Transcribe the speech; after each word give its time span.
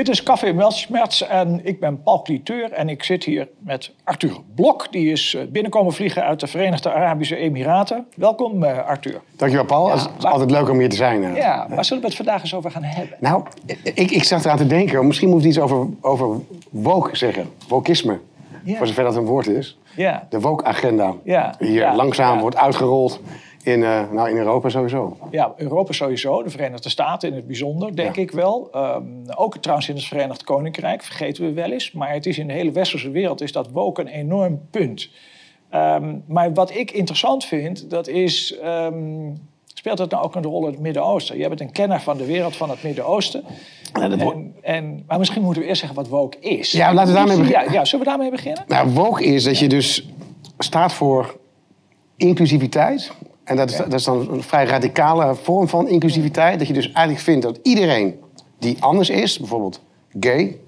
Dit 0.00 0.08
is 0.08 0.22
Café 0.22 0.54
Weltschmerz 0.54 1.22
en 1.22 1.60
ik 1.64 1.80
ben 1.80 2.02
Paul 2.02 2.22
Cliteur 2.22 2.72
en 2.72 2.88
ik 2.88 3.02
zit 3.02 3.24
hier 3.24 3.48
met 3.58 3.92
Arthur 4.04 4.40
Blok. 4.54 4.92
Die 4.92 5.12
is 5.12 5.34
eh, 5.34 5.42
binnenkomen 5.48 5.92
vliegen 5.92 6.24
uit 6.24 6.40
de 6.40 6.46
Verenigde 6.46 6.92
Arabische 6.92 7.36
Emiraten. 7.36 8.06
Welkom 8.16 8.62
uh, 8.62 8.86
Arthur. 8.86 9.20
Dankjewel 9.36 9.66
Paul, 9.66 9.90
het 9.90 10.08
is 10.18 10.24
altijd 10.24 10.50
leuk 10.50 10.68
om 10.68 10.78
hier 10.78 10.88
te 10.88 10.96
zijn. 10.96 11.22
Uh. 11.22 11.36
Ja, 11.36 11.66
waar 11.68 11.84
zullen 11.84 12.02
we 12.02 12.08
het 12.08 12.16
vandaag 12.16 12.42
eens 12.42 12.54
over 12.54 12.70
gaan 12.70 12.82
hebben? 12.82 13.16
Nou, 13.20 13.42
ik, 13.82 14.10
ik 14.10 14.24
zat 14.24 14.44
eraan 14.44 14.56
te 14.56 14.66
denken, 14.66 15.06
misschien 15.06 15.28
moet 15.28 15.44
iets 15.44 15.58
over, 15.58 15.86
over 16.00 16.40
woke 16.70 17.16
zeggen. 17.16 17.46
Wokisme, 17.68 18.18
ja. 18.64 18.76
voor 18.76 18.86
zover 18.86 19.04
dat 19.04 19.16
een 19.16 19.24
woord 19.24 19.46
is. 19.46 19.78
Ja. 19.96 20.26
De 20.28 20.40
woke-agenda, 20.40 21.14
ja. 21.24 21.54
die 21.58 21.68
hier 21.68 21.92
langzaam 21.94 22.40
wordt 22.40 22.56
uitgerold 22.56 23.20
in, 23.62 23.80
uh, 23.80 24.10
nou, 24.10 24.30
in 24.30 24.36
Europa 24.36 24.68
sowieso. 24.68 25.16
Ja, 25.30 25.52
Europa 25.56 25.92
sowieso. 25.92 26.42
De 26.42 26.50
Verenigde 26.50 26.88
Staten 26.88 27.28
in 27.28 27.34
het 27.34 27.46
bijzonder, 27.46 27.96
denk 27.96 28.16
ik 28.16 28.30
wel. 28.30 28.70
Um, 28.74 29.22
ook 29.34 29.56
trouwens 29.56 29.88
in 29.88 29.94
het 29.94 30.04
Verenigd 30.04 30.44
Koninkrijk, 30.44 31.02
vergeten 31.02 31.44
we 31.44 31.52
wel 31.52 31.70
eens. 31.70 31.92
Maar 31.92 32.12
het 32.12 32.26
is 32.26 32.38
in 32.38 32.46
de 32.46 32.52
hele 32.52 32.70
westerse 32.72 33.10
wereld 33.10 33.40
is 33.40 33.52
dat 33.52 33.70
woke 33.70 34.00
een 34.00 34.06
enorm 34.06 34.60
punt. 34.70 35.10
Um, 35.74 36.24
maar 36.26 36.52
wat 36.52 36.74
ik 36.74 36.90
interessant 36.90 37.44
vind, 37.44 37.90
dat 37.90 38.08
is... 38.08 38.58
Um, 38.64 39.48
speelt 39.74 39.98
het 39.98 40.10
nou 40.10 40.24
ook 40.24 40.34
een 40.34 40.42
rol 40.42 40.66
in 40.66 40.72
het 40.72 40.80
Midden-Oosten? 40.80 41.36
Jij 41.36 41.48
bent 41.48 41.60
een 41.60 41.72
kenner 41.72 42.00
van 42.00 42.16
de 42.16 42.24
wereld 42.24 42.56
van 42.56 42.70
het 42.70 42.82
Midden-Oosten. 42.82 43.44
En, 43.92 44.54
en, 44.62 45.04
maar 45.06 45.18
misschien 45.18 45.42
moeten 45.42 45.62
we 45.62 45.68
eerst 45.68 45.80
zeggen 45.80 45.98
wat 45.98 46.08
woke 46.08 46.38
is. 46.40 46.72
Ja, 46.72 46.94
laten 46.94 47.12
we 47.12 47.18
daarmee 47.18 47.36
beginnen. 47.36 47.64
Ja, 47.64 47.72
ja, 47.72 47.84
zullen 47.84 48.04
we 48.04 48.10
daarmee 48.10 48.30
beginnen? 48.30 48.64
Nou, 48.66 48.90
woke 48.90 49.24
is 49.24 49.44
dat 49.44 49.58
je 49.58 49.68
dus 49.68 50.08
staat 50.58 50.92
voor 50.92 51.38
inclusiviteit 52.16 53.12
en 53.50 53.56
dat 53.56 53.70
is, 53.70 53.76
dat 53.76 53.92
is 53.92 54.04
dan 54.04 54.28
een 54.30 54.42
vrij 54.42 54.64
radicale 54.64 55.34
vorm 55.34 55.68
van 55.68 55.88
inclusiviteit. 55.88 56.58
Dat 56.58 56.68
je 56.68 56.74
dus 56.74 56.92
eigenlijk 56.92 57.24
vindt 57.24 57.42
dat 57.42 57.58
iedereen 57.62 58.20
die 58.58 58.76
anders 58.80 59.10
is, 59.10 59.38
bijvoorbeeld 59.38 59.80
gay, 60.20 60.58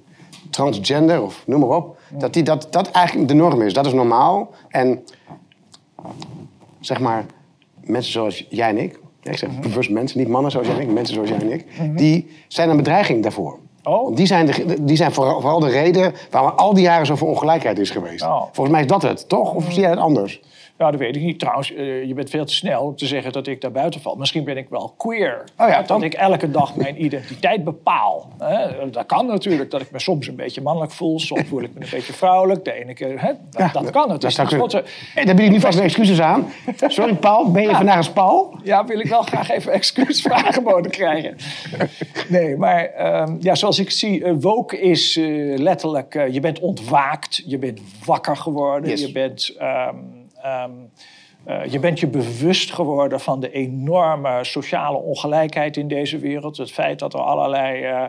transgender 0.51 1.23
of 1.23 1.43
noem 1.47 1.61
maar 1.61 1.77
op, 1.77 1.97
dat, 2.19 2.33
die, 2.33 2.43
dat 2.43 2.67
dat 2.71 2.91
eigenlijk 2.91 3.29
de 3.29 3.35
norm 3.35 3.63
is. 3.63 3.73
Dat 3.73 3.87
is 3.87 3.93
normaal. 3.93 4.51
En 4.69 5.05
zeg 6.81 7.01
maar, 7.01 7.25
mensen 7.81 8.13
zoals 8.13 8.47
jij 8.49 8.69
en 8.69 8.79
ik, 8.79 8.99
ik 9.23 9.39
zeg 9.39 9.61
bewust 9.61 9.91
mensen, 9.91 10.19
niet 10.19 10.29
mannen 10.29 10.51
zoals 10.51 10.67
jij 10.67 10.77
en 10.77 10.83
ik, 10.83 10.91
mensen 10.91 11.15
zoals 11.15 11.29
jij 11.29 11.39
en 11.39 11.53
ik, 11.53 11.67
die 11.97 12.31
zijn 12.49 12.71
een 12.71 12.77
bedreiging 12.77 13.23
daarvoor. 13.23 13.59
Oh. 13.83 14.17
Die 14.17 14.27
zijn, 14.27 14.47
de, 14.47 14.85
die 14.85 14.97
zijn 14.97 15.13
vooral, 15.13 15.41
vooral 15.41 15.61
de 15.61 15.69
reden 15.69 16.13
waarom 16.31 16.51
al 16.57 16.75
die 16.75 16.83
jaren 16.83 17.07
zoveel 17.07 17.27
ongelijkheid 17.27 17.79
is 17.79 17.91
geweest. 17.91 18.23
Oh. 18.23 18.43
Volgens 18.43 18.71
mij 18.71 18.81
is 18.81 18.87
dat 18.87 19.03
het, 19.03 19.29
toch? 19.29 19.55
Of 19.55 19.65
zie 19.73 19.81
jij 19.81 19.91
het 19.91 19.99
anders? 19.99 20.41
Ja, 20.83 20.91
dat 20.91 21.01
weet 21.01 21.17
ik 21.17 21.23
niet. 21.23 21.39
Trouwens, 21.39 21.73
uh, 21.73 22.05
je 22.05 22.15
bent 22.15 22.31
veel 22.31 22.45
te 22.45 22.55
snel 22.55 22.83
om 22.83 22.97
te 22.97 23.07
zeggen 23.07 23.33
dat 23.33 23.47
ik 23.47 23.61
daar 23.61 23.71
buiten 23.71 24.01
val. 24.01 24.15
Misschien 24.15 24.45
ben 24.45 24.57
ik 24.57 24.67
wel 24.69 24.95
queer. 24.97 25.45
Oh 25.59 25.69
ja, 25.69 25.83
dat 25.83 26.03
ik 26.03 26.15
elke 26.15 26.51
dag 26.51 26.77
mijn 26.77 27.05
identiteit 27.05 27.65
bepaal. 27.65 28.29
dat 28.91 29.07
kan 29.07 29.27
natuurlijk, 29.27 29.71
dat 29.71 29.81
ik 29.81 29.91
me 29.91 29.99
soms 29.99 30.27
een 30.27 30.37
beetje 30.37 30.61
mannelijk 30.61 30.93
voel. 30.93 31.21
Soms 31.21 31.43
voel 31.49 31.63
ik 31.63 31.75
me 31.75 31.81
een 31.81 31.91
beetje 31.91 32.13
vrouwelijk. 32.13 32.65
De 32.65 32.73
ene 32.73 32.95
keer, 32.95 33.21
hè? 33.21 33.27
Dat, 33.27 33.61
ja, 33.61 33.69
dat 33.73 33.91
kan 33.91 34.11
het. 34.11 34.21
Dat 34.21 34.35
tenslotte... 34.35 34.85
Daar 35.15 35.35
bied 35.35 35.45
ik 35.45 35.51
nu 35.51 35.61
vast 35.61 35.79
excuses 35.79 36.21
aan. 36.21 36.53
Sorry 36.87 37.15
Paul, 37.15 37.51
ben 37.51 37.63
je 37.63 37.69
ja. 37.69 37.77
vandaag 37.77 37.97
als 37.97 38.11
Paul? 38.11 38.59
Ja, 38.63 38.85
wil 38.85 39.01
ik 39.01 39.09
wel 39.09 39.23
graag 39.23 39.51
even 39.51 39.73
excuses 39.73 40.29
aangeboden 40.29 40.91
krijgen. 40.91 41.37
Nee, 42.29 42.57
maar 42.57 42.91
um, 43.23 43.37
ja, 43.41 43.55
zoals 43.55 43.79
ik 43.79 43.91
zie, 43.91 44.21
uh, 44.21 44.33
woke 44.41 44.81
is 44.81 45.17
uh, 45.17 45.59
letterlijk... 45.59 46.29
je 46.31 46.41
bent 46.41 46.61
ontwaakt, 46.61 47.43
je 47.47 47.59
bent 47.59 47.81
wakker 48.05 48.37
geworden, 48.37 48.91
yes. 48.91 49.01
je 49.01 49.13
bent... 49.13 49.57
Um, 49.61 50.22
Um, 50.47 50.91
uh, 51.47 51.67
je 51.67 51.79
bent 51.79 52.01
je 52.01 52.07
bewust 52.07 52.73
geworden 52.73 53.21
van 53.21 53.41
de 53.41 53.51
enorme 53.51 54.45
sociale 54.45 54.99
ongelijkheid 54.99 55.77
in 55.77 55.89
deze 55.89 56.19
wereld. 56.19 56.57
Het 56.57 56.73
feit 56.73 56.99
dat 56.99 57.15
er 57.15 57.21
allerlei 57.21 57.91
uh, 57.91 58.05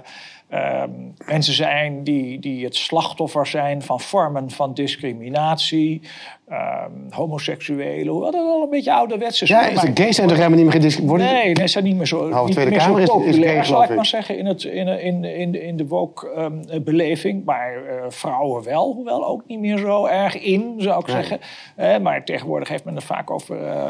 uh, 0.54 0.84
mensen 1.26 1.54
zijn 1.54 2.04
die, 2.04 2.40
die 2.40 2.64
het 2.64 2.76
slachtoffer 2.76 3.48
zijn 3.48 3.82
van 3.82 4.00
vormen 4.00 4.52
van 4.52 4.74
discriminatie 4.74 6.02
um, 6.50 7.08
homoseksuelen, 7.10 8.20
wat 8.20 8.36
al 8.36 8.64
een 8.64 8.70
beetje 8.70 8.94
ouderwetse 8.94 9.48
Ja, 9.48 9.68
is 9.68 9.80
de 9.80 9.92
gays 9.94 10.16
zijn 10.16 10.28
toch 10.28 10.38
helemaal 10.38 10.58
niet 10.58 10.66
meer 10.66 10.76
gediscrimineerd? 10.76 11.32
Nee, 11.32 11.54
nee, 11.54 11.68
zijn 11.68 11.84
niet 11.84 11.96
meer 11.96 12.08
zo. 12.08 12.28
Nou, 12.28 12.52
Tweede 12.52 12.72
Kamer 12.76 13.02
is, 13.02 13.10
is 13.10 13.46
gay, 13.46 13.64
zal 13.64 13.84
ik 13.84 13.96
maar 13.96 14.06
zeggen, 14.06 14.38
in, 14.38 14.46
het, 14.46 14.64
in, 14.64 14.88
in, 14.88 15.24
in, 15.24 15.62
in 15.62 15.78
de 15.78 15.88
woke-beleving. 15.88 17.38
Um, 17.38 17.44
maar 17.46 17.74
uh, 17.74 18.04
vrouwen 18.08 18.64
wel, 18.64 18.94
hoewel 18.94 19.28
ook 19.28 19.44
niet 19.48 19.60
meer 19.60 19.78
zo 19.78 20.06
erg 20.06 20.40
in, 20.40 20.76
zou 20.78 21.00
ik 21.00 21.08
nee. 21.08 21.16
zeggen. 21.16 21.40
Uh, 21.80 21.98
maar 21.98 22.24
tegenwoordig 22.24 22.68
heeft 22.68 22.84
men 22.84 22.96
het 22.96 23.04
vaak 23.04 23.32
over 23.32 23.62
uh, 23.62 23.88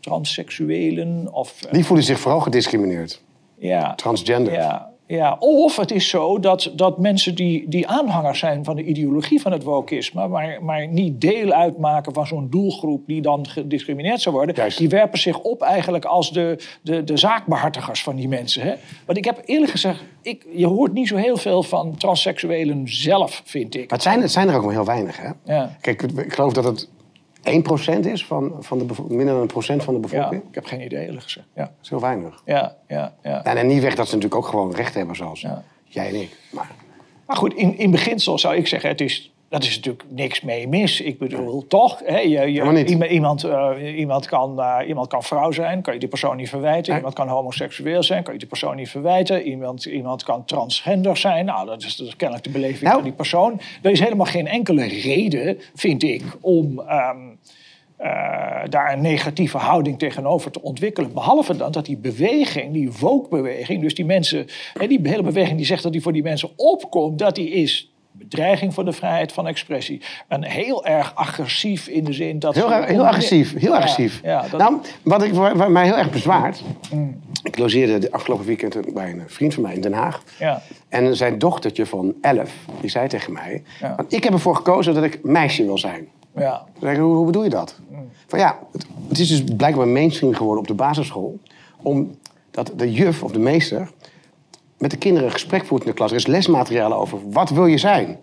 transseksuelen. 0.00 1.28
Of, 1.32 1.58
Die 1.70 1.84
voelen 1.84 2.04
zich 2.04 2.18
vooral 2.18 2.40
gediscrimineerd. 2.40 3.22
Ja. 3.58 3.94
Transgender. 3.94 4.52
Ja. 4.52 4.91
Ja, 5.16 5.36
of 5.38 5.76
het 5.76 5.90
is 5.90 6.08
zo 6.08 6.38
dat, 6.38 6.72
dat 6.74 6.98
mensen 6.98 7.34
die, 7.34 7.68
die 7.68 7.88
aanhangers 7.88 8.38
zijn 8.38 8.64
van 8.64 8.76
de 8.76 8.84
ideologie 8.84 9.40
van 9.40 9.52
het 9.52 9.62
wokisme, 9.62 10.28
maar, 10.28 10.58
maar 10.62 10.88
niet 10.88 11.20
deel 11.20 11.52
uitmaken 11.52 12.14
van 12.14 12.26
zo'n 12.26 12.50
doelgroep 12.50 13.06
die 13.06 13.22
dan 13.22 13.48
gediscrimineerd 13.48 14.20
zou 14.20 14.34
worden, 14.34 14.70
die 14.76 14.88
werpen 14.88 15.18
zich 15.18 15.38
op 15.40 15.62
eigenlijk 15.62 16.04
als 16.04 16.32
de, 16.32 16.64
de, 16.82 17.04
de 17.04 17.16
zaakbehartigers 17.16 18.02
van 18.02 18.16
die 18.16 18.28
mensen. 18.28 18.62
Hè? 18.62 18.74
Want 19.06 19.18
ik 19.18 19.24
heb 19.24 19.42
eerlijk 19.44 19.70
gezegd, 19.70 20.02
ik, 20.22 20.46
je 20.54 20.66
hoort 20.66 20.92
niet 20.92 21.08
zo 21.08 21.16
heel 21.16 21.36
veel 21.36 21.62
van 21.62 21.96
transseksuelen 21.96 22.82
zelf, 22.84 23.42
vind 23.44 23.74
ik. 23.74 23.80
Maar 23.80 23.98
het 23.98 24.02
zijn, 24.02 24.20
het 24.20 24.32
zijn 24.32 24.48
er 24.48 24.56
ook 24.56 24.64
maar 24.64 24.72
heel 24.74 24.84
weinig. 24.84 25.16
Hè? 25.16 25.30
Ja. 25.44 25.76
Kijk, 25.80 26.02
ik 26.02 26.32
geloof 26.32 26.52
dat 26.52 26.64
het 26.64 26.88
1% 27.42 27.98
is 28.06 28.26
van, 28.26 28.56
van 28.60 28.78
de 28.78 28.84
minder 29.08 29.26
dan 29.26 29.40
een 29.40 29.46
procent 29.46 29.84
van 29.84 29.94
de 29.94 30.00
bevolking? 30.00 30.42
Ja, 30.42 30.48
ik 30.48 30.54
heb 30.54 30.64
geen 30.64 30.84
idee 30.84 31.06
eerlijk 31.06 31.22
gezegd. 31.22 31.46
Ja. 31.54 31.62
Dat 31.62 31.72
is 31.82 31.88
heel 31.88 32.00
weinig. 32.00 32.42
Ja, 32.44 32.76
ja, 32.88 33.14
ja. 33.22 33.44
En, 33.44 33.56
en 33.56 33.66
niet 33.66 33.82
weg 33.82 33.94
dat 33.94 34.08
ze 34.08 34.14
natuurlijk 34.14 34.44
ook 34.44 34.50
gewoon 34.50 34.74
recht 34.74 34.94
hebben 34.94 35.16
zoals 35.16 35.46
jij 35.84 36.08
en 36.08 36.20
ik. 36.20 36.36
Maar, 36.50 36.70
maar 37.26 37.36
goed, 37.36 37.54
in, 37.54 37.78
in 37.78 37.90
beginsel 37.90 38.38
zou 38.38 38.56
ik 38.56 38.66
zeggen, 38.66 38.90
het 38.90 39.00
is 39.00 39.31
dat 39.52 39.64
is 39.64 39.76
natuurlijk 39.76 40.04
niks 40.08 40.40
mee 40.40 40.68
mis. 40.68 41.00
Ik 41.00 41.18
bedoel, 41.18 41.66
toch? 41.66 42.00
Hè, 42.04 42.18
je, 42.18 42.52
je, 42.52 43.08
iemand, 43.08 43.44
uh, 43.44 43.98
iemand, 43.98 44.26
kan, 44.26 44.58
uh, 44.58 44.88
iemand 44.88 45.08
kan 45.08 45.22
vrouw 45.22 45.50
zijn, 45.50 45.82
kan 45.82 45.92
je 45.94 46.00
die 46.00 46.08
persoon 46.08 46.36
niet 46.36 46.48
verwijten. 46.48 46.96
Iemand 46.96 47.14
kan 47.14 47.28
homoseksueel 47.28 48.02
zijn, 48.02 48.22
kan 48.22 48.32
je 48.32 48.38
die 48.38 48.48
persoon 48.48 48.76
niet 48.76 48.88
verwijten. 48.88 49.42
Iemand, 49.42 49.84
iemand 49.84 50.22
kan 50.22 50.44
transgender 50.44 51.16
zijn. 51.16 51.44
Nou, 51.44 51.66
dat 51.66 51.82
is, 51.82 51.96
dat 51.96 52.06
is 52.06 52.16
kennelijk 52.16 52.46
de 52.46 52.52
beleving 52.52 52.82
nou. 52.82 52.94
van 52.94 53.04
die 53.04 53.12
persoon. 53.12 53.60
Er 53.82 53.90
is 53.90 54.00
helemaal 54.00 54.26
geen 54.26 54.46
enkele 54.46 54.84
reden, 54.84 55.58
vind 55.74 56.02
ik, 56.02 56.22
om... 56.40 56.78
Um, 56.78 57.38
uh, 58.00 58.08
daar 58.68 58.92
een 58.92 59.00
negatieve 59.00 59.58
houding 59.58 59.98
tegenover 59.98 60.50
te 60.50 60.62
ontwikkelen. 60.62 61.12
Behalve 61.12 61.56
dan 61.56 61.72
dat 61.72 61.84
die 61.84 61.96
beweging, 61.96 62.72
die 62.72 62.92
woke-beweging, 63.00 63.82
dus 63.82 63.94
die 63.94 64.04
mensen, 64.04 64.46
die 64.88 65.00
hele 65.02 65.22
beweging 65.22 65.56
die 65.56 65.66
zegt 65.66 65.82
dat 65.82 65.92
die 65.92 66.02
voor 66.02 66.12
die 66.12 66.22
mensen 66.22 66.50
opkomt, 66.56 67.18
dat 67.18 67.34
die 67.34 67.50
is 67.50 67.91
bedreiging 68.12 68.74
voor 68.74 68.84
de 68.84 68.92
vrijheid 68.92 69.32
van 69.32 69.46
expressie. 69.46 70.00
En 70.28 70.44
heel 70.44 70.84
erg 70.84 71.14
agressief 71.14 71.86
in 71.86 72.04
de 72.04 72.12
zin 72.12 72.38
dat... 72.38 72.54
Heel, 72.54 72.70
heel 72.70 73.06
agressief, 73.06 73.58
heel 73.58 73.74
agressief. 73.74 74.20
Ja, 74.22 74.44
dat... 74.50 74.60
Nou, 74.60 74.80
wat, 75.02 75.22
ik, 75.22 75.32
wat 75.32 75.68
mij 75.68 75.84
heel 75.84 75.96
erg 75.96 76.10
bezwaart... 76.10 76.62
Mm. 76.92 77.20
Ik 77.42 77.58
logeerde 77.58 77.98
de 77.98 78.12
afgelopen 78.12 78.46
weekend 78.46 78.94
bij 78.94 79.10
een 79.10 79.22
vriend 79.26 79.54
van 79.54 79.62
mij 79.62 79.74
in 79.74 79.80
Den 79.80 79.92
Haag. 79.92 80.22
Ja. 80.38 80.62
En 80.88 81.16
zijn 81.16 81.38
dochtertje 81.38 81.86
van 81.86 82.14
11, 82.20 82.50
die 82.80 82.90
zei 82.90 83.08
tegen 83.08 83.32
mij... 83.32 83.62
Ik 84.08 84.24
heb 84.24 84.32
ervoor 84.32 84.56
gekozen 84.56 84.94
dat 84.94 85.04
ik 85.04 85.22
meisje 85.22 85.64
wil 85.64 85.78
zijn. 85.78 86.08
Ja. 86.36 86.64
Zeg, 86.80 86.96
hoe, 86.96 87.14
hoe 87.14 87.26
bedoel 87.26 87.44
je 87.44 87.50
dat? 87.50 87.78
Mm. 87.90 88.10
Van 88.26 88.38
ja, 88.38 88.58
het, 88.72 88.86
het, 89.08 89.18
is 89.18 89.28
dus 89.28 89.44
blijkbaar 89.56 89.88
mainstream 89.88 90.34
geworden 90.34 90.60
op 90.60 90.66
de 90.66 90.74
basisschool... 90.74 91.38
omdat 91.82 92.72
de 92.76 92.92
juf 92.92 93.22
of 93.22 93.32
de 93.32 93.38
meester 93.38 93.90
met 94.82 94.90
de 94.90 94.96
kinderen 94.96 95.26
een 95.28 95.32
gesprek 95.32 95.64
voert 95.64 95.82
in 95.82 95.88
de 95.88 95.94
klas. 95.94 96.10
Er 96.10 96.16
is 96.16 96.26
lesmateriaal 96.26 96.94
over. 96.94 97.18
Wat 97.30 97.50
wil 97.50 97.66
je 97.66 97.78
zijn? 97.78 98.18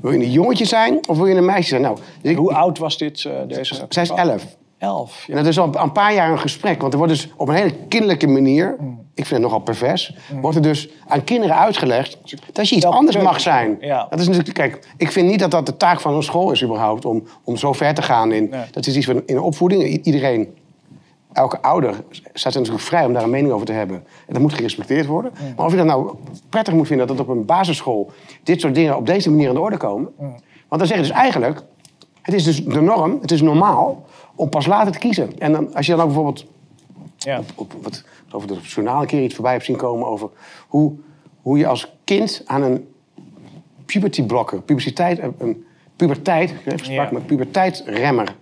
Wil 0.00 0.12
je 0.12 0.18
een 0.18 0.30
jongetje 0.30 0.64
zijn 0.64 1.08
of 1.08 1.16
wil 1.16 1.26
je 1.26 1.34
een 1.34 1.44
meisje 1.44 1.68
zijn? 1.68 1.82
Nou, 1.82 1.98
dus 2.22 2.36
Hoe 2.36 2.54
oud 2.54 2.78
was 2.78 2.98
dit, 2.98 3.24
uh, 3.24 3.32
deze? 3.48 3.86
Zij 3.88 4.02
is 4.02 4.10
elf. 4.10 4.56
Elf. 4.78 5.24
Ja. 5.26 5.32
En 5.32 5.36
dat 5.36 5.46
is 5.46 5.58
al 5.58 5.76
een 5.76 5.92
paar 5.92 6.14
jaar 6.14 6.30
een 6.30 6.38
gesprek. 6.38 6.80
Want 6.80 6.92
er 6.92 6.98
wordt 6.98 7.12
dus 7.12 7.28
op 7.36 7.48
een 7.48 7.54
hele 7.54 7.74
kinderlijke 7.88 8.26
manier, 8.26 8.76
mm. 8.78 8.98
ik 9.14 9.26
vind 9.26 9.30
het 9.30 9.40
nogal 9.40 9.58
pervers, 9.58 10.14
mm. 10.32 10.40
wordt 10.40 10.56
er 10.56 10.62
dus 10.62 10.88
aan 11.06 11.24
kinderen 11.24 11.56
uitgelegd 11.56 12.18
dat 12.52 12.68
je 12.68 12.76
iets 12.76 12.84
anders 12.84 13.16
mag 13.16 13.40
zijn. 13.40 13.76
Ja. 13.80 14.06
Dat 14.10 14.20
is 14.20 14.26
natuurlijk, 14.26 14.56
kijk, 14.56 14.88
ik 14.96 15.12
vind 15.12 15.28
niet 15.28 15.38
dat 15.38 15.50
dat 15.50 15.66
de 15.66 15.76
taak 15.76 16.00
van 16.00 16.14
een 16.14 16.22
school 16.22 16.50
is 16.50 16.62
überhaupt 16.62 17.04
om, 17.04 17.24
om 17.44 17.56
zo 17.56 17.72
ver 17.72 17.94
te 17.94 18.02
gaan 18.02 18.32
in. 18.32 18.54
Dat 18.70 18.86
is 18.86 18.96
iets 18.96 19.06
van 19.06 19.22
in 19.26 19.40
opvoeding. 19.40 20.04
Iedereen 20.04 20.48
elke 21.32 21.62
ouder 21.62 21.94
staat 22.32 22.54
er 22.54 22.58
natuurlijk 22.58 22.86
vrij 22.86 23.04
om 23.04 23.12
daar 23.12 23.22
een 23.22 23.30
mening 23.30 23.52
over 23.52 23.66
te 23.66 23.72
hebben. 23.72 23.96
En 23.96 24.32
dat 24.32 24.42
moet 24.42 24.52
gerespecteerd 24.52 25.06
worden. 25.06 25.32
Maar 25.56 25.66
of 25.66 25.70
je 25.70 25.76
dat 25.76 25.86
nou 25.86 26.14
prettig 26.48 26.74
moet 26.74 26.86
vinden 26.86 27.06
dat 27.06 27.20
op 27.20 27.28
een 27.28 27.44
basisschool 27.44 28.10
dit 28.42 28.60
soort 28.60 28.74
dingen 28.74 28.96
op 28.96 29.06
deze 29.06 29.30
manier 29.30 29.48
aan 29.48 29.54
de 29.54 29.60
orde 29.60 29.76
komen. 29.76 30.12
Want 30.68 30.80
dan 30.80 30.86
zeg 30.86 30.96
je 30.96 31.02
dus 31.02 31.12
eigenlijk, 31.12 31.62
het 32.22 32.34
is 32.34 32.44
dus 32.44 32.64
de 32.64 32.80
norm, 32.80 33.18
het 33.20 33.30
is 33.30 33.42
normaal 33.42 34.04
om 34.34 34.48
pas 34.48 34.66
later 34.66 34.92
te 34.92 34.98
kiezen. 34.98 35.38
En 35.38 35.52
dan, 35.52 35.74
als 35.74 35.86
je 35.86 35.92
dan 35.92 36.00
ook 36.00 36.06
bijvoorbeeld 36.06 36.46
ja. 37.16 37.38
op, 37.38 37.46
op, 37.54 37.82
wat, 37.82 38.04
over 38.30 38.48
het 38.48 38.66
journaal 38.66 39.00
een 39.00 39.06
keer 39.06 39.22
iets 39.22 39.34
voorbij 39.34 39.52
hebt 39.52 39.64
zien 39.64 39.76
komen 39.76 40.06
over 40.06 40.30
hoe, 40.68 40.92
hoe 41.42 41.58
je 41.58 41.66
als 41.66 41.94
kind 42.04 42.42
aan 42.46 42.62
een 42.62 42.88
puberty 43.86 44.22
blokker, 44.22 44.62
puberteit, 44.62 45.20
een 45.38 45.64
puberteit, 45.96 46.50
ik 46.50 46.56
heb 46.64 46.78
gesproken 46.78 47.14
met 47.14 47.26
puberteitremmer 47.26 48.34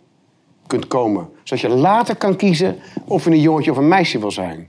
kunt 0.69 0.87
komen. 0.87 1.29
Zodat 1.43 1.61
je 1.61 1.69
later 1.69 2.17
kan 2.17 2.37
kiezen 2.37 2.79
of 3.05 3.25
je 3.25 3.31
een 3.31 3.41
jongetje 3.41 3.71
of 3.71 3.77
een 3.77 3.89
meisje 3.89 4.19
wil 4.19 4.31
zijn. 4.31 4.69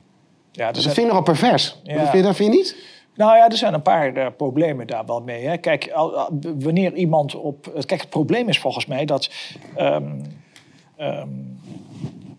Ja, 0.52 0.72
dus 0.72 0.84
dat 0.84 0.94
vind 0.94 1.06
ik 1.06 1.14
nogal 1.14 1.34
pervers. 1.34 1.80
Ja. 1.84 1.94
Dat, 1.94 2.02
vind 2.02 2.18
je, 2.18 2.22
dat 2.22 2.36
vind 2.36 2.54
je 2.54 2.58
niet? 2.58 2.76
Nou 3.16 3.38
ja, 3.38 3.50
er 3.50 3.58
zijn 3.58 3.74
een 3.74 3.82
paar 3.82 4.18
uh, 4.18 4.28
problemen 4.38 4.88
daar 4.88 5.06
wel 5.06 5.22
mee. 5.22 5.46
Hè. 5.46 5.58
Kijk, 5.58 5.92
wanneer 6.60 6.94
iemand 6.94 7.36
op. 7.36 7.72
Kijk, 7.86 8.02
het 8.02 8.10
probleem 8.10 8.50
is 8.50 8.60
volgens 8.60 8.86
mij 8.86 9.06
dat. 9.06 9.32
Um, 9.78 10.22
um, 11.00 11.60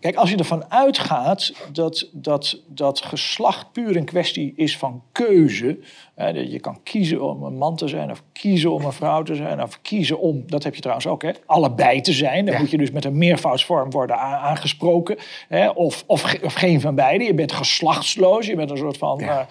kijk, 0.01 0.15
als 0.15 0.29
je 0.29 0.37
ervan 0.37 0.71
uitgaat 0.71 1.53
dat, 1.71 2.09
dat, 2.11 2.61
dat 2.67 3.01
geslacht 3.01 3.71
puur 3.71 3.95
een 3.95 4.05
kwestie 4.05 4.53
is 4.55 4.77
van 4.77 5.03
keuze. 5.11 5.79
Hè, 6.15 6.27
je 6.27 6.59
kan 6.59 6.79
kiezen 6.83 7.21
om 7.21 7.43
een 7.43 7.57
man 7.57 7.75
te 7.75 7.87
zijn, 7.87 8.11
of 8.11 8.23
kiezen 8.31 8.71
om 8.71 8.85
een 8.85 8.91
vrouw 8.91 9.23
te 9.23 9.35
zijn, 9.35 9.61
of 9.61 9.81
kiezen 9.81 10.19
om, 10.19 10.43
dat 10.47 10.63
heb 10.63 10.75
je 10.75 10.81
trouwens 10.81 11.07
ook, 11.07 11.21
hè, 11.21 11.31
allebei 11.45 12.01
te 12.01 12.13
zijn. 12.13 12.45
Dan 12.45 12.57
moet 12.57 12.71
je 12.71 12.77
dus 12.77 12.91
met 12.91 13.05
een 13.05 13.17
meervoudsvorm 13.17 13.91
worden 13.91 14.17
aangesproken. 14.17 15.17
Hè, 15.47 15.69
of, 15.69 16.03
of, 16.07 16.37
of, 16.43 16.53
geen 16.53 16.81
van 16.81 16.95
beide. 16.95 17.23
Je 17.23 17.33
bent 17.33 17.51
geslachtsloos, 17.51 18.45
je 18.45 18.55
bent 18.55 18.69
een 18.69 18.77
soort 18.77 18.97
van. 18.97 19.19
Ja. 19.19 19.39
Uh, 19.39 19.45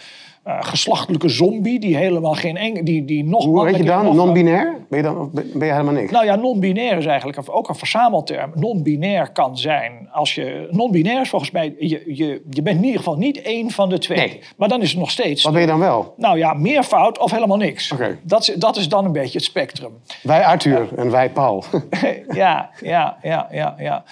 uh, 0.46 0.56
geslachtelijke 0.60 1.28
zombie 1.28 1.81
die 1.81 1.96
helemaal 1.96 2.34
geen 2.34 2.56
eng, 2.56 2.84
die, 2.84 3.04
die 3.04 3.25
nog 3.25 3.44
Hoe 3.44 3.66
heet 3.66 3.76
je 3.76 3.84
dan? 3.84 4.16
Non-binair? 4.16 4.76
Ben 4.88 4.98
je 4.98 5.04
dan 5.04 5.31
ben 5.32 5.66
je 5.66 5.72
helemaal 5.72 5.94
niks? 5.94 6.12
Nou 6.12 6.25
ja, 6.25 6.37
non-binair 6.37 6.98
is 6.98 7.06
eigenlijk 7.06 7.38
ook 7.50 7.69
een 7.69 7.75
verzamelterm. 7.75 8.52
Non-binair 8.54 9.32
kan 9.32 9.58
zijn 9.58 10.08
als 10.12 10.34
je 10.34 10.69
non-binair 10.70 11.20
is 11.20 11.28
volgens 11.28 11.50
mij 11.50 11.75
je, 11.78 12.02
je, 12.06 12.42
je 12.50 12.62
bent 12.62 12.76
in 12.76 12.84
ieder 12.84 12.98
geval 12.98 13.16
niet 13.16 13.42
één 13.42 13.70
van 13.70 13.88
de 13.88 13.98
twee. 13.98 14.19
Nee. 14.19 14.40
Maar 14.56 14.69
dan 14.69 14.82
is 14.82 14.90
het 14.90 14.98
nog 14.98 15.10
steeds. 15.10 15.42
Wat 15.42 15.52
ben 15.52 15.60
je 15.60 15.66
dan 15.66 15.78
wel? 15.78 16.14
Nou 16.16 16.38
ja, 16.38 16.54
meervoud 16.54 17.19
of 17.19 17.31
helemaal 17.31 17.56
niks. 17.56 17.92
Okay. 17.92 18.19
Dat, 18.22 18.54
dat 18.58 18.76
is 18.76 18.88
dan 18.88 19.04
een 19.04 19.12
beetje 19.12 19.38
het 19.38 19.46
spectrum. 19.46 19.92
Wij 20.22 20.44
Arthur 20.44 20.88
uh, 20.92 20.98
en 20.98 21.10
wij 21.10 21.31
Paul. 21.31 21.64
ja, 22.28 22.70
ja, 22.81 23.19
ja, 23.22 23.48
ja, 23.50 23.75
ja. 23.78 24.04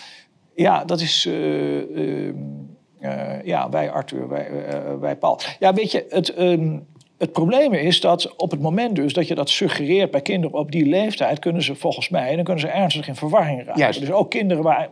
Ja, 0.54 0.84
dat 0.84 1.00
is. 1.00 1.26
Uh, 1.26 2.32
uh, 3.00 3.43
ja, 3.45 3.69
wij 3.69 3.91
Arthur, 3.91 4.29
wij, 4.29 4.50
uh, 4.50 4.95
wij 5.00 5.17
Paul. 5.17 5.41
Ja, 5.59 5.73
weet 5.73 5.93
je, 5.93 6.06
het, 6.09 6.39
um, 6.39 6.87
het 7.19 7.33
probleem 7.33 7.73
is 7.73 8.00
dat 8.00 8.37
op 8.37 8.50
het 8.50 8.61
moment 8.61 8.97
dus 8.97 9.12
dat 9.12 9.29
je 9.29 9.35
dat 9.35 9.50
suggereert 9.50 10.11
bij 10.11 10.21
kinderen 10.21 10.59
op 10.59 10.73
die 10.73 10.87
leeftijd, 10.87 11.39
kunnen 11.39 11.62
ze 11.62 11.75
volgens 11.75 12.09
mij, 12.09 12.35
dan 12.35 12.45
kunnen 12.45 12.62
ze 12.62 12.69
ernstig 12.69 13.09
in 13.09 13.15
verwarring 13.15 13.59
raken. 13.59 13.81
Juist. 13.81 14.00
Dus 14.00 14.11
ook 14.11 14.31
kinderen 14.31 14.62
waar 14.62 14.91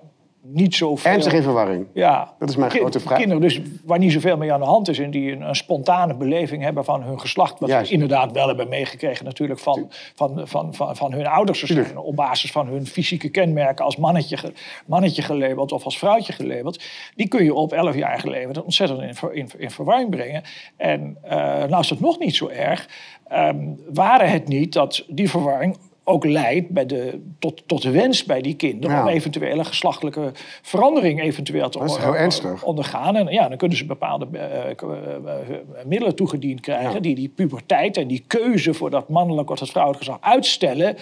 niet 0.53 0.75
zoveel... 0.75 1.13
Ernstig 1.13 1.33
in 1.33 1.43
verwarring? 1.43 1.87
Ja. 1.93 2.35
Dat 2.39 2.49
is 2.49 2.57
mijn 2.57 2.71
grote 2.71 3.01
vraag. 3.01 3.19
Kinderen 3.19 3.43
dus 3.43 3.61
waar 3.85 3.99
niet 3.99 4.13
zoveel 4.13 4.37
mee 4.37 4.53
aan 4.53 4.61
de 4.61 4.67
hand 4.67 4.89
is... 4.89 4.99
en 4.99 5.11
die 5.11 5.33
een, 5.33 5.41
een 5.41 5.57
spontane 5.57 6.15
beleving 6.15 6.63
hebben 6.63 6.85
van 6.85 7.03
hun 7.03 7.21
geslacht... 7.21 7.61
wat 7.61 7.69
Juist. 7.69 7.87
ze 7.87 7.93
inderdaad 7.93 8.33
wel 8.33 8.47
hebben 8.47 8.69
meegekregen 8.69 9.25
natuurlijk 9.25 9.61
van, 9.61 9.87
van, 10.15 10.41
van, 10.45 10.75
van, 10.75 10.97
van 10.97 11.13
hun 11.13 11.27
ouders. 11.27 11.63
Zijn, 11.63 11.99
op 11.99 12.17
basis 12.17 12.51
van 12.51 12.67
hun 12.67 12.87
fysieke 12.87 13.29
kenmerken 13.29 13.85
als 13.85 13.97
mannetje, 13.97 14.53
mannetje 14.87 15.23
gelabeld 15.23 15.73
of 15.73 15.85
als 15.85 15.99
vrouwtje 15.99 16.33
gelabeld. 16.33 16.83
Die 17.15 17.29
kun 17.29 17.45
je 17.45 17.55
op 17.55 17.73
11-jarige 17.75 18.31
leeftijd 18.31 18.63
ontzettend 18.63 19.01
in, 19.01 19.33
in, 19.33 19.49
in 19.59 19.71
verwarring 19.71 20.11
brengen. 20.11 20.43
En 20.77 21.17
uh, 21.25 21.31
nou 21.65 21.81
is 21.81 21.89
dat 21.89 22.01
nog 22.01 22.19
niet 22.19 22.37
zo 22.37 22.49
erg... 22.49 22.89
Um, 23.33 23.81
waren 23.93 24.31
het 24.31 24.49
niet 24.49 24.73
dat 24.73 25.05
die 25.09 25.31
verwarring 25.31 25.77
ook 26.09 26.25
leidt 26.25 26.69
bij 26.69 26.87
de, 26.87 27.21
tot, 27.39 27.63
tot 27.69 27.83
de 27.83 27.91
wens 27.91 28.25
bij 28.25 28.41
die 28.41 28.55
kinderen 28.55 29.01
om 29.01 29.09
eventuele 29.09 29.65
geslachtelijke 29.65 30.33
verandering 30.63 31.23
eventueel 31.23 31.69
te 31.69 31.79
on, 31.79 32.59
ondergaan. 32.63 33.17
En 33.17 33.27
ja, 33.27 33.49
dan 33.49 33.57
kunnen 33.57 33.77
ze 33.77 33.87
bepaalde 33.87 34.27
uh, 34.33 35.57
middelen 35.85 36.15
toegediend 36.15 36.61
krijgen 36.61 37.03
die 37.03 37.15
die 37.15 37.29
puberteit 37.29 37.97
en 37.97 38.07
die 38.07 38.25
keuze 38.27 38.75
voor 38.75 38.91
dat 38.91 39.09
mannelijk 39.09 39.51
of 39.51 39.59
dat 39.59 39.69
vrouwelijk 39.69 40.05
geslacht 40.05 40.25
uitstellen. 40.25 40.97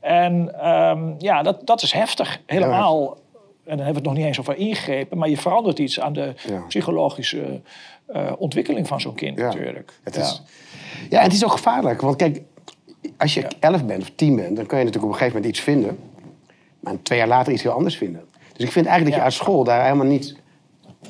En 0.00 0.66
um, 0.68 1.14
ja, 1.18 1.42
dat, 1.42 1.66
dat 1.66 1.82
is 1.82 1.92
heftig. 1.92 2.40
Helemaal. 2.46 3.18
En 3.64 3.76
dan 3.76 3.86
hebben 3.86 4.02
we 4.02 4.08
het 4.08 4.08
nog 4.08 4.14
niet 4.14 4.24
eens 4.24 4.40
over 4.40 4.56
ingrepen, 4.56 5.18
maar 5.18 5.28
je 5.28 5.36
verandert 5.36 5.78
iets 5.78 6.00
aan 6.00 6.12
de 6.12 6.34
psychologische 6.68 7.60
uh, 8.12 8.32
ontwikkeling 8.38 8.86
van 8.86 9.00
zo'n 9.00 9.14
kind 9.14 9.36
natuurlijk. 9.36 9.92
Het 10.02 10.16
is, 10.16 10.42
ja, 11.10 11.18
en 11.18 11.24
het 11.24 11.32
is 11.32 11.44
ook 11.44 11.52
gevaarlijk. 11.52 12.00
Want 12.00 12.16
kijk, 12.16 12.42
als 13.16 13.34
je 13.34 13.46
elf 13.60 13.84
bent 13.84 14.02
of 14.02 14.10
tien 14.14 14.36
bent, 14.36 14.56
dan 14.56 14.66
kun 14.66 14.78
je 14.78 14.84
natuurlijk 14.84 15.12
op 15.12 15.20
een 15.20 15.26
gegeven 15.26 15.36
moment 15.36 15.56
iets 15.56 15.60
vinden. 15.64 15.98
Maar 16.80 16.94
twee 17.02 17.18
jaar 17.18 17.28
later 17.28 17.52
iets 17.52 17.62
heel 17.62 17.72
anders 17.72 17.96
vinden. 17.96 18.20
Dus 18.52 18.66
ik 18.66 18.72
vind 18.72 18.86
eigenlijk 18.86 19.04
dat 19.04 19.14
je 19.14 19.30
uit 19.30 19.32
school 19.32 19.64
daar 19.64 19.82
helemaal 19.82 20.06
niet, 20.06 20.36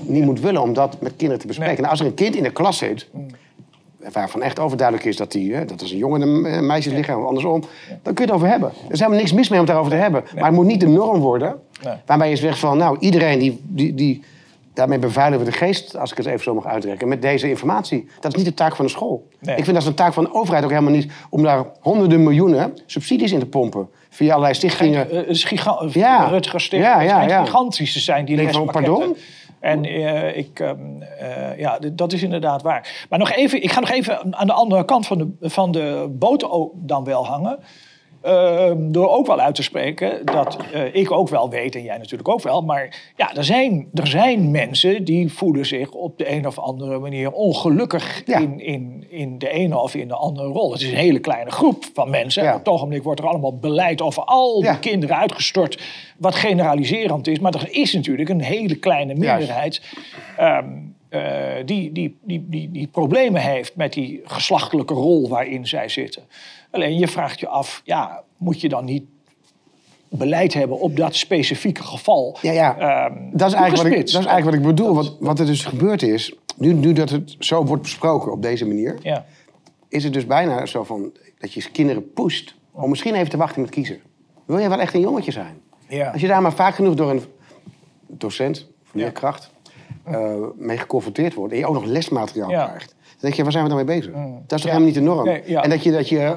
niet 0.00 0.24
moet 0.24 0.40
willen 0.40 0.62
om 0.62 0.72
dat 0.72 1.00
met 1.00 1.16
kinderen 1.16 1.40
te 1.40 1.46
bespreken. 1.46 1.74
Nee. 1.74 1.82
Nou, 1.82 1.90
als 1.90 2.00
er 2.00 2.06
een 2.06 2.14
kind 2.14 2.36
in 2.36 2.42
de 2.42 2.52
klas 2.52 2.78
zit, 2.78 3.08
mm. 3.12 3.26
waarvan 4.12 4.42
echt 4.42 4.58
overduidelijk 4.58 5.08
is 5.08 5.16
dat, 5.16 5.32
die, 5.32 5.64
dat 5.64 5.80
is 5.80 5.90
een 5.92 5.98
jongen 5.98 6.22
en 6.22 6.28
een 6.28 6.66
meisje 6.66 6.94
lichaam, 6.94 7.20
of 7.20 7.26
andersom, 7.26 7.60
dan 8.02 8.14
kun 8.14 8.24
je 8.24 8.30
het 8.30 8.40
over 8.40 8.48
hebben. 8.48 8.68
Er 8.68 8.92
is 8.92 8.98
helemaal 8.98 9.20
niks 9.20 9.32
mis 9.32 9.48
mee 9.48 9.60
om 9.60 9.64
het 9.64 9.74
daarover 9.74 9.96
te 9.96 10.02
hebben. 10.02 10.24
Maar 10.34 10.44
het 10.44 10.54
moet 10.54 10.66
niet 10.66 10.80
de 10.80 10.88
norm 10.88 11.20
worden, 11.20 11.60
waarbij 12.06 12.30
je 12.30 12.36
zegt 12.36 12.58
van, 12.58 12.78
nou, 12.78 12.96
iedereen 13.00 13.38
die, 13.38 13.60
die, 13.62 13.94
die 13.94 14.22
Daarmee 14.78 14.98
beveiligen 14.98 15.44
we 15.44 15.50
de 15.50 15.56
geest, 15.56 15.96
als 15.96 16.10
ik 16.10 16.16
het 16.16 16.26
even 16.26 16.40
zo 16.40 16.54
mag 16.54 16.66
uitdrukken, 16.66 17.08
met 17.08 17.22
deze 17.22 17.48
informatie. 17.48 18.08
Dat 18.20 18.30
is 18.30 18.36
niet 18.36 18.46
de 18.46 18.54
taak 18.54 18.76
van 18.76 18.84
de 18.84 18.90
school. 18.90 19.28
Ik 19.40 19.54
vind 19.54 19.66
dat 19.66 19.76
is 19.76 19.86
een 19.86 19.94
taak 19.94 20.12
van 20.12 20.24
de 20.24 20.34
overheid 20.34 20.64
ook 20.64 20.70
helemaal 20.70 20.92
niet 20.92 21.12
om 21.30 21.42
daar 21.42 21.64
honderden 21.80 22.22
miljoenen 22.22 22.78
subsidies 22.86 23.32
in 23.32 23.38
te 23.38 23.46
pompen. 23.46 23.88
Via 24.08 24.30
allerlei 24.30 24.54
stichtingen. 24.54 25.06
Het 25.10 25.28
is 25.28 25.44
gigantisch. 25.44 25.94
Ja. 25.94 26.24
Rutger 26.24 26.60
Stichting. 26.60 26.92
Ja, 26.92 27.00
ja, 27.00 27.22
ja. 27.22 27.44
gigantisch 27.44 28.04
zijn 28.04 28.24
die 28.24 28.36
Denk 28.36 28.52
van, 28.52 28.66
pardon? 28.66 29.16
En 29.60 29.84
uh, 29.84 30.36
ik, 30.36 30.60
uh, 30.60 30.70
uh, 31.22 31.58
ja, 31.58 31.78
dat 31.92 32.12
is 32.12 32.22
inderdaad 32.22 32.62
waar. 32.62 33.06
Maar 33.08 33.18
nog 33.18 33.32
even, 33.32 33.62
ik 33.62 33.72
ga 33.72 33.80
nog 33.80 33.90
even 33.90 34.36
aan 34.36 34.46
de 34.46 34.52
andere 34.52 34.84
kant 34.84 35.06
van 35.06 35.18
de, 35.18 35.48
van 35.48 35.72
de 35.72 36.06
boot 36.10 36.48
dan 36.74 37.04
wel 37.04 37.26
hangen. 37.26 37.58
Ehm, 38.20 38.90
door 38.92 39.08
ook 39.08 39.26
wel 39.26 39.40
uit 39.40 39.54
te 39.54 39.62
spreken 39.62 40.24
dat 40.24 40.58
uh, 40.74 40.94
ik 40.94 41.10
ook 41.10 41.28
wel 41.28 41.50
weet, 41.50 41.74
en 41.74 41.82
jij 41.82 41.98
natuurlijk 41.98 42.28
ook 42.28 42.42
wel, 42.42 42.62
maar 42.62 43.12
ja, 43.16 43.34
er 43.34 43.44
zijn, 43.44 43.88
er 43.94 44.06
zijn 44.06 44.50
mensen 44.50 45.04
die 45.04 45.32
voelen 45.32 45.66
zich 45.66 45.90
op 45.90 46.18
de 46.18 46.30
een 46.30 46.46
of 46.46 46.58
andere 46.58 46.98
manier 46.98 47.32
ongelukkig 47.32 48.24
in, 48.24 48.60
in, 48.60 49.06
in 49.08 49.38
de 49.38 49.48
ene 49.48 49.78
of 49.78 49.94
in 49.94 50.08
de 50.08 50.14
andere 50.14 50.48
rol. 50.48 50.72
Het 50.72 50.80
is 50.80 50.88
een 50.90 50.96
hele 50.96 51.18
kleine 51.18 51.50
groep 51.50 51.84
van 51.94 52.10
mensen. 52.10 52.42
Ja. 52.42 52.52
Op 52.52 52.58
het 52.58 52.68
ogenblik 52.68 53.02
wordt 53.02 53.20
er 53.20 53.28
allemaal 53.28 53.58
beleid 53.58 54.02
over 54.02 54.22
al 54.22 54.60
die 54.60 54.78
kinderen 54.78 55.16
uitgestort, 55.16 55.82
wat 56.16 56.34
generaliserend 56.34 57.26
is. 57.26 57.38
Maar 57.38 57.54
er 57.54 57.68
is 57.70 57.92
natuurlijk 57.92 58.28
een 58.28 58.42
hele 58.42 58.76
kleine 58.76 59.14
minderheid. 59.14 59.82
Um, 60.40 60.44
uh, 60.44 60.97
die, 61.64 61.92
die, 61.92 62.16
die, 62.22 62.46
die, 62.48 62.70
die 62.70 62.86
problemen 62.86 63.42
heeft 63.42 63.76
met 63.76 63.92
die 63.92 64.20
geslachtelijke 64.24 64.94
rol 64.94 65.28
waarin 65.28 65.66
zij 65.66 65.88
zitten. 65.88 66.22
Alleen 66.70 66.98
je 66.98 67.08
vraagt 67.08 67.40
je 67.40 67.48
af, 67.48 67.82
ja, 67.84 68.22
moet 68.36 68.60
je 68.60 68.68
dan 68.68 68.84
niet 68.84 69.04
beleid 70.08 70.54
hebben 70.54 70.80
op 70.80 70.96
dat 70.96 71.14
specifieke 71.14 71.82
geval. 71.82 72.38
Ja, 72.42 72.52
ja. 72.52 73.06
Um, 73.06 73.30
dat, 73.32 73.48
is 73.48 73.54
eigenlijk 73.54 73.88
wat 73.88 73.98
ik, 73.98 74.12
dat 74.12 74.20
is 74.20 74.26
eigenlijk 74.26 74.44
wat 74.44 74.54
ik 74.54 74.76
bedoel. 74.76 74.94
Wat, 74.94 75.16
wat 75.20 75.38
er 75.38 75.46
dus 75.46 75.64
gebeurd 75.64 76.02
is, 76.02 76.34
nu, 76.56 76.72
nu 76.72 76.92
dat 76.92 77.10
het 77.10 77.36
zo 77.38 77.64
wordt 77.64 77.82
besproken 77.82 78.32
op 78.32 78.42
deze 78.42 78.66
manier, 78.66 78.98
ja. 79.02 79.26
is 79.88 80.04
het 80.04 80.12
dus 80.12 80.26
bijna 80.26 80.66
zo 80.66 80.84
van 80.84 81.12
dat 81.38 81.52
je 81.52 81.70
kinderen 81.70 82.12
pusht 82.12 82.54
om 82.72 82.88
misschien 82.90 83.14
even 83.14 83.30
te 83.30 83.36
wachten 83.36 83.60
met 83.60 83.70
kiezen. 83.70 84.00
Wil 84.44 84.58
je 84.58 84.68
wel 84.68 84.80
echt 84.80 84.94
een 84.94 85.00
jongetje 85.00 85.32
zijn? 85.32 85.60
Ja. 85.88 86.10
Als 86.10 86.20
je 86.20 86.26
daar 86.26 86.42
maar 86.42 86.52
vaak 86.52 86.74
genoeg 86.74 86.94
door 86.94 87.10
een 87.10 87.22
docent, 88.06 88.66
leerkracht, 88.92 89.50
uh, 90.10 90.46
mee 90.56 90.78
geconfronteerd 90.78 91.34
wordt 91.34 91.52
en 91.52 91.58
je 91.58 91.66
ook 91.66 91.74
nog 91.74 91.84
lesmateriaal 91.84 92.48
krijgt, 92.48 92.94
dan 92.98 93.16
denk 93.20 93.34
je, 93.34 93.42
waar 93.42 93.52
zijn 93.52 93.64
we 93.64 93.70
dan 93.70 93.84
mee 93.84 93.96
bezig? 93.96 94.14
Mm. 94.14 94.42
Dat 94.46 94.58
is 94.58 94.64
toch 94.64 94.72
helemaal 94.72 94.86
niet 94.86 94.94
de 94.94 95.00
norm? 95.00 95.24
Nee, 95.24 95.56
en 95.56 95.70
dat 95.70 95.82
je, 95.82 95.92
dat 95.92 96.08
je 96.08 96.36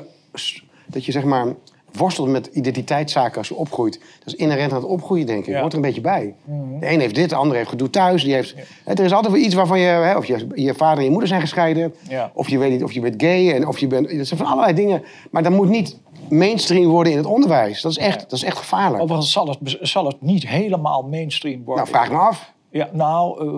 dat 0.88 1.06
je 1.06 1.12
zeg 1.12 1.24
maar 1.24 1.46
worstelt 1.92 2.28
met 2.28 2.50
identiteitszaken 2.54 3.38
als 3.38 3.48
je 3.48 3.56
opgroeit. 3.56 4.00
Dat 4.00 4.34
is 4.34 4.36
inherent 4.36 4.72
aan 4.72 4.78
het 4.78 4.88
opgroeien, 4.88 5.25
denk 5.25 5.46
ik. 5.46 5.54
Ja. 5.54 5.60
Hoort 5.60 5.72
er 5.72 5.78
een 5.78 5.86
beetje 5.86 6.01
bij. 6.01 6.36
Mhm. 6.44 6.80
De 6.80 6.92
een 6.92 7.00
heeft 7.00 7.16
dit, 7.16 7.30
de 7.30 7.36
ander 7.36 7.58
heeft 7.58 7.70
gedoe 7.70 7.90
thuis. 7.90 8.24
Die 8.24 8.34
heeft, 8.34 8.54
ja. 8.86 8.94
Er 8.96 9.04
is 9.04 9.13
altijd 9.13 9.34
wel 9.34 9.42
iets 9.42 9.56
waarvan 9.56 9.80
je... 9.80 9.86
Hè, 9.86 10.18
of 10.18 10.25
je, 10.25 10.48
je 10.56 10.74
vader 10.74 10.98
en 10.98 11.04
je 11.04 11.10
moeder 11.10 11.28
zijn 11.28 11.42
gescheiden. 11.42 11.94
Ja. 12.10 12.32
Of 12.34 12.50
je 12.50 12.58
weet 12.58 12.72
niet 12.72 12.84
of 12.84 12.92
je 12.92 13.00
bent 13.00 13.22
gay. 13.22 13.51
En 13.51 13.68
of 13.68 13.80
je 13.80 13.88
bent, 13.88 14.18
dat 14.18 14.28
zijn 14.28 14.40
van 14.40 14.50
allerlei 14.50 14.75
dingen. 14.75 15.04
Maar 15.32 15.44
dat 15.44 15.51
moet 15.51 15.70
niet 15.70 15.98
mainstream 16.30 16.90
worden 16.90 17.12
in 17.12 17.18
het 17.18 17.28
onderwijs. 17.28 17.82
Dat 17.82 17.92
is 17.92 17.98
echt, 17.98 18.20
dat 18.20 18.32
is 18.32 18.44
echt 18.44 18.58
gevaarlijk. 18.58 19.04
Overigens 19.04 19.32
zal 19.32 19.48
het, 19.48 19.78
zal 19.82 20.06
het 20.06 20.22
niet 20.22 20.48
helemaal 20.48 21.01
mainstream 21.04 21.63
worden. 21.63 21.84
Nou, 21.84 21.96
vraag 21.96 22.12
me 22.12 22.18
af. 22.18 22.54
Ja, 22.72 22.90
nou, 22.92 23.46
uh, 23.46 23.51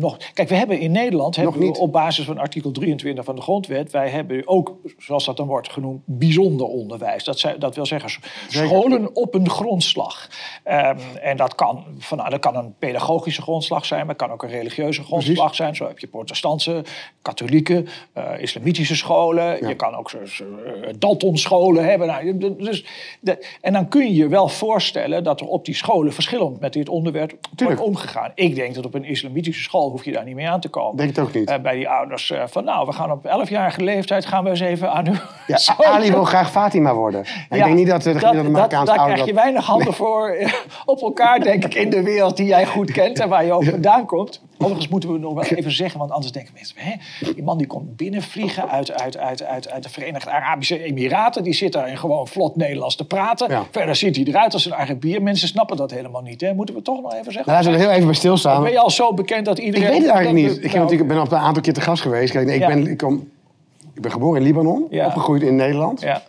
nog. 0.00 0.16
Kijk, 0.34 0.48
we 0.48 0.54
hebben 0.54 0.78
in 0.78 0.92
Nederland 0.92 1.36
hebben 1.36 1.60
we 1.60 1.78
op 1.78 1.92
basis 1.92 2.24
van 2.24 2.38
artikel 2.38 2.70
23 2.70 3.24
van 3.24 3.34
de 3.36 3.42
grondwet, 3.42 3.92
wij 3.92 4.08
hebben 4.08 4.42
ook, 4.48 4.76
zoals 4.98 5.24
dat 5.24 5.36
dan 5.36 5.46
wordt 5.46 5.72
genoemd, 5.72 6.02
bijzonder 6.04 6.66
onderwijs. 6.66 7.24
Dat, 7.24 7.38
zij, 7.38 7.58
dat 7.58 7.74
wil 7.74 7.86
zeggen 7.86 8.10
scholen 8.48 9.16
op 9.16 9.34
een 9.34 9.50
grondslag. 9.50 10.28
Um, 10.64 10.98
en 11.22 11.36
dat 11.36 11.54
kan, 11.54 11.84
van, 11.98 12.18
nou, 12.18 12.30
dat 12.30 12.40
kan 12.40 12.56
een 12.56 12.74
pedagogische 12.78 13.42
grondslag 13.42 13.84
zijn, 13.84 14.00
maar 14.00 14.14
het 14.14 14.24
kan 14.24 14.30
ook 14.30 14.42
een 14.42 14.48
religieuze 14.48 15.02
grondslag 15.02 15.36
Precies. 15.36 15.56
zijn. 15.56 15.76
Zo 15.76 15.86
heb 15.86 15.98
je 15.98 16.06
protestantse, 16.06 16.84
katholieke, 17.22 17.84
uh, 18.18 18.24
islamitische 18.38 18.96
scholen. 18.96 19.44
Ja. 19.44 19.68
Je 19.68 19.76
kan 19.76 19.94
ook 19.94 20.12
uh, 20.12 20.18
Dalton-scholen 20.98 21.84
hebben. 21.84 22.06
Nou, 22.06 22.38
dus 22.58 22.84
de, 23.20 23.46
en 23.60 23.72
dan 23.72 23.88
kun 23.88 24.02
je 24.02 24.14
je 24.14 24.28
wel 24.28 24.48
voorstellen 24.48 25.24
dat 25.24 25.40
er 25.40 25.46
op 25.46 25.64
die 25.64 25.74
scholen 25.74 26.12
verschillend 26.12 26.60
met 26.60 26.72
dit 26.72 26.88
onderwerp 26.88 27.38
wordt 27.56 27.80
omgegaan. 27.80 28.32
Ik 28.34 28.54
denk 28.60 28.74
dat 28.74 28.84
op 28.84 28.94
een 28.94 29.04
islamitische 29.04 29.62
school 29.62 29.90
hoef 29.90 30.04
je 30.04 30.12
daar 30.12 30.24
niet 30.24 30.34
mee 30.34 30.48
aan 30.48 30.60
te 30.60 30.68
komen. 30.68 30.96
Denk 30.96 31.08
het 31.08 31.18
ook 31.18 31.34
niet. 31.34 31.50
Uh, 31.50 31.58
bij 31.58 31.74
die 31.74 31.88
ouders 31.88 32.30
uh, 32.30 32.42
van 32.46 32.64
nou, 32.64 32.86
we 32.86 32.92
gaan 32.92 33.10
op 33.10 33.24
11-jarige 33.24 33.82
leeftijd 33.82 34.26
gaan 34.26 34.44
we 34.44 34.50
eens 34.50 34.60
even 34.60 34.92
aan 34.92 35.20
ja, 35.46 35.58
Ali 35.92 36.10
wil 36.10 36.24
graag 36.24 36.50
Fatima 36.50 36.94
worden. 36.94 37.24
Ja, 37.24 37.56
ik 37.56 37.64
denk 37.64 37.76
niet 37.76 37.86
dat, 37.86 38.02
de 38.02 38.48
Marokkaanse 38.50 38.94
Daar 38.94 39.04
krijg 39.04 39.24
je 39.24 39.34
weinig 39.34 39.66
handen 39.66 39.94
voor 39.94 40.36
op 40.84 41.00
elkaar, 41.00 41.40
denk 41.40 41.64
ik, 41.64 41.74
in 41.74 41.90
de 41.90 42.02
wereld 42.02 42.36
die 42.36 42.46
jij 42.46 42.66
goed 42.66 42.92
kent 42.92 43.20
en 43.20 43.28
waar 43.28 43.44
je 43.44 43.52
ook 43.52 43.64
vandaan 43.64 44.06
komt. 44.06 44.42
Overigens 44.62 44.88
moeten 44.88 45.12
we 45.12 45.18
nog 45.18 45.34
wel 45.34 45.44
even 45.58 45.72
zeggen, 45.72 45.98
want 45.98 46.10
anders 46.10 46.32
denken 46.32 46.52
mensen... 46.54 46.76
Hè, 46.78 46.94
die 47.34 47.42
man 47.42 47.58
die 47.58 47.66
komt 47.66 47.96
binnenvliegen 47.96 48.68
uit, 48.68 48.92
uit, 48.92 49.16
uit, 49.16 49.42
uit, 49.42 49.70
uit 49.70 49.82
de 49.82 49.88
Verenigde 49.88 50.30
Arabische 50.30 50.82
Emiraten. 50.82 51.42
Die 51.42 51.52
zit 51.52 51.72
daar 51.72 51.86
en 51.86 51.98
gewoon 51.98 52.28
vlot 52.28 52.56
Nederlands 52.56 52.96
te 52.96 53.06
praten. 53.06 53.66
Verder 53.70 53.96
ziet 53.96 54.16
hij 54.16 54.24
eruit 54.24 54.52
als 54.52 54.66
een 54.66 54.74
Arabier. 54.74 55.22
Mensen 55.22 55.48
snappen 55.48 55.76
dat 55.76 55.90
helemaal 55.90 56.22
niet. 56.22 56.40
Hè? 56.40 56.54
Moeten 56.54 56.74
we 56.74 56.82
toch 56.82 57.02
nog 57.02 57.12
even 57.12 57.32
zeggen? 57.32 57.52
Nou, 57.52 57.56
laten 57.56 57.70
we 57.70 57.76
er 57.76 57.84
heel 57.84 57.94
even 57.94 58.06
bij 58.06 58.14
stilstaan. 58.14 58.62
ben 58.62 58.72
je 58.72 58.78
al 58.78 58.90
zo 58.90 59.14
bekend 59.14 59.44
dat 59.44 59.58
iedereen... 59.58 59.86
Ik 59.86 59.92
weet 59.92 60.02
het 60.02 60.10
eigenlijk 60.10 60.48
niet. 60.48 60.64
Ik, 60.92 61.06
ben 61.06 61.20
op 61.20 61.32
een 61.32 61.38
aantal 61.38 61.62
keer 61.62 61.72
te 61.72 61.80
gast 61.80 62.02
geweest. 62.02 62.32
Kijk, 62.32 62.48
ik, 62.48 62.66
ben, 62.66 62.86
ik, 62.86 62.96
kom, 62.96 63.28
ik 63.94 64.02
ben 64.02 64.10
geboren 64.10 64.40
in 64.40 64.46
Libanon, 64.46 64.82
opgegroeid 64.90 65.42
in 65.42 65.56
Nederland. 65.56 66.00
Ja. 66.00 66.22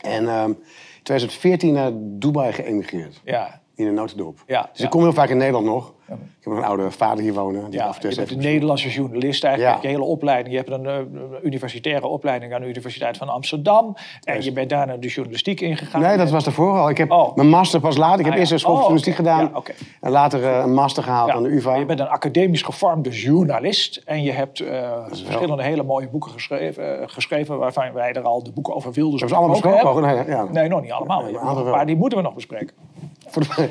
En 0.00 0.28
um, 0.28 0.48
in 0.96 1.02
2014 1.02 1.72
naar 1.72 1.90
Dubai 1.94 2.52
geëmigreerd. 2.52 3.20
Ja. 3.24 3.60
In 3.76 3.86
een 3.86 3.94
notendop. 3.94 4.42
Ja, 4.46 4.68
dus 4.72 4.80
ik 4.80 4.90
kom 4.90 5.02
heel 5.02 5.12
vaak 5.12 5.28
in 5.28 5.36
Nederland 5.36 5.66
nog. 5.66 5.94
Ik 6.08 6.16
heb 6.40 6.52
een 6.52 6.64
oude 6.64 6.90
vader 6.90 7.22
hier 7.22 7.34
wonen. 7.34 7.70
Die 7.70 7.80
ja, 7.80 7.94
je 8.00 8.14
bent 8.14 8.30
een 8.30 8.38
Nederlandse 8.38 8.88
journalist 8.88 9.44
eigenlijk. 9.44 9.82
Je 9.82 9.88
hele 9.88 10.02
opleiding. 10.02 10.50
Je 10.50 10.56
hebt 10.56 10.70
een 10.70 10.84
uh, 10.84 10.98
universitaire 11.42 12.06
opleiding 12.06 12.54
aan 12.54 12.60
de 12.60 12.66
Universiteit 12.66 13.16
van 13.16 13.28
Amsterdam. 13.28 13.96
En 14.22 14.42
je 14.42 14.52
bent 14.52 14.70
daarna 14.70 14.96
de 14.96 15.08
journalistiek 15.08 15.60
ingegaan. 15.60 16.00
Nee, 16.00 16.16
dat 16.16 16.30
was 16.30 16.44
daarvoor 16.44 16.78
al. 16.78 16.88
Ik 16.88 16.98
heb 16.98 17.10
oh. 17.10 17.36
mijn 17.36 17.48
master 17.48 17.80
pas 17.80 17.96
later. 17.96 18.18
Ik 18.18 18.24
heb 18.24 18.34
ah, 18.34 18.40
eerst 18.40 18.52
een 18.52 18.58
school 18.58 18.72
oh, 18.72 18.78
journalistiek 18.78 19.14
gedaan. 19.14 19.52
En 20.00 20.10
later 20.10 20.40
uh, 20.40 20.58
een 20.58 20.74
master 20.74 21.02
gehaald 21.02 21.30
aan 21.30 21.42
de 21.42 21.48
UvA. 21.48 21.74
Je 21.74 21.84
bent 21.84 22.00
een 22.00 22.08
academisch 22.08 22.62
gevormde 22.62 23.10
journalist. 23.10 24.02
En 24.04 24.22
je 24.22 24.32
hebt 24.32 24.60
uh, 24.60 24.90
verschillende 25.06 25.62
hele 25.62 25.82
mooie 25.82 26.08
boeken 26.08 26.30
geschreven, 26.30 27.10
geschreven. 27.10 27.58
Waarvan 27.58 27.92
wij 27.92 28.12
er 28.12 28.22
al 28.22 28.42
de 28.42 28.52
boeken 28.52 28.74
over 28.74 28.92
wilden. 28.92 29.20
Dat 29.20 29.28
is 29.28 29.34
allemaal 29.34 29.60
besproken? 29.60 30.02
Nee, 30.02 30.26
ja. 30.26 30.44
nee, 30.44 30.68
nog 30.68 30.82
niet 30.82 30.92
allemaal. 30.92 31.22
maar 31.64 31.86
die 31.86 31.96
moeten 31.96 32.18
we 32.18 32.24
nog 32.24 32.34
bespreken. 32.34 32.85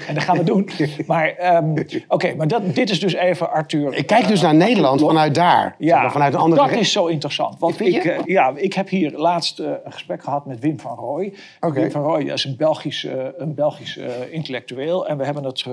En 0.08 0.14
dat 0.14 0.24
gaan 0.24 0.38
we 0.38 0.44
doen. 0.44 0.70
Maar 1.08 1.56
um, 1.56 1.86
oké, 2.08 2.36
maar 2.36 2.48
dat, 2.48 2.76
dit 2.76 2.90
is 2.90 3.00
dus 3.00 3.14
even 3.14 3.52
Arthur. 3.52 3.94
Ik 3.94 4.08
kijk 4.08 4.28
dus 4.28 4.42
naar 4.42 4.56
Nederland 4.56 5.02
vanuit 5.02 5.36
daar. 5.36 5.76
Ja, 5.78 6.12
vanuit 6.12 6.34
een 6.34 6.40
andere... 6.40 6.68
dat 6.68 6.80
is 6.80 6.92
zo 6.92 7.06
interessant. 7.06 7.60
Want 7.60 7.82
ik, 7.82 8.04
uh, 8.04 8.18
ja, 8.26 8.54
ik 8.56 8.74
heb 8.74 8.90
hier 8.90 9.12
laatst 9.12 9.60
uh, 9.60 9.68
een 9.84 9.92
gesprek 9.92 10.24
gehad 10.24 10.46
met 10.46 10.60
Wim 10.60 10.80
van 10.80 10.96
Rooij. 10.98 11.34
Okay. 11.60 11.82
Wim 11.82 11.92
van 11.92 12.02
Rooij 12.02 12.24
is 12.24 12.44
een 12.44 12.56
Belgisch, 12.58 13.08
een 13.38 13.54
Belgisch 13.54 14.00
intellectueel. 14.30 15.08
En 15.08 15.18
we 15.18 15.26
hebben 15.26 15.44
het, 15.44 15.66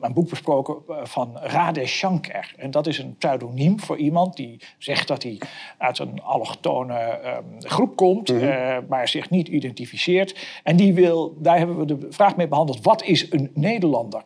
een 0.00 0.12
boek 0.12 0.28
besproken 0.28 0.76
van 1.02 1.38
Rade 1.42 1.86
Shankar. 1.86 2.52
En 2.56 2.70
dat 2.70 2.86
is 2.86 2.98
een 2.98 3.16
pseudoniem 3.18 3.80
voor 3.80 3.96
iemand 3.96 4.36
die 4.36 4.60
zegt 4.78 5.08
dat 5.08 5.22
hij 5.22 5.40
uit 5.78 5.98
een 5.98 6.22
allochtone 6.22 7.18
um, 7.24 7.44
groep 7.58 7.96
komt, 7.96 8.32
mm 8.32 8.38
-hmm. 8.38 8.84
maar 8.88 9.08
zich 9.08 9.30
niet 9.30 9.48
identificeert. 9.48 10.36
En 10.62 10.76
die 10.76 10.94
wil, 10.94 11.36
daar 11.38 11.58
hebben 11.58 11.78
we 11.78 11.84
de 11.84 12.06
vraag 12.10 12.36
mee 12.36 12.48
behandeld: 12.48 12.82
wat 12.82 13.02
is 13.02 13.25
een 13.32 13.50
Nederlander? 13.54 14.22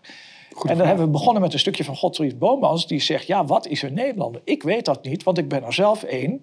en 0.69 0.77
dan 0.77 0.87
hebben 0.87 1.05
we 1.05 1.11
begonnen 1.11 1.43
met 1.43 1.53
een 1.53 1.59
stukje 1.59 1.85
van 1.85 1.97
Godfried 1.97 2.39
Bomans, 2.39 2.87
die 2.87 3.01
zegt: 3.01 3.27
Ja, 3.27 3.45
wat 3.45 3.67
is 3.67 3.83
een 3.83 3.95
Nederlander? 3.95 4.41
Ik 4.45 4.63
weet 4.63 4.85
dat 4.85 5.05
niet, 5.05 5.23
want 5.23 5.39
ik 5.39 5.49
ben 5.49 5.65
er 5.65 5.73
zelf 5.73 6.03
één. 6.03 6.43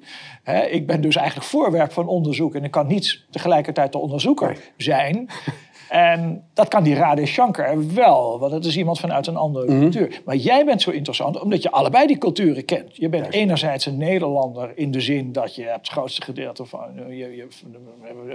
ik 0.69 0.87
ben 0.87 1.01
dus 1.01 1.15
eigenlijk 1.15 1.47
voorwerp 1.47 1.91
van 1.91 2.07
onderzoek 2.07 2.55
en 2.55 2.63
ik 2.63 2.71
kan 2.71 2.87
niet 2.87 3.23
tegelijkertijd 3.29 3.91
de 3.91 3.97
onderzoeker 3.97 4.71
zijn. 4.77 5.29
En 5.89 6.43
dat 6.53 6.67
kan 6.67 6.83
die 6.83 6.95
Rade 6.95 7.25
Shankar 7.25 7.93
wel, 7.93 8.39
want 8.39 8.51
dat 8.51 8.65
is 8.65 8.77
iemand 8.77 8.99
vanuit 8.99 9.27
een 9.27 9.35
andere 9.35 9.71
mhm. 9.71 9.79
cultuur. 9.79 10.21
Maar 10.25 10.35
jij 10.35 10.65
bent 10.65 10.81
zo 10.81 10.91
interessant 10.91 11.41
omdat 11.41 11.63
je 11.63 11.71
allebei 11.71 12.07
die 12.07 12.17
culturen 12.17 12.65
kent. 12.65 12.95
Je 12.95 13.09
bent 13.09 13.33
enerzijds 13.33 13.85
een 13.85 13.97
Nederlander 13.97 14.71
in 14.75 14.91
de 14.91 15.01
zin 15.01 15.31
dat 15.31 15.55
je 15.55 15.63
het 15.63 15.87
grootste 15.87 16.21
gedeelte 16.21 16.65
van 16.65 16.85
je, 17.09 17.15
je, 17.15 17.35
je 17.35 17.47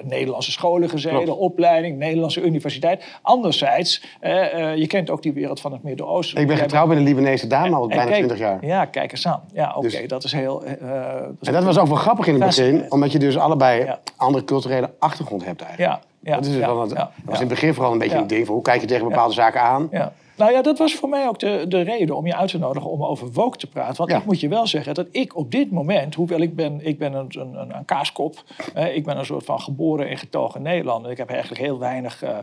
Nederlandse 0.04 0.50
scholen 0.50 0.88
gezeten, 0.88 1.36
opleiding, 1.36 1.98
Nederlandse 1.98 2.42
universiteit. 2.42 3.04
Anderzijds, 3.22 4.02
eh, 4.20 4.70
eh, 4.70 4.76
je 4.76 4.86
kent 4.86 5.10
ook 5.10 5.22
die 5.22 5.32
wereld 5.32 5.60
van 5.60 5.72
het 5.72 5.82
Midden-Oosten. 5.82 6.40
Ik 6.40 6.46
ben 6.46 6.56
getrouwd 6.56 6.88
met 6.88 6.96
een 6.96 7.02
Libanese 7.02 7.46
dame 7.46 7.76
al 7.76 7.88
bijna 7.88 8.12
20 8.12 8.38
jaar. 8.38 8.66
Ja, 8.66 8.84
kijk 8.84 9.12
eens 9.12 9.26
aan. 9.26 9.42
Ja, 9.52 9.74
oké, 9.76 9.88
dus- 9.88 10.06
dat 10.06 10.24
is 10.24 10.32
heel. 10.32 10.64
Uh, 10.64 10.70
dat 10.72 11.48
en 11.48 11.52
dat 11.52 11.64
was 11.64 11.78
ook 11.78 11.86
wel 11.86 11.96
grappig 11.96 12.26
in 12.26 12.34
het 12.34 12.44
begin, 12.44 12.84
omdat 12.88 13.12
je 13.12 13.18
dus 13.18 13.38
allebei 13.38 13.94
andere 14.16 14.44
culturele 14.44 14.90
achtergrond 14.98 15.44
hebt 15.44 15.60
eigenlijk. 15.62 15.92
Ja 15.92 16.10
ja, 16.22 16.34
dat, 16.34 16.46
is 16.46 16.56
ja, 16.56 16.80
het, 16.80 16.88
dat 16.88 17.10
was 17.24 17.34
in 17.34 17.40
het 17.40 17.48
begin 17.48 17.74
vooral 17.74 17.92
een 17.92 17.98
beetje 17.98 18.18
een 18.18 18.26
ding 18.26 18.46
van 18.46 18.54
hoe 18.54 18.64
kijk 18.64 18.80
je 18.80 18.86
tegen 18.86 19.08
bepaalde 19.08 19.34
zaken 19.34 19.60
aan. 19.60 19.88
Ja. 19.90 20.12
Nou 20.36 20.52
ja, 20.52 20.62
dat 20.62 20.78
was 20.78 20.94
voor 20.94 21.08
mij 21.08 21.28
ook 21.28 21.38
de, 21.38 21.64
de 21.68 21.80
reden 21.80 22.16
om 22.16 22.26
je 22.26 22.36
uit 22.36 22.50
te 22.50 22.58
nodigen 22.58 22.90
om 22.90 23.04
over 23.04 23.32
woke 23.32 23.56
te 23.56 23.66
praten. 23.66 23.96
Want 23.96 24.10
ik 24.10 24.24
moet 24.24 24.40
je 24.40 24.48
wel 24.48 24.66
zeggen 24.66 24.94
dat 24.94 25.06
ik 25.10 25.36
op 25.36 25.50
dit 25.50 25.70
moment, 25.70 26.14
hoewel 26.14 26.40
ik 26.40 26.56
ben, 26.56 26.86
ik 26.86 26.98
ben 26.98 27.12
een, 27.12 27.26
een, 27.28 27.76
een 27.76 27.84
kaaskop, 27.84 28.44
eh, 28.74 28.96
ik 28.96 29.04
ben 29.04 29.18
een 29.18 29.24
soort 29.24 29.44
van 29.44 29.60
geboren 29.60 30.08
en 30.08 30.18
getogen 30.18 30.62
Nederlander. 30.62 31.10
Ik 31.10 31.16
heb 31.16 31.30
eigenlijk 31.30 31.60
heel 31.60 31.78
weinig 31.78 32.24
uh, 32.24 32.38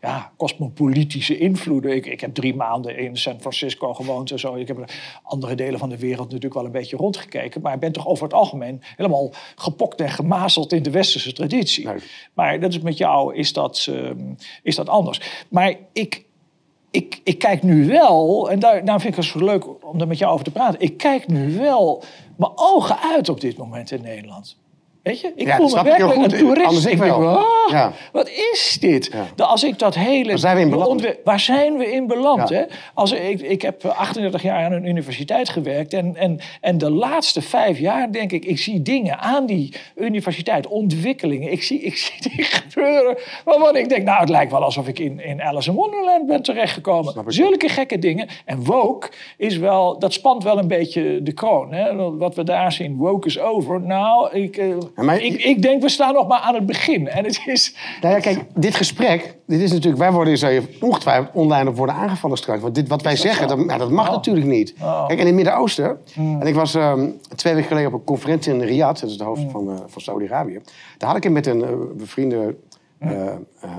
ja, 0.00 0.32
cosmopolitische 0.36 1.38
invloeden. 1.38 1.94
Ik, 1.94 2.06
ik 2.06 2.20
heb 2.20 2.34
drie 2.34 2.54
maanden 2.54 2.98
in 2.98 3.16
San 3.16 3.40
Francisco 3.40 3.94
gewoond 3.94 4.30
en 4.30 4.38
zo. 4.38 4.54
Ik 4.54 4.68
heb 4.68 4.90
andere 5.22 5.54
delen 5.54 5.78
van 5.78 5.88
de 5.88 5.98
wereld 5.98 6.26
natuurlijk 6.26 6.54
wel 6.54 6.64
een 6.64 6.70
beetje 6.70 6.96
rondgekeken. 6.96 7.60
Maar 7.60 7.74
ik 7.74 7.80
ben 7.80 7.92
toch 7.92 8.06
over 8.06 8.24
het 8.24 8.34
algemeen 8.34 8.82
helemaal 8.96 9.30
gepokt 9.54 10.00
en 10.00 10.10
gemazeld 10.10 10.72
in 10.72 10.82
de 10.82 10.90
westerse 10.90 11.32
traditie. 11.32 11.88
Maar 12.34 12.60
dat 12.60 12.72
is 12.72 12.80
met 12.80 12.98
jou 12.98 13.34
is 13.34 13.52
dat, 13.52 13.86
uh, 13.90 14.10
is 14.62 14.76
dat 14.76 14.88
anders. 14.88 15.44
Maar 15.48 15.74
ik 15.92 16.24
ik, 16.92 17.20
ik 17.24 17.38
kijk 17.38 17.62
nu 17.62 17.86
wel, 17.86 18.50
en 18.50 18.58
daar, 18.58 18.84
daar 18.84 19.00
vind 19.00 19.16
ik 19.16 19.22
het 19.22 19.32
zo 19.32 19.44
leuk 19.44 19.84
om 19.84 20.00
er 20.00 20.06
met 20.06 20.18
jou 20.18 20.32
over 20.32 20.44
te 20.44 20.50
praten. 20.50 20.80
Ik 20.80 20.96
kijk 20.96 21.28
nu 21.28 21.56
wel 21.56 22.02
mijn 22.36 22.52
ogen 22.54 22.98
uit 22.98 23.28
op 23.28 23.40
dit 23.40 23.56
moment 23.56 23.90
in 23.90 24.02
Nederland. 24.02 24.56
Weet 25.02 25.20
je, 25.20 25.32
ik 25.34 25.52
voel 25.52 25.68
me 25.68 25.82
werkelijk 25.82 26.32
een 26.32 26.38
toerist. 26.38 26.86
Ik 26.86 26.98
denk, 26.98 27.14
oh, 27.14 27.42
ja. 27.70 27.92
wat 28.12 28.28
is 28.28 28.76
dit? 28.80 29.10
Ja. 29.36 29.44
Als 29.44 29.64
ik 29.64 29.78
dat 29.78 29.94
hele... 29.94 30.28
Waar 30.28 30.38
zijn 30.38 30.56
we 30.56 30.62
in 30.62 30.70
beland? 30.70 31.14
Waar 31.24 31.40
zijn 31.40 31.76
we 31.76 31.92
in 31.92 32.06
beland? 32.06 32.48
Hè? 32.48 32.62
Als 32.94 33.12
ik, 33.12 33.40
ik 33.40 33.62
heb 33.62 33.84
38 33.84 34.42
jaar 34.42 34.64
aan 34.64 34.72
een 34.72 34.86
universiteit 34.86 35.48
gewerkt. 35.48 35.92
En, 35.92 36.16
en, 36.16 36.40
en 36.60 36.78
de 36.78 36.90
laatste 36.90 37.42
vijf 37.42 37.78
jaar 37.78 38.12
denk 38.12 38.32
ik, 38.32 38.44
ik 38.44 38.58
zie 38.58 38.82
dingen 38.82 39.18
aan 39.18 39.46
die 39.46 39.74
universiteit, 39.96 40.66
ontwikkelingen. 40.66 41.52
Ik 41.52 41.62
zie, 41.62 41.80
ik 41.80 41.96
zie 42.04 42.30
die 42.30 42.44
gebeuren. 42.44 43.16
Waarvan 43.44 43.76
ik 43.76 43.88
denk, 43.88 44.04
nou, 44.04 44.20
het 44.20 44.28
lijkt 44.28 44.52
wel 44.52 44.62
alsof 44.62 44.88
ik 44.88 44.98
in, 44.98 45.20
in 45.20 45.42
Alice 45.42 45.70
in 45.70 45.76
Wonderland 45.76 46.26
ben 46.26 46.42
terechtgekomen. 46.42 47.24
Zulke 47.26 47.68
gekke 47.68 47.98
dingen. 47.98 48.28
En 48.44 48.64
woke 48.64 49.10
is 49.36 49.56
wel, 49.56 49.98
dat 49.98 50.12
spant 50.12 50.42
wel 50.42 50.58
een 50.58 50.68
beetje 50.68 51.22
de 51.22 51.32
kroon. 51.32 51.72
Hè? 51.72 52.16
Wat 52.16 52.34
we 52.34 52.44
daar 52.44 52.72
zien, 52.72 52.96
woke 52.96 53.26
is 53.26 53.38
over. 53.38 53.80
Nou, 53.80 54.30
ik... 54.32 54.60
Eh, 54.94 55.24
ik, 55.24 55.44
ik, 55.44 55.62
denk, 55.62 55.82
we 55.82 55.88
staan 55.88 56.14
nog 56.14 56.28
maar 56.28 56.38
aan 56.38 56.54
het 56.54 56.66
begin. 56.66 57.08
En 57.08 57.24
het 57.24 57.42
is... 57.46 57.76
Nou 58.00 58.14
ja, 58.14 58.20
kijk, 58.20 58.44
dit 58.54 58.74
gesprek, 58.74 59.36
dit 59.46 59.60
is 59.60 59.72
natuurlijk, 59.72 60.02
wij 60.02 60.12
worden 60.12 60.38
zou 60.38 60.52
je 60.52 60.62
ongetwijfeld 60.80 61.28
online 61.32 61.68
op 61.68 61.76
worden 61.76 61.94
aangevallen 61.94 62.36
straks. 62.36 62.60
Want 62.60 62.74
dit, 62.74 62.88
wat 62.88 63.02
wij 63.02 63.16
zeggen, 63.16 63.48
dat, 63.48 63.58
nou, 63.58 63.78
dat 63.78 63.90
mag 63.90 64.06
oh. 64.08 64.12
natuurlijk 64.12 64.46
niet. 64.46 64.74
Oh. 64.80 65.06
Kijk, 65.06 65.18
in 65.18 65.26
het 65.26 65.34
Midden-Oosten, 65.34 65.98
hmm. 66.14 66.40
en 66.40 66.46
ik 66.46 66.54
was 66.54 66.74
ehm, 66.74 67.08
twee 67.36 67.54
weken 67.54 67.68
geleden 67.68 67.92
op 67.92 67.98
een 67.98 68.04
conferentie 68.04 68.52
in 68.52 68.60
Riyadh, 68.60 69.00
dat 69.00 69.10
is 69.10 69.16
de 69.16 69.24
hoofdstad 69.24 69.52
hmm. 69.52 69.66
van, 69.66 69.74
uh, 69.74 69.80
van 69.86 70.02
Saudi-Arabië. 70.02 70.60
Daar 70.98 71.08
had 71.08 71.16
ik 71.16 71.24
het 71.24 71.32
met 71.32 71.46
een 71.46 71.60
uh, 71.60 71.68
bevriende 71.96 72.54
uh, 72.98 73.10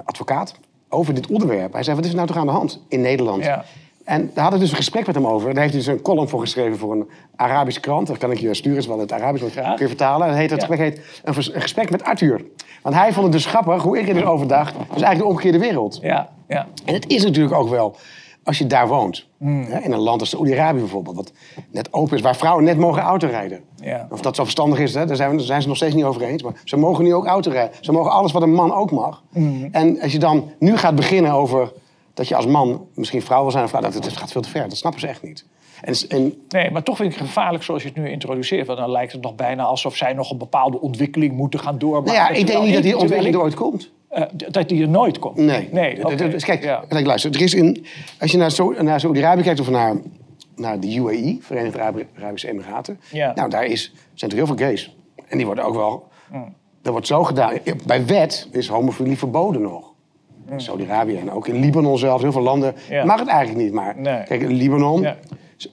advocaat 0.04 0.56
over 0.90 1.14
dit 1.14 1.28
onderwerp. 1.28 1.74
Hij 1.74 1.84
zei, 1.84 1.96
wat 1.96 2.06
is 2.06 2.12
er 2.12 2.18
nou 2.18 2.28
toch 2.28 2.38
aan 2.38 2.46
de 2.46 2.52
hand 2.52 2.84
in 2.88 3.02
Nederland? 3.02 3.44
Ja. 3.44 3.66
En 4.04 4.32
daar 4.34 4.44
had 4.44 4.54
ik 4.54 4.60
dus 4.60 4.70
een 4.70 4.76
gesprek 4.76 5.06
met 5.06 5.16
hem 5.16 5.28
over. 5.28 5.48
En 5.48 5.54
daar 5.54 5.64
heeft 5.64 5.76
hij 5.76 5.84
dus 5.84 5.94
een 5.94 6.02
column 6.02 6.30
voor 6.30 6.40
geschreven 6.40 6.78
voor 6.78 6.92
een 6.92 7.10
Arabische 7.36 7.80
krant. 7.80 8.08
Dat 8.08 8.18
kan 8.18 8.32
ik 8.32 8.40
je 8.40 8.54
sturen, 8.54 8.78
is 8.78 8.88
wel 8.88 9.00
het 9.00 9.12
Arabisch 9.12 9.44
wat 9.44 9.54
kun 9.54 9.76
je 9.78 9.88
vertalen. 9.88 10.28
En 10.28 10.36
heet, 10.36 10.50
het 10.50 10.60
gesprek 10.60 10.80
heet 10.80 11.02
een, 11.24 11.62
gesprek 11.62 11.90
met 11.90 12.04
Arthur. 12.04 12.46
Want 12.82 12.96
hij 12.96 13.14
vond 13.14 13.24
het 13.24 13.34
dus 13.34 13.46
grappig 13.46 13.82
hoe 13.82 14.00
ik 14.00 14.08
er 14.08 14.14
dus 14.14 14.24
over 14.24 14.48
dacht. 14.48 14.74
Dus 14.74 14.88
eigenlijk 14.88 15.18
de 15.18 15.26
omgekeerde 15.26 15.60
wereld. 15.60 16.00
Ja, 16.02 16.30
ja. 16.48 16.68
En 16.86 16.94
het 16.94 17.10
is 17.10 17.24
natuurlijk 17.24 17.56
ook 17.56 17.70
wel, 17.70 17.96
als 18.44 18.58
je 18.58 18.68
daar 18.68 18.88
woont. 18.88 19.26
Hmm. 19.38 19.64
in 19.64 19.92
een 19.92 20.00
land 20.00 20.20
als 20.20 20.30
Saudi-Arabië 20.30 20.80
bijvoorbeeld. 20.80 21.16
Wat 21.16 21.32
net 21.72 21.94
open 21.94 22.18
is, 22.18 22.22
waar 22.22 22.36
vrouwen 22.36 22.64
net 22.64 22.78
mogen 22.78 23.02
autorijden. 23.02 23.60
Ja. 23.76 24.08
Of 24.10 24.22
dat 24.22 24.36
zo 24.36 24.44
verstandig 24.44 24.80
is, 24.80 24.94
hè, 24.94 25.06
daar, 25.06 25.16
zijn 25.16 25.36
we, 25.36 25.40
zijn 25.40 25.62
ze 25.62 25.68
nog 25.68 25.78
steeds 25.78 25.96
niet 25.96 26.04
over 26.04 26.22
eens. 26.22 26.44
Maar 26.44 26.54
ze 26.64 26.78
mogen 26.78 27.04
nu 27.04 27.14
ook 27.14 27.26
autorijden. 27.26 27.76
Ze 27.82 27.92
mogen 27.92 28.12
alles 28.12 28.32
wat 28.32 28.42
een 28.42 28.54
man 28.54 28.74
ook 28.74 28.92
mag. 28.92 29.24
Hmm. 29.32 29.68
En 29.72 30.02
als 30.02 30.12
je 30.12 30.20
dan 30.20 30.52
nu 30.60 30.78
gaat 30.78 30.96
beginnen 30.96 31.32
over 31.32 31.72
dat 32.14 32.28
je 32.28 32.36
als 32.36 32.46
man 32.46 32.88
misschien 32.96 33.22
vrouw 33.22 33.42
wil 33.42 33.52
zijn 33.52 33.64
of 33.64 33.70
vrouw, 33.70 33.82
dat, 33.82 33.94
dat 33.94 34.18
gaat 34.18 34.32
veel 34.32 34.42
te 34.42 34.50
ver. 34.50 34.70
Dat 34.70 34.78
snappen 34.78 35.02
ze 35.02 35.08
echt 35.08 35.24
niet. 35.24 35.46
En, 35.82 35.96
en... 36.08 36.34
Nee, 36.50 36.72
maar 36.72 36.84
toch 36.84 36.98
vind 36.98 37.12
ik 37.12 37.18
het 37.18 37.28
gevaarlijk 37.28 37.64
zoals 37.64 37.82
je 37.82 37.88
het 37.88 37.98
nu 37.98 38.10
introduceert. 38.10 38.68
Want 38.68 38.80
dan 38.80 38.92
lijkt 38.92 39.12
het 39.12 39.22
nog 39.22 39.36
bijna 39.36 39.64
alsof 39.64 39.96
zij 39.96 40.14
nog 40.14 40.32
een 40.32 40.38
bepaalde 40.38 40.82
ontwikkeling 40.82 41.34
moeten 41.34 41.60
gaan 41.60 41.78
doormaken. 41.78 42.14
Nou 42.14 42.34
ja, 42.34 42.40
ik 42.40 42.48
denk 42.48 42.64
niet 42.64 42.74
dat 42.74 42.84
die 42.84 42.98
ontwikkeling 42.98 43.36
er 43.36 43.42
ooit 43.42 43.54
komt. 43.54 43.92
Uh, 44.12 44.24
dat 44.50 44.70
die 44.70 44.82
er 44.82 44.90
nooit 44.90 45.20
komt? 45.20 45.36
Nee. 45.36 45.70
nee 45.72 46.06
okay. 46.06 46.30
dus 46.30 46.46
kijk, 46.46 46.64
ja. 46.64 46.84
kijk, 46.88 47.06
luister. 47.06 47.34
Er 47.34 47.42
is 47.42 47.54
in, 47.54 47.86
als 48.20 48.32
je 48.32 48.38
naar, 48.38 48.52
zo, 48.52 48.74
naar 48.82 49.00
Saudi-Arabië 49.00 49.42
kijkt 49.42 49.60
of 49.60 49.70
naar, 49.70 49.96
naar 50.56 50.80
de 50.80 50.96
UAE, 50.96 51.38
Verenigde 51.42 51.80
Arabische 52.18 52.50
Emiraten. 52.50 53.00
Ja. 53.12 53.32
Nou, 53.36 53.50
daar 53.50 53.66
is, 53.66 53.94
zijn 54.14 54.32
er 54.32 54.38
heel 54.38 54.46
veel 54.46 54.56
gays. 54.56 54.96
En 55.28 55.38
die 55.38 55.46
worden 55.46 55.66
ook 55.66 55.76
wel... 55.76 56.08
Mm. 56.32 56.54
Dat 56.82 56.92
wordt 56.92 57.08
zo 57.08 57.24
gedaan. 57.24 57.58
Bij 57.86 58.06
wet 58.06 58.48
is 58.52 58.68
homofilie 58.68 59.18
verboden 59.18 59.62
nog. 59.62 59.93
Saudi-Arabië 60.56 61.18
en 61.18 61.32
ook 61.32 61.48
in 61.48 61.60
Libanon 61.60 61.98
zelf, 61.98 62.22
heel 62.22 62.32
veel 62.32 62.42
landen, 62.42 62.76
mag 63.06 63.20
het 63.20 63.28
eigenlijk 63.28 63.64
niet. 63.64 63.74
Maar 63.74 63.96
kijk, 64.26 64.42
Libanon, 64.42 65.02
ja. 65.02 65.16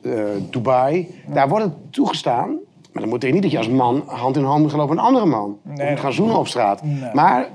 uh, 0.03 0.23
Dubai, 0.51 1.09
daar 1.27 1.49
wordt 1.49 1.65
het 1.65 1.75
toegestaan. 1.91 2.59
Maar 2.93 3.03
dan 3.03 3.11
moet 3.11 3.23
je 3.23 3.33
niet 3.33 3.43
dat 3.43 3.51
je 3.51 3.59
als 3.59 3.69
man 3.69 4.03
hand 4.07 4.37
in 4.37 4.45
hand 4.45 4.63
moet 4.63 4.73
lopen 4.73 4.89
met 4.89 4.99
een 4.99 5.05
andere 5.05 5.27
man. 5.27 5.59
Nee, 5.63 5.91
moet 5.91 6.01
gaan 6.01 6.13
zoenen 6.13 6.39
op 6.39 6.47
straat. 6.47 6.83
Maar 7.13 7.49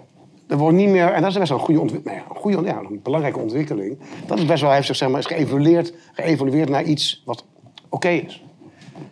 er 0.48 0.58
wordt 0.58 0.78
niet 0.78 0.90
meer, 0.90 1.12
en 1.12 1.22
dat 1.22 1.32
is 1.32 1.38
best 1.38 1.50
wel 1.50 1.58
een 1.58 1.66
goede, 1.66 1.80
ontwikkeling, 1.80 2.20
nou 2.20 2.36
een, 2.36 2.42
goede 2.42 2.68
ja, 2.68 2.80
een 2.90 3.00
belangrijke 3.04 3.40
ontwikkeling. 3.40 3.98
Dat 4.26 4.38
is 4.38 4.46
best 4.46 4.62
wel, 4.62 4.72
heeft 4.72 4.88
zich 4.88 4.96
zeg 4.96 5.10
maar, 5.10 5.20
is 5.20 5.26
geëvolueerd, 5.26 5.94
geëvolueerd 6.14 6.70
naar 6.70 6.84
iets 6.84 7.22
wat 7.26 7.46
oké 7.90 8.10
is. 8.10 8.44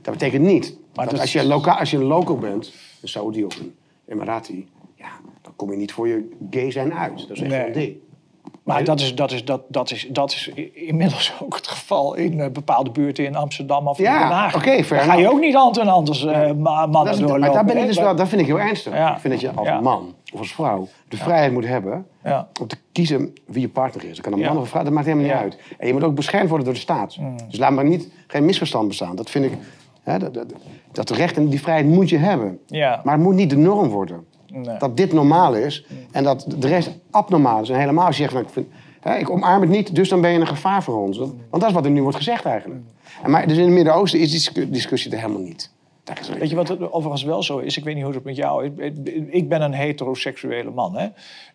Dat 0.01 0.13
betekent 0.13 0.43
niet 0.43 0.77
maar 0.95 1.09
dat 1.09 1.19
als, 1.19 1.31
je 1.31 1.45
loka 1.45 1.71
als 1.71 1.91
je 1.91 1.97
een 1.97 2.03
local 2.03 2.37
bent, 2.37 2.73
een 3.01 3.07
Saudi 3.07 3.43
of 3.43 3.59
een 3.59 3.75
Emirati, 4.05 4.67
dan 5.43 5.53
kom 5.55 5.71
je 5.71 5.77
niet 5.77 5.91
voor 5.91 6.07
je 6.07 6.29
gay 6.49 6.71
zijn 6.71 6.93
uit. 6.93 7.27
Dat 7.27 7.29
is 7.29 7.41
echt 7.41 7.51
nee. 7.51 7.65
een 7.65 7.73
ding. 7.73 7.95
Maar 8.63 8.83
dat 8.83 8.99
is, 8.99 9.15
dat, 9.15 9.31
is, 9.31 9.45
dat, 9.45 9.61
dat, 9.67 9.91
is, 9.91 10.07
dat 10.09 10.31
is 10.31 10.51
inmiddels 10.73 11.33
ook 11.43 11.55
het 11.55 11.67
geval 11.67 12.15
in 12.15 12.37
uh, 12.37 12.47
bepaalde 12.47 12.91
buurten 12.91 13.25
in 13.25 13.35
Amsterdam 13.35 13.87
of 13.87 13.97
ja, 13.97 14.13
in 14.13 14.19
Den 14.19 14.37
Haag. 14.37 14.55
Okay, 14.55 14.85
Daar 14.87 14.99
ga 14.99 15.13
je 15.13 15.31
ook 15.31 15.39
niet 15.39 15.53
hand 15.53 15.79
in 15.79 15.87
hand 15.87 16.09
als 16.09 16.23
uh, 16.23 16.51
mannen 16.51 16.91
dat 16.91 17.17
doorlopen. 17.17 17.39
Maar 17.39 17.51
daar 17.51 17.65
ben 17.65 17.77
ik 17.77 17.85
dus 17.85 17.99
wel, 17.99 18.15
dat 18.15 18.27
vind 18.27 18.41
ik 18.41 18.47
heel 18.47 18.59
ernstig. 18.59 18.93
Ik 18.93 19.17
vind 19.19 19.33
dat 19.33 19.41
je 19.41 19.51
als 19.51 19.81
man 19.81 20.13
of 20.33 20.39
als 20.39 20.53
vrouw 20.53 20.87
de 21.07 21.17
vrijheid 21.17 21.51
moet 21.51 21.65
hebben 21.65 22.05
om 22.61 22.67
te 22.67 22.77
kiezen 22.91 23.33
wie 23.45 23.61
je 23.61 23.69
partner 23.69 24.03
is. 24.03 24.15
Dat 24.15 24.25
kan 24.25 24.33
een 24.33 24.39
man 24.39 24.55
of 24.55 24.61
een 24.61 24.69
vrouw, 24.69 24.83
dat 24.83 24.93
maakt 24.93 25.05
helemaal 25.05 25.27
niet 25.27 25.35
uit. 25.35 25.57
En 25.77 25.87
je 25.87 25.93
moet 25.93 26.03
ook 26.03 26.15
beschermd 26.15 26.47
worden 26.47 26.65
door 26.65 26.75
de 26.75 26.81
staat. 26.81 27.17
Mm. 27.17 27.35
Dus 27.49 27.59
laat 27.59 27.71
maar 27.71 27.85
niet, 27.85 28.09
geen 28.27 28.45
misverstand 28.45 28.87
bestaan. 28.87 29.15
Dat 29.15 29.29
vind 29.29 29.45
ik, 29.45 29.53
hè, 30.03 30.19
dat, 30.19 30.33
dat, 30.33 30.53
dat 30.91 31.09
recht 31.09 31.37
en 31.37 31.47
die 31.47 31.61
vrijheid 31.61 31.87
moet 31.87 32.09
je 32.09 32.17
hebben. 32.17 32.59
Maar 32.69 33.13
het 33.13 33.19
moet 33.19 33.35
niet 33.35 33.49
de 33.49 33.57
norm 33.57 33.87
worden. 33.87 34.25
Nee. 34.53 34.77
Dat 34.77 34.97
dit 34.97 35.13
normaal 35.13 35.55
is 35.55 35.85
en 36.11 36.23
dat 36.23 36.45
de 36.57 36.67
rest 36.67 36.91
abnormaal 37.11 37.61
is. 37.61 37.69
En 37.69 37.79
helemaal 37.79 38.05
als 38.05 38.17
je 38.17 38.21
zegt, 38.21 38.33
nou, 38.33 38.45
ik, 38.45 38.51
vind, 38.51 38.67
hè, 38.99 39.15
ik 39.15 39.29
omarm 39.29 39.61
het 39.61 39.69
niet, 39.69 39.95
dus 39.95 40.09
dan 40.09 40.21
ben 40.21 40.31
je 40.31 40.39
een 40.39 40.47
gevaar 40.47 40.83
voor 40.83 41.01
ons. 41.01 41.17
Want 41.17 41.33
dat 41.49 41.63
is 41.63 41.71
wat 41.71 41.85
er 41.85 41.91
nu 41.91 42.01
wordt 42.01 42.17
gezegd 42.17 42.45
eigenlijk. 42.45 42.81
En 43.23 43.31
maar 43.31 43.47
dus 43.47 43.57
in 43.57 43.63
het 43.63 43.73
Midden-Oosten 43.73 44.19
is 44.19 44.49
die 44.53 44.69
discussie 44.69 45.11
er 45.11 45.19
helemaal 45.19 45.41
niet. 45.41 45.71
Weet 46.39 46.49
je 46.49 46.55
wat 46.55 46.67
het 46.67 46.91
overigens 46.91 47.23
wel 47.23 47.43
zo 47.43 47.57
is? 47.57 47.77
Ik 47.77 47.83
weet 47.83 47.95
niet 47.95 48.03
hoe 48.03 48.13
het 48.13 48.23
met 48.23 48.35
jou 48.35 48.65
is. 48.65 48.91
Ik 49.27 49.49
ben 49.49 49.61
een 49.61 49.73
heteroseksuele 49.73 50.71
man. 50.71 50.97
Hè? 50.97 51.07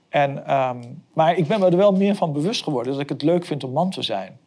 En, 0.08 0.54
um, 0.54 1.02
maar 1.14 1.36
ik 1.36 1.46
ben 1.46 1.60
me 1.60 1.66
er 1.66 1.76
wel 1.76 1.92
meer 1.92 2.14
van 2.14 2.32
bewust 2.32 2.62
geworden 2.62 2.92
dat 2.92 3.02
ik 3.02 3.08
het 3.08 3.22
leuk 3.22 3.44
vind 3.44 3.64
om 3.64 3.72
man 3.72 3.90
te 3.90 4.02
zijn. 4.02 4.38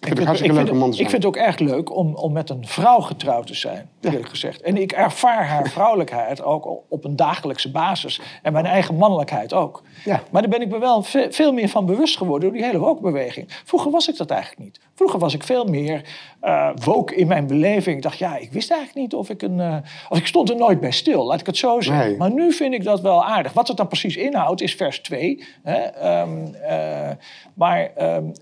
Ik 0.00 0.06
vind, 0.06 0.28
het, 0.28 0.40
ik, 0.40 0.52
vind, 0.52 0.94
ik 0.94 1.10
vind 1.10 1.12
het 1.12 1.24
ook 1.24 1.36
erg 1.36 1.58
leuk 1.58 1.96
om, 1.96 2.14
om 2.14 2.32
met 2.32 2.50
een 2.50 2.66
vrouw 2.66 3.00
getrouwd 3.00 3.46
te 3.46 3.54
zijn, 3.54 3.88
eerlijk 4.00 4.28
gezegd. 4.28 4.60
En 4.60 4.76
ik 4.76 4.92
ervaar 4.92 5.46
haar 5.46 5.68
vrouwelijkheid 5.76 6.42
ook 6.42 6.82
op 6.88 7.04
een 7.04 7.16
dagelijkse 7.16 7.70
basis. 7.70 8.20
En 8.42 8.52
mijn 8.52 8.66
eigen 8.66 8.96
mannelijkheid 8.96 9.52
ook. 9.52 9.82
Ja. 10.04 10.22
Maar 10.30 10.42
daar 10.42 10.50
ben 10.50 10.60
ik 10.60 10.68
me 10.68 10.78
wel 10.78 11.02
veel 11.30 11.52
meer 11.52 11.68
van 11.68 11.86
bewust 11.86 12.16
geworden 12.16 12.48
door 12.48 12.58
die 12.58 12.66
hele 12.66 12.78
woke-beweging. 12.78 13.46
Vroeger 13.64 13.90
was 13.90 14.08
ik 14.08 14.16
dat 14.16 14.30
eigenlijk 14.30 14.62
niet. 14.62 14.80
Vroeger 14.94 15.18
was 15.18 15.34
ik 15.34 15.42
veel 15.42 15.64
meer 15.64 16.02
uh, 16.42 16.70
woke 16.84 17.14
in 17.14 17.26
mijn 17.26 17.46
beleving. 17.46 17.96
Ik 17.96 18.02
dacht, 18.02 18.18
ja, 18.18 18.36
ik 18.36 18.52
wist 18.52 18.70
eigenlijk 18.70 19.00
niet 19.00 19.14
of 19.14 19.30
ik 19.30 19.42
een... 19.42 19.58
Uh, 19.58 19.76
of 20.08 20.18
ik 20.18 20.26
stond 20.26 20.50
er 20.50 20.56
nooit 20.56 20.80
bij 20.80 20.92
stil, 20.92 21.26
laat 21.26 21.40
ik 21.40 21.46
het 21.46 21.56
zo 21.56 21.80
zeggen. 21.80 22.16
Maar 22.16 22.32
nu 22.32 22.52
vind 22.52 22.74
ik 22.74 22.84
dat 22.84 23.00
wel 23.00 23.24
aardig. 23.24 23.52
Wat 23.52 23.68
het 23.68 23.76
dan 23.76 23.88
precies 23.88 24.16
inhoudt, 24.16 24.60
is 24.60 24.74
vers 24.74 24.98
2. 24.98 25.44
Hè? 25.62 26.20
Um, 26.20 26.54
uh, 26.62 27.10
maar... 27.54 27.90
Um, 27.98 28.32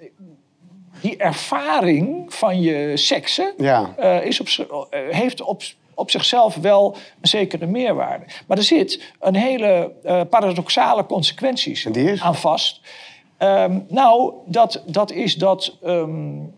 die 1.01 1.17
ervaring 1.17 2.35
van 2.35 2.61
je 2.61 2.97
seksen 2.97 3.53
ja. 3.57 3.95
uh, 4.01 4.25
is 4.25 4.41
op, 4.41 4.47
uh, 4.49 5.01
heeft 5.11 5.43
op, 5.43 5.63
op 5.95 6.11
zichzelf 6.11 6.55
wel 6.57 6.97
een 7.21 7.29
zekere 7.29 7.67
meerwaarde. 7.67 8.25
Maar 8.47 8.57
er 8.57 8.63
zit 8.63 9.13
een 9.21 9.37
hele 9.37 9.93
uh, 10.05 10.21
paradoxale 10.31 11.07
consequenties 11.07 11.89
aan 12.21 12.35
vast. 12.35 12.81
Um, 13.39 13.87
nou, 13.89 14.33
dat, 14.47 14.83
dat 14.87 15.13
is 15.13 15.35
dat. 15.35 15.79
Um, 15.85 16.55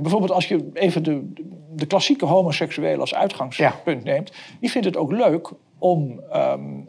bijvoorbeeld 0.00 0.32
als 0.32 0.48
je 0.48 0.70
even 0.72 1.02
de, 1.02 1.32
de 1.74 1.86
klassieke 1.86 2.24
homoseksueel 2.24 3.00
als 3.00 3.14
uitgangspunt 3.14 4.04
ja. 4.04 4.12
neemt, 4.12 4.32
die 4.60 4.70
vindt 4.70 4.86
het 4.86 4.96
ook 4.96 5.12
leuk 5.12 5.50
om 5.78 6.20
um, 6.34 6.88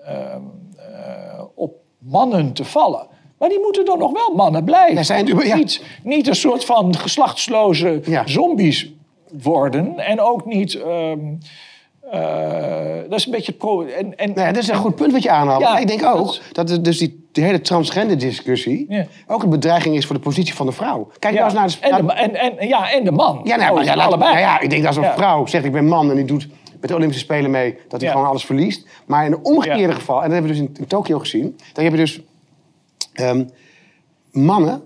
op 1.55 1.75
mannen 1.97 2.53
te 2.53 2.65
vallen. 2.65 3.07
Maar 3.37 3.49
die 3.49 3.59
moeten 3.59 3.85
dan 3.85 3.99
nog 3.99 4.11
wel 4.11 4.35
mannen 4.35 4.63
blijven. 4.63 5.05
Zijn, 5.05 5.25
ja. 5.25 5.55
niet, 5.55 5.83
niet 6.03 6.27
een 6.27 6.35
soort 6.35 6.65
van 6.65 6.95
geslachtsloze 6.95 8.01
zombies 8.25 8.93
worden. 9.41 9.99
En 9.99 10.21
ook 10.21 10.45
niet... 10.45 10.73
Um, 10.75 11.37
uh, 12.13 13.09
dat 13.09 13.19
is 13.19 13.25
een 13.25 13.31
beetje 13.31 13.51
pro. 13.51 13.81
En, 13.81 14.17
en, 14.17 14.27
nou 14.27 14.47
ja, 14.47 14.51
dat 14.51 14.63
is 14.63 14.69
een 14.69 14.75
goed 14.75 14.95
punt 14.95 15.11
wat 15.11 15.23
je 15.23 15.29
aanhaalt. 15.29 15.61
Ja, 15.61 15.77
ik 15.77 15.87
denk 15.87 16.05
ook 16.05 16.37
dat, 16.51 16.67
dat 16.67 16.85
dus 16.85 16.97
die, 16.97 17.27
die 17.31 17.43
hele 17.43 17.61
transgender 17.61 18.17
discussie 18.17 19.07
ook 19.27 19.43
een 19.43 19.49
bedreiging 19.49 19.95
is 19.95 20.05
voor 20.05 20.15
de 20.15 20.21
positie 20.21 20.53
van 20.53 20.65
de 20.65 20.71
vrouw. 20.71 21.11
Kijk 21.19 21.33
ja. 21.33 21.51
nou 21.51 21.63
eens 21.63 21.79
naar 21.79 21.89
de, 21.89 22.13
en, 22.13 22.31
de, 22.31 22.37
en, 22.39 22.59
en, 22.59 22.67
ja, 22.67 22.91
en 22.91 23.03
de 23.03 23.11
man. 23.11 23.41
Ja, 23.43 23.55
nou, 23.55 23.83
ja, 23.83 23.93
allebei. 23.93 24.31
Nou 24.31 24.39
ja, 24.39 24.59
ik 24.59 24.69
denk 24.69 24.83
dat 24.83 24.97
als 24.97 25.05
een 25.05 25.13
vrouw 25.13 25.45
zegt 25.45 25.65
ik 25.65 25.71
ben 25.71 25.87
man 25.87 26.09
en 26.09 26.15
die 26.15 26.25
doet 26.25 26.47
met 26.79 26.89
de 26.89 26.95
Olympische 26.95 27.23
Spelen 27.23 27.51
mee, 27.51 27.77
dat 27.87 28.01
hij 28.01 28.11
gewoon 28.11 28.27
alles 28.27 28.45
verliest. 28.45 28.87
Maar 29.05 29.25
in 29.25 29.31
een 29.31 29.43
omgekeerde 29.43 29.93
geval, 29.93 30.15
en 30.15 30.23
dat 30.23 30.31
hebben 30.31 30.51
we 30.51 30.57
dus 30.57 30.67
in, 30.67 30.75
in 30.79 30.87
Tokio 30.87 31.19
gezien, 31.19 31.57
dan 31.73 31.83
heb 31.83 31.93
je 31.93 31.99
dus 31.99 32.21
Um, 33.21 33.49
mannen 34.31 34.81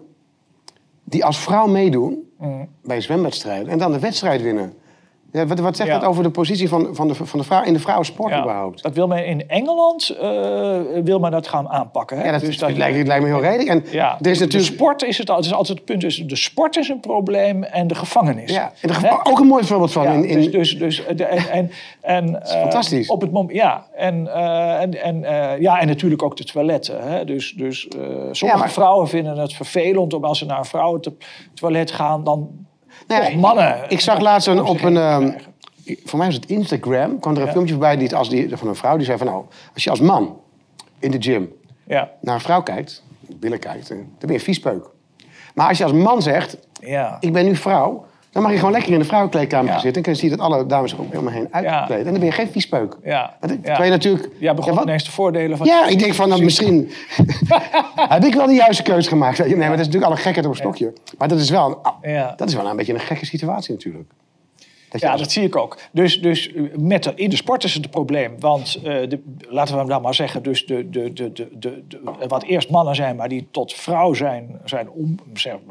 die 1.04 1.26
als 1.26 1.40
vrouw 1.40 1.68
meedoen 1.68 2.32
mm. 2.38 2.68
bij 2.84 3.02
zwemwedstrijden 3.02 3.68
en 3.68 3.78
dan 3.78 3.92
de 3.92 4.00
wedstrijd 4.00 4.42
winnen. 4.42 4.74
Ja, 5.32 5.46
wat, 5.46 5.60
wat 5.60 5.76
zegt 5.76 5.90
dat 5.90 6.04
over 6.04 6.24
de 6.24 6.30
positie 6.30 6.70
van, 6.70 6.88
van, 6.92 7.08
de, 7.08 7.16
van 7.16 7.40
de 7.40 7.46
vrouw 7.46 7.64
in 7.64 7.74
de 7.74 7.80
vrouwensport 7.80 8.34
ja, 8.34 8.40
überhaupt? 8.40 8.84
Dat 8.84 8.94
wil 8.94 9.08
men 9.08 9.26
in 9.26 9.50
Engeland 9.50 10.18
uh, 10.22 10.80
wil 11.04 11.20
men 11.20 11.32
dat 11.32 11.48
gaan 11.48 11.70
aanpakken. 11.70 12.18
Hè? 12.18 12.26
Ja, 12.26 12.32
dat, 12.32 12.42
dus 12.42 12.58
dat, 12.58 12.78
lijkt, 12.78 13.08
me 13.08 13.26
heel 13.26 13.42
redelijk. 13.42 13.70
En 13.70 13.86
ja, 13.92 14.18
er 14.22 14.32
is 14.32 14.40
natuurlijk... 14.40 14.70
De 14.70 14.76
sport 14.76 15.04
is 15.04 15.18
het, 15.18 15.28
het 15.28 15.46
is 15.46 15.54
altijd 15.54 15.78
het 15.78 15.86
punt. 15.86 16.02
Dus 16.02 16.18
de 16.18 16.36
sport 16.36 16.78
is 16.78 16.90
een 16.90 17.00
probleem 17.00 17.64
en 17.64 17.88
de 17.88 17.96
gevangenis. 17.96 18.52
Ja, 18.52 18.72
en 18.82 18.88
de 18.88 19.20
ook 19.24 19.40
een 19.40 19.48
mooi 19.48 19.64
voorbeeld 19.64 19.92
van. 19.92 20.08
in, 20.08 20.26
in... 20.26 20.38
Dus, 20.38 20.52
dus, 20.52 20.78
dus 20.78 21.04
de, 21.16 21.26
en, 21.26 21.50
en, 21.50 21.72
en 22.02 22.30
uh, 22.30 22.62
fantastisch. 22.62 23.10
Op 23.10 23.22
het 23.22 23.32
moment, 23.32 23.54
ja, 23.58 23.86
en, 23.96 24.24
uh, 24.24 24.82
en, 24.82 25.04
en, 25.04 25.22
ja, 25.62 25.80
en 25.80 25.88
natuurlijk 25.88 26.24
ook 26.24 26.38
de 26.38 26.44
toiletten. 26.44 27.02
Hè? 27.02 27.26
Dus, 27.26 27.54
dus 27.54 27.88
sommige 28.32 28.60
maar... 28.60 28.72
vrouwen 28.72 29.08
vinden 29.08 29.38
het 29.38 29.54
vervelend 29.54 30.14
om 30.14 30.24
als 30.24 30.38
ze 30.38 30.46
naar 30.46 30.60
een 30.60 30.66
vrouwentoilet 30.66 31.92
gaan, 31.92 32.24
dan 32.24 32.50
nou 33.20 33.38
mannen. 33.38 33.86
Ik 33.88 34.00
zag 34.00 34.20
laatst 34.20 34.48
een, 34.48 34.64
op 34.64 34.82
een. 34.82 34.96
Um, 34.96 35.36
voor 36.06 36.18
mij 36.18 36.28
was 36.28 36.36
het 36.36 36.46
Instagram. 36.46 37.20
kwam 37.20 37.36
er 37.36 37.42
een 37.42 37.52
filmpje 37.52 37.74
voorbij 37.74 37.98
die, 37.98 38.16
als 38.16 38.30
die, 38.30 38.58
van 38.58 38.68
een 38.68 38.76
vrouw 38.76 38.98
die 38.98 39.06
zei 39.06 39.18
van 39.18 39.28
nou, 39.28 39.46
als 39.74 39.84
je 39.84 39.90
als 39.90 40.00
man 40.00 40.40
in 41.00 41.12
de 41.12 41.22
gym 41.22 41.54
ja. 41.84 42.12
naar 42.22 42.36
een 42.36 42.42
vrouw 42.42 42.62
kijkt, 42.62 43.04
billen 43.36 43.60
kijkt, 43.60 43.88
dan 43.88 44.08
ben 44.20 44.32
je 44.32 44.40
viespeuk. 44.40 44.90
Maar 45.54 45.68
als 45.68 45.78
je 45.78 45.84
als 45.84 45.94
man 45.94 46.22
zegt, 46.22 46.58
ja. 46.82 47.18
ik 47.20 47.34
ben 47.34 47.46
nu 47.46 47.56
vrouw, 47.56 48.06
dan 48.32 48.42
mag 48.42 48.52
je 48.52 48.58
gewoon 48.58 48.72
lekker 48.72 48.94
in 48.94 49.00
de 49.00 49.06
vrouwenkleedkamer 49.06 49.80
zitten. 49.80 49.94
En 49.94 50.02
dan 50.02 50.16
zie 50.16 50.30
je 50.30 50.36
dat 50.36 50.46
alle 50.46 50.66
dames 50.66 50.92
er 50.92 50.98
helemaal 51.10 51.34
heen 51.34 51.48
uitkleden. 51.52 52.06
En 52.06 52.12
dan 52.12 52.14
ben 52.14 52.26
je 52.26 52.32
geen 52.32 52.48
viespeuk. 52.48 52.98
Ja. 53.04 53.38
Terwijl 53.40 53.84
je 53.84 53.90
natuurlijk... 53.90 54.30
Ja, 54.40 54.54
begon 54.54 54.74
ja, 54.74 54.82
ineens 54.82 55.04
de 55.04 55.12
voordelen 55.12 55.58
van... 55.58 55.66
Ja, 55.66 55.88
ik 55.88 56.00
denk 56.00 56.14
van, 56.14 56.30
nou, 56.30 56.44
misschien 56.44 56.92
heb 57.96 58.24
ik 58.24 58.34
wel 58.34 58.46
de 58.46 58.54
juiste 58.54 58.84
keuze 58.84 59.10
gemaakt. 59.10 59.38
Nee, 59.38 59.56
maar 59.56 59.70
dat 59.70 59.80
is 59.80 59.86
natuurlijk 59.86 60.12
alle 60.12 60.22
gekheid 60.22 60.46
op 60.46 60.52
een 60.52 60.58
stokje. 60.58 60.94
Maar 61.18 61.28
dat 61.28 61.40
is, 61.40 61.50
wel 61.50 61.82
een, 62.02 62.28
dat 62.36 62.48
is 62.48 62.56
wel 62.56 62.68
een 62.68 62.76
beetje 62.76 62.94
een 62.94 63.00
gekke 63.00 63.26
situatie 63.26 63.72
natuurlijk 63.72 64.10
ja, 65.00 65.16
dat 65.18 65.32
zie 65.32 65.44
ik 65.44 65.56
ook. 65.56 65.78
Dus, 65.92 66.22
dus 66.22 66.52
met 66.78 67.04
de, 67.04 67.12
in 67.16 67.30
de 67.30 67.36
sport 67.36 67.64
is 67.64 67.74
het 67.74 67.84
een 67.84 67.90
probleem. 67.90 68.40
Want 68.40 68.78
uh, 68.78 68.84
de, 68.84 69.20
laten 69.50 69.74
we 69.74 69.80
hem 69.80 69.90
dan 69.90 70.02
maar 70.02 70.16
zeggen, 70.16 70.44
dus 70.44 70.66
de, 70.66 70.90
de, 70.90 71.14
de, 71.14 71.32
de, 71.32 71.84
de, 71.88 72.00
wat 72.28 72.44
eerst 72.44 72.70
mannen 72.70 72.96
zijn, 72.96 73.16
maar 73.16 73.30
die 73.30 73.48
tot 73.52 73.74
vrouw 73.74 74.14
zijn, 74.14 74.60
zijn, 74.66 74.90
om, 74.90 75.16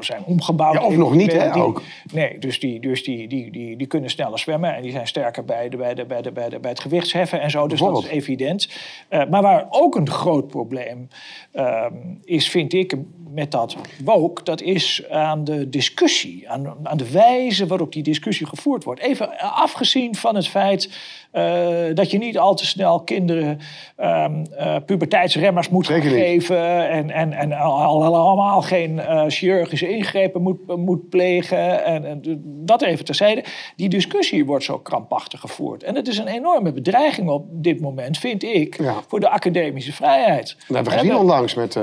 zijn 0.00 0.24
omgebouwd. 0.24 0.74
Ja, 0.74 0.84
of 0.84 0.96
nog 0.96 1.14
niet, 1.14 1.32
hè? 1.32 1.54
ook. 1.54 1.82
Nee, 2.12 2.38
dus, 2.38 2.60
die, 2.60 2.80
dus 2.80 3.04
die, 3.04 3.28
die, 3.28 3.50
die, 3.50 3.76
die 3.76 3.86
kunnen 3.86 4.10
sneller 4.10 4.38
zwemmen 4.38 4.74
en 4.74 4.82
die 4.82 4.92
zijn 4.92 5.06
sterker 5.06 5.44
bij, 5.44 5.68
de, 5.68 5.76
bij, 5.76 5.94
de, 5.94 6.04
bij, 6.04 6.22
de, 6.22 6.32
bij, 6.32 6.48
de, 6.48 6.58
bij 6.58 6.70
het 6.70 6.80
gewichtsheffen 6.80 7.40
en 7.40 7.50
zo. 7.50 7.68
Dus 7.68 7.80
dat 7.80 7.98
is 7.98 8.08
evident. 8.08 8.68
Uh, 9.10 9.22
maar 9.30 9.42
waar 9.42 9.66
ook 9.70 9.94
een 9.94 10.10
groot 10.10 10.46
probleem 10.46 11.08
uh, 11.54 11.86
is, 12.24 12.48
vind 12.50 12.72
ik, 12.72 12.94
met 13.30 13.50
dat 13.50 13.76
woke, 14.04 14.42
dat 14.42 14.60
is 14.60 15.04
aan 15.10 15.44
de 15.44 15.68
discussie, 15.68 16.50
aan, 16.50 16.76
aan 16.82 16.96
de 16.96 17.10
wijze 17.10 17.66
waarop 17.66 17.92
die 17.92 18.02
discussie 18.02 18.46
gevoerd 18.46 18.84
wordt. 18.84 19.00
Even 19.10 19.38
afgezien 19.38 20.14
van 20.14 20.34
het 20.34 20.48
feit 20.48 20.90
uh, 21.32 21.94
dat 21.94 22.10
je 22.10 22.18
niet 22.18 22.38
al 22.38 22.54
te 22.54 22.66
snel 22.66 23.00
kinderen 23.00 23.58
um, 23.98 24.46
uh, 24.52 24.76
puberteitsremmers 24.86 25.68
moet 25.68 25.86
geven 25.86 26.88
en, 26.88 27.10
en, 27.10 27.32
en 27.32 27.52
allemaal 27.52 28.62
geen 28.62 28.96
uh, 28.96 29.24
chirurgische 29.28 29.88
ingrepen 29.88 30.42
moet, 30.42 30.76
moet 30.76 31.08
plegen. 31.08 31.84
En, 31.84 32.04
en, 32.04 32.40
dat 32.44 32.82
even 32.82 33.04
terzijde. 33.04 33.44
Die 33.76 33.88
discussie 33.88 34.46
wordt 34.46 34.64
zo 34.64 34.78
krampachtig 34.78 35.40
gevoerd. 35.40 35.82
En 35.82 35.94
het 35.94 36.08
is 36.08 36.18
een 36.18 36.28
enorme 36.28 36.72
bedreiging 36.72 37.28
op 37.28 37.44
dit 37.50 37.80
moment, 37.80 38.18
vind 38.18 38.42
ik, 38.42 38.78
voor 39.08 39.20
de 39.20 39.28
academische 39.28 39.92
vrijheid. 39.92 40.56
Dat 40.58 40.76
hebben 40.76 40.92
we 40.92 40.98
gezien 40.98 41.16
onlangs 41.16 41.54
met... 41.54 41.78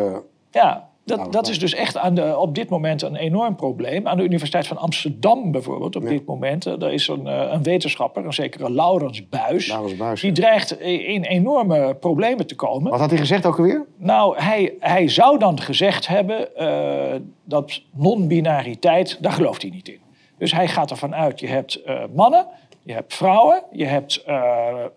Ja, 0.51 0.86
dat, 1.07 1.17
nou, 1.17 1.31
dat 1.31 1.47
is 1.47 1.59
dus 1.59 1.73
echt 1.73 1.97
aan 1.97 2.15
de, 2.15 2.37
op 2.37 2.55
dit 2.55 2.69
moment 2.69 3.01
een 3.01 3.15
enorm 3.15 3.55
probleem. 3.55 4.07
Aan 4.07 4.17
de 4.17 4.23
Universiteit 4.23 4.67
van 4.67 4.77
Amsterdam 4.77 5.51
bijvoorbeeld, 5.51 5.95
op 5.95 6.07
dit 6.07 6.25
moment, 6.25 6.65
er 6.65 6.83
eh, 6.83 6.93
is 6.93 7.07
een, 7.07 7.27
eh, 7.27 7.51
een 7.51 7.63
wetenschapper, 7.63 8.25
een 8.25 8.33
zekere 8.33 8.71
Laurens 8.71 9.29
Buis. 9.29 9.77
Buis 9.97 10.21
die 10.21 10.31
dreigt 10.31 10.79
in 10.81 11.23
enorme 11.23 11.95
problemen 11.99 12.47
te 12.47 12.55
komen. 12.55 12.91
Wat 12.91 12.99
had 12.99 13.09
hij 13.09 13.19
gezegd 13.19 13.45
ook 13.45 13.57
alweer? 13.57 13.85
Nou, 13.97 14.41
hij, 14.41 14.73
hij 14.79 15.07
zou 15.07 15.39
dan 15.39 15.59
gezegd 15.59 16.07
hebben 16.07 16.47
uh, 16.57 17.19
dat 17.43 17.81
non-binariteit, 17.93 19.17
daar 19.21 19.31
gelooft 19.31 19.61
hij 19.61 19.71
niet 19.71 19.87
in. 19.87 19.99
Dus 20.37 20.51
hij 20.51 20.67
gaat 20.67 20.91
ervan 20.91 21.15
uit, 21.15 21.39
je 21.39 21.47
hebt 21.47 21.81
uh, 21.85 21.99
mannen 22.15 22.47
je 22.87 22.93
hebt 22.93 23.15
vrouwen, 23.15 23.63
je 23.71 23.85
hebt 23.85 24.23
uh, 24.27 24.35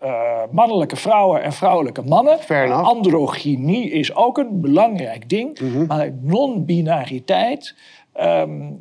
uh, 0.03 0.41
mannelijke 0.51 0.95
vrouwen 0.95 1.43
en 1.43 1.53
vrouwelijke 1.53 2.01
mannen. 2.01 2.39
Androgynie 2.71 3.91
is 3.91 4.15
ook 4.15 4.37
een 4.37 4.61
belangrijk 4.61 5.29
ding. 5.29 5.59
Mm 5.59 5.71
-hmm. 5.71 5.85
Maar 5.85 6.09
non-binariteit 6.21 7.75
Ehm, 8.13 8.71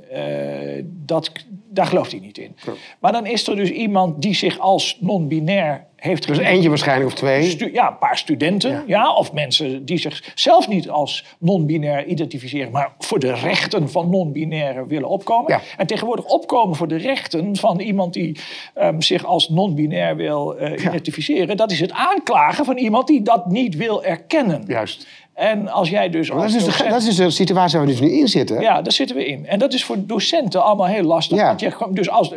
dat, 0.84 1.32
daar 1.68 1.86
gelooft 1.86 2.10
hij 2.10 2.20
niet 2.20 2.38
in. 2.38 2.56
Maar 3.00 3.12
dan 3.12 3.26
is 3.26 3.48
er 3.48 3.56
dus 3.56 3.70
iemand 3.70 4.22
die 4.22 4.34
zich 4.34 4.58
als 4.58 4.96
non-binair 5.00 5.88
heeft 6.00 6.26
Dus 6.26 6.38
eentje 6.38 6.68
waarschijnlijk 6.68 7.10
of 7.10 7.14
twee? 7.14 7.72
ja, 7.72 7.88
een 7.88 7.98
paar 7.98 8.18
studenten. 8.18 8.84
Ja. 8.86 9.14
of 9.14 9.32
mensen 9.32 9.84
die 9.84 9.98
zichzelf 9.98 10.68
niet 10.68 10.90
als 10.90 11.24
non-binair 11.38 12.06
identificeren... 12.06 12.72
maar 12.72 12.94
voor 12.98 13.18
de 13.18 13.32
rechten 13.32 13.90
van 13.90 14.10
non-binairen 14.10 14.86
willen 14.86 15.08
opkomen. 15.08 15.52
Ja. 15.52 15.60
En 15.76 15.86
tegenwoordig 15.86 16.24
opkomen 16.24 16.76
voor 16.76 16.88
de 16.88 16.96
rechten 16.96 17.56
van 17.56 17.80
iemand... 17.80 18.12
die 18.12 18.36
um, 18.78 19.02
zich 19.02 19.24
als 19.24 19.48
non-binair 19.48 20.16
wil 20.16 20.60
uh, 20.60 20.84
identificeren... 20.84 21.56
dat 21.56 21.70
is 21.70 21.80
het 21.80 21.92
aanklagen 21.92 22.64
van 22.64 22.76
iemand 22.76 23.06
die 23.06 23.22
dat 23.22 23.46
niet 23.46 23.76
wil 23.76 24.04
erkennen. 24.04 24.64
Juist. 24.66 25.06
En 25.34 25.68
als 25.68 25.88
jij 25.88 26.10
dus. 26.10 26.28
dat, 26.28 26.44
is 26.44 26.64
de, 26.64 26.86
dat 26.88 27.02
is 27.02 27.16
de 27.16 27.30
situatie 27.30 27.78
waar 27.78 27.86
we 27.86 27.92
dus 27.92 28.00
nu 28.00 28.10
in 28.10 28.28
zitten. 28.28 28.60
Ja, 28.60 28.82
daar 28.82 28.92
zitten 28.92 29.16
we 29.16 29.26
in. 29.26 29.46
En 29.46 29.58
dat 29.58 29.72
is 29.72 29.84
voor 29.84 29.96
docenten 29.98 30.62
allemaal 30.64 30.86
heel 30.86 31.02
lastig. 31.02 31.38
Ja. 31.38 31.46
Want 31.46 31.60
je, 31.60 31.86
dus 31.90 32.10
als, 32.10 32.30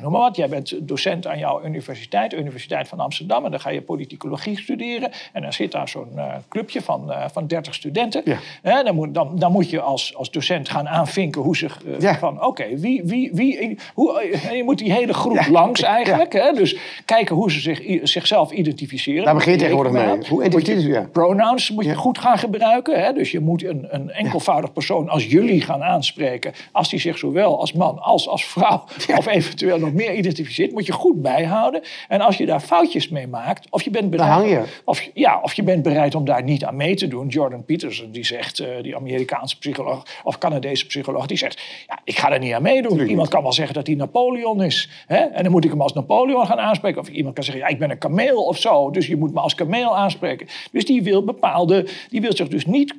noem 0.00 0.12
maar 0.12 0.20
wat, 0.20 0.36
jij 0.36 0.48
bent 0.48 0.74
docent 0.88 1.26
aan 1.26 1.38
jouw 1.38 1.64
universiteit, 1.64 2.32
Universiteit 2.32 2.88
van 2.88 3.00
Amsterdam, 3.00 3.44
en 3.44 3.50
dan 3.50 3.60
ga 3.60 3.70
je 3.70 3.82
politicologie 3.82 4.58
studeren. 4.58 5.10
En 5.32 5.42
dan 5.42 5.52
zit 5.52 5.72
daar 5.72 5.88
zo'n 5.88 6.12
uh, 6.16 6.24
clubje 6.48 6.82
van, 6.82 7.04
uh, 7.08 7.24
van 7.32 7.46
30 7.46 7.74
studenten. 7.74 8.22
Ja. 8.62 8.82
dan, 8.82 8.94
moet, 8.94 9.14
dan, 9.14 9.30
dan 9.38 9.52
moet 9.52 9.70
je 9.70 9.80
als, 9.80 10.16
als 10.16 10.30
docent 10.30 10.68
gaan 10.68 10.88
aanvinken 10.88 11.42
hoe 11.42 11.56
zich. 11.56 11.80
Uh, 11.86 11.98
ja. 11.98 12.18
Van 12.18 12.44
oké, 12.44 12.76
wie, 12.76 13.02
wie, 13.04 13.30
wie. 13.32 13.78
Hoe, 13.94 14.38
je 14.52 14.64
moet 14.64 14.78
die 14.78 14.92
hele 14.92 15.12
groep 15.12 15.46
langs 15.50 15.82
eigenlijk. 15.82 16.32
Hè? 16.32 16.52
Dus 16.52 16.76
kijken 17.04 17.36
hoe 17.36 17.52
ze 17.52 17.60
zich, 17.60 17.82
zichzelf 18.02 18.52
identificeren. 18.52 19.24
Daar 19.24 19.34
begint 19.34 19.58
tegenwoordig 19.58 19.92
mee. 19.92 20.28
Hoe 20.28 20.44
identificeren 20.44 21.00
je? 21.00 21.08
Pronouns 21.08 21.70
moet 21.70 21.84
je 21.84 21.94
goed 21.94 22.18
gaan 22.18 22.22
gebruiken. 22.22 22.48
Hè? 22.58 23.12
Dus 23.12 23.30
je 23.30 23.40
moet 23.40 23.64
een, 23.64 23.86
een 23.90 24.10
enkelvoudig 24.10 24.72
persoon 24.72 25.08
als 25.08 25.26
jullie 25.26 25.60
gaan 25.60 25.82
aanspreken. 25.82 26.52
Als 26.72 26.88
die 26.88 27.00
zich 27.00 27.18
zowel 27.18 27.60
als 27.60 27.72
man 27.72 27.98
als 27.98 28.28
als 28.28 28.44
vrouw 28.44 28.84
of 29.18 29.26
eventueel 29.26 29.78
nog 29.78 29.92
meer 29.92 30.14
identificeert, 30.14 30.72
moet 30.72 30.86
je 30.86 30.92
goed 30.92 31.22
bijhouden. 31.22 31.82
En 32.08 32.20
als 32.20 32.36
je 32.36 32.46
daar 32.46 32.60
foutjes 32.60 33.08
mee 33.08 33.26
maakt, 33.26 33.70
of 33.70 33.82
je 33.82 33.90
bent 33.90 34.10
bereid, 34.10 34.48
je. 34.48 34.62
Of, 34.84 35.08
ja, 35.14 35.40
of 35.42 35.52
je 35.54 35.62
bent 35.62 35.82
bereid 35.82 36.14
om 36.14 36.24
daar 36.24 36.42
niet 36.42 36.64
aan 36.64 36.76
mee 36.76 36.94
te 36.94 37.08
doen. 37.08 37.28
Jordan 37.28 37.64
Peterson, 37.64 38.10
die 38.10 38.24
zegt, 38.24 38.60
uh, 38.60 38.66
die 38.82 38.96
Amerikaanse 38.96 39.58
psycholoog 39.58 40.02
of 40.24 40.38
Canadese 40.38 40.86
psycholoog, 40.86 41.26
die 41.26 41.36
zegt, 41.36 41.60
ja, 41.86 41.98
ik 42.04 42.18
ga 42.18 42.32
er 42.32 42.38
niet 42.38 42.52
aan 42.52 42.62
meedoen. 42.62 43.08
Iemand 43.08 43.28
kan 43.28 43.42
wel 43.42 43.52
zeggen 43.52 43.74
dat 43.74 43.86
hij 43.86 43.96
Napoleon 43.96 44.62
is. 44.62 44.88
Hè? 45.06 45.16
En 45.16 45.42
dan 45.42 45.52
moet 45.52 45.64
ik 45.64 45.70
hem 45.70 45.80
als 45.80 45.92
Napoleon 45.92 46.46
gaan 46.46 46.58
aanspreken. 46.58 47.00
Of 47.00 47.08
iemand 47.08 47.34
kan 47.34 47.44
zeggen, 47.44 47.62
ja, 47.62 47.68
ik 47.68 47.78
ben 47.78 47.90
een 47.90 47.98
kameel 47.98 48.44
of 48.44 48.58
zo. 48.58 48.90
Dus 48.90 49.06
je 49.06 49.16
moet 49.16 49.32
me 49.32 49.40
als 49.40 49.54
kameel 49.54 49.96
aanspreken. 49.96 50.46
Dus 50.72 50.84
die 50.84 51.02
wil 51.02 51.24
bepaalde, 51.24 51.86
die 52.10 52.20
wil 52.20 52.29
zich 52.36 52.48
dus 52.48 52.66
niet 52.66 52.94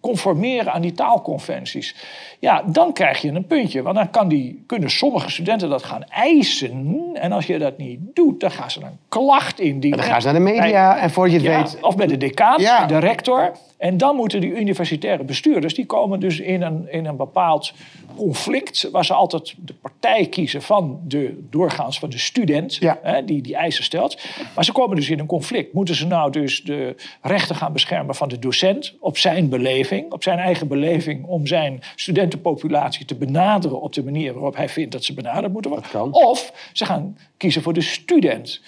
conformeren 0.00 0.72
aan 0.72 0.82
die 0.82 0.92
taalconventies. 0.92 1.94
Ja, 2.40 2.62
dan 2.66 2.92
krijg 2.92 3.20
je 3.20 3.28
een 3.28 3.46
puntje. 3.46 3.82
Want 3.82 3.96
dan 3.96 4.10
kan 4.10 4.28
die, 4.28 4.64
kunnen 4.66 4.90
sommige 4.90 5.30
studenten 5.30 5.68
dat 5.68 5.82
gaan 5.82 6.04
eisen. 6.04 7.00
En 7.14 7.32
als 7.32 7.46
je 7.46 7.58
dat 7.58 7.78
niet 7.78 7.98
doet, 8.14 8.40
dan 8.40 8.50
gaan 8.50 8.70
ze 8.70 8.80
een 8.80 8.98
klacht 9.08 9.60
indienen. 9.60 9.98
En 9.98 10.04
dan 10.04 10.12
gaan 10.12 10.22
ze 10.22 10.26
naar 10.26 10.36
de 10.36 10.42
media 10.60 10.98
en 10.98 11.10
voor 11.10 11.28
je 11.28 11.34
het 11.34 11.42
weet... 11.42 11.78
Of 11.80 11.96
bij 11.96 12.06
de 12.06 12.16
decaan, 12.16 12.60
ja. 12.60 12.86
de 12.86 12.98
rector. 12.98 13.52
En 13.78 13.96
dan 13.96 14.16
moeten 14.16 14.40
die 14.40 14.50
universitaire 14.50 15.24
bestuurders... 15.24 15.74
die 15.74 15.86
komen 15.86 16.20
dus 16.20 16.40
in 16.40 16.62
een, 16.62 16.92
in 16.92 17.06
een 17.06 17.16
bepaald 17.16 17.72
conflict... 18.16 18.88
waar 18.92 19.04
ze 19.04 19.14
altijd 19.14 19.54
de 19.58 19.74
partij 19.74 20.26
kiezen 20.26 20.62
van 20.62 21.00
de 21.04 21.46
doorgaans 21.50 21.98
van 21.98 22.10
de 22.10 22.18
student... 22.18 22.78
Hè, 23.02 23.24
die 23.24 23.42
die 23.42 23.56
eisen 23.56 23.84
stelt. 23.84 24.20
Maar 24.54 24.64
ze 24.64 24.72
komen 24.72 24.96
dus 24.96 25.10
in 25.10 25.18
een 25.18 25.26
conflict. 25.26 25.72
Moeten 25.72 25.94
ze 25.94 26.06
nou 26.06 26.30
dus 26.30 26.62
de 26.62 26.94
rechten 27.22 27.56
gaan 27.56 27.72
beschermen 27.72 28.14
van 28.14 28.28
de 28.28 28.38
docent... 28.38 28.94
op 29.00 29.18
zijn 29.18 29.48
beleving, 29.48 30.12
op 30.12 30.22
zijn 30.22 30.38
eigen 30.38 30.68
beleving... 30.68 31.24
om 31.24 31.46
zijn 31.46 31.82
studentenpopulatie 32.26 33.04
te 33.04 33.14
benaderen 33.14 33.80
op 33.80 33.92
de 33.92 34.04
manier 34.04 34.32
waarop 34.32 34.56
hij 34.56 34.68
vindt 34.68 34.92
dat 34.92 35.04
ze 35.04 35.14
benaderd 35.14 35.52
moeten 35.52 35.70
worden. 35.70 36.12
Of 36.12 36.70
ze 36.72 36.84
gaan 36.84 37.18
kiezen 37.36 37.62
voor 37.62 37.72
de 37.72 37.80
student. 37.80 38.60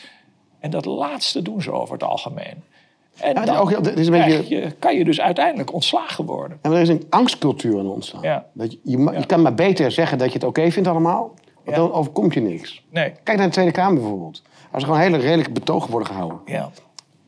En 0.61 0.71
dat 0.71 0.85
laatste 0.85 1.43
doen 1.43 1.63
ze 1.63 1.73
over 1.73 1.93
het 1.93 2.03
algemeen. 2.03 2.63
En 3.17 3.35
dan 3.35 3.57
ook, 3.57 3.71
is 3.71 4.07
een 4.07 4.13
beetje... 4.13 4.57
je, 4.57 4.71
kan 4.79 4.97
je 4.97 5.05
dus 5.05 5.21
uiteindelijk 5.21 5.73
ontslagen 5.73 6.25
worden. 6.25 6.59
En 6.63 6.73
er 6.73 6.81
is 6.81 6.89
een 6.89 7.07
angstcultuur 7.09 7.79
aan 7.79 7.87
ontstaan. 7.87 8.23
Ja. 8.23 8.47
Dat 8.53 8.73
je, 8.73 8.79
je, 8.83 8.99
je, 8.99 9.27
kan 9.27 9.43
maar 9.43 9.55
beter 9.55 9.91
zeggen 9.91 10.19
dat 10.19 10.27
je 10.27 10.35
het 10.35 10.45
oké 10.45 10.71
vindt 10.71 10.89
allemaal. 10.89 11.35
Want 11.65 11.77
dan 11.77 11.93
overkomt 11.93 12.35
je 12.35 12.41
niks. 12.41 12.85
Nee. 12.91 13.13
Kijk 13.23 13.39
naar 13.39 13.47
de 13.47 13.53
Tweede 13.53 13.73
Kamer 13.73 14.01
bijvoorbeeld. 14.01 14.43
Als 14.71 14.83
er 14.83 14.89
gewoon 14.89 15.03
hele 15.03 15.17
redelijke 15.17 15.51
betogen 15.51 15.91
worden 15.91 16.09
gehouden. 16.09 16.41
Ja. 16.47 16.71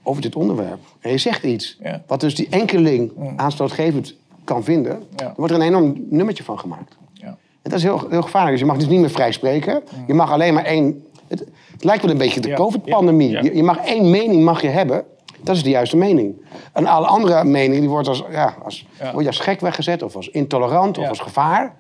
Over 0.02 0.22
dit 0.22 0.36
onderwerp. 0.36 0.78
En 1.00 1.10
je 1.10 1.18
zegt 1.18 1.42
iets. 1.42 1.78
Wat 2.06 2.20
dus 2.20 2.34
die 2.34 2.48
enkeling 2.50 3.12
mm. 3.16 3.32
aanstootgevend 3.36 4.14
kan 4.52 4.64
vinden. 4.64 5.02
Wordt 5.36 5.52
er 5.52 5.60
een 5.60 5.66
enorm 5.66 6.06
nummertje 6.10 6.44
van 6.44 6.58
gemaakt. 6.58 6.96
Ja. 7.12 7.26
En 7.62 7.70
dat 7.70 7.72
is 7.72 7.82
heel, 7.82 8.06
heel 8.10 8.22
gevaarlijk. 8.22 8.50
Dus 8.52 8.60
je 8.60 8.66
mag 8.66 8.76
dus 8.76 8.88
niet 8.88 9.00
meer 9.00 9.10
vrij 9.10 9.32
spreken. 9.32 9.74
Mm. 9.74 10.04
Je 10.06 10.14
mag 10.14 10.32
alleen 10.32 10.54
maar 10.54 10.64
één... 10.64 11.04
Het, 11.28 11.44
het 11.72 11.84
lijkt 11.84 12.02
wel 12.02 12.10
een 12.10 12.18
beetje 12.18 12.40
de 12.40 12.52
covid-pandemie. 12.52 13.30
Je, 13.30 13.56
je 13.56 13.62
mag 13.62 13.78
één 13.78 14.10
mening 14.10 14.44
mag 14.44 14.62
je 14.62 14.68
hebben. 14.68 15.04
Dat 15.42 15.56
is 15.56 15.62
de 15.62 15.70
juiste 15.70 15.96
mening. 15.96 16.34
En 16.72 16.86
alle 16.86 17.06
andere 17.06 17.44
meningen 17.44 17.80
die 17.80 17.88
wordt 17.88 18.08
als, 18.08 18.24
ja, 18.30 18.54
als, 18.64 18.86
Word 19.12 19.20
je 19.20 19.26
als 19.26 19.38
gek 19.38 19.60
weggezet, 19.60 20.02
of 20.02 20.16
als 20.16 20.28
intolerant, 20.28 20.98
of 20.98 21.08
als 21.08 21.20
gevaar. 21.20 21.76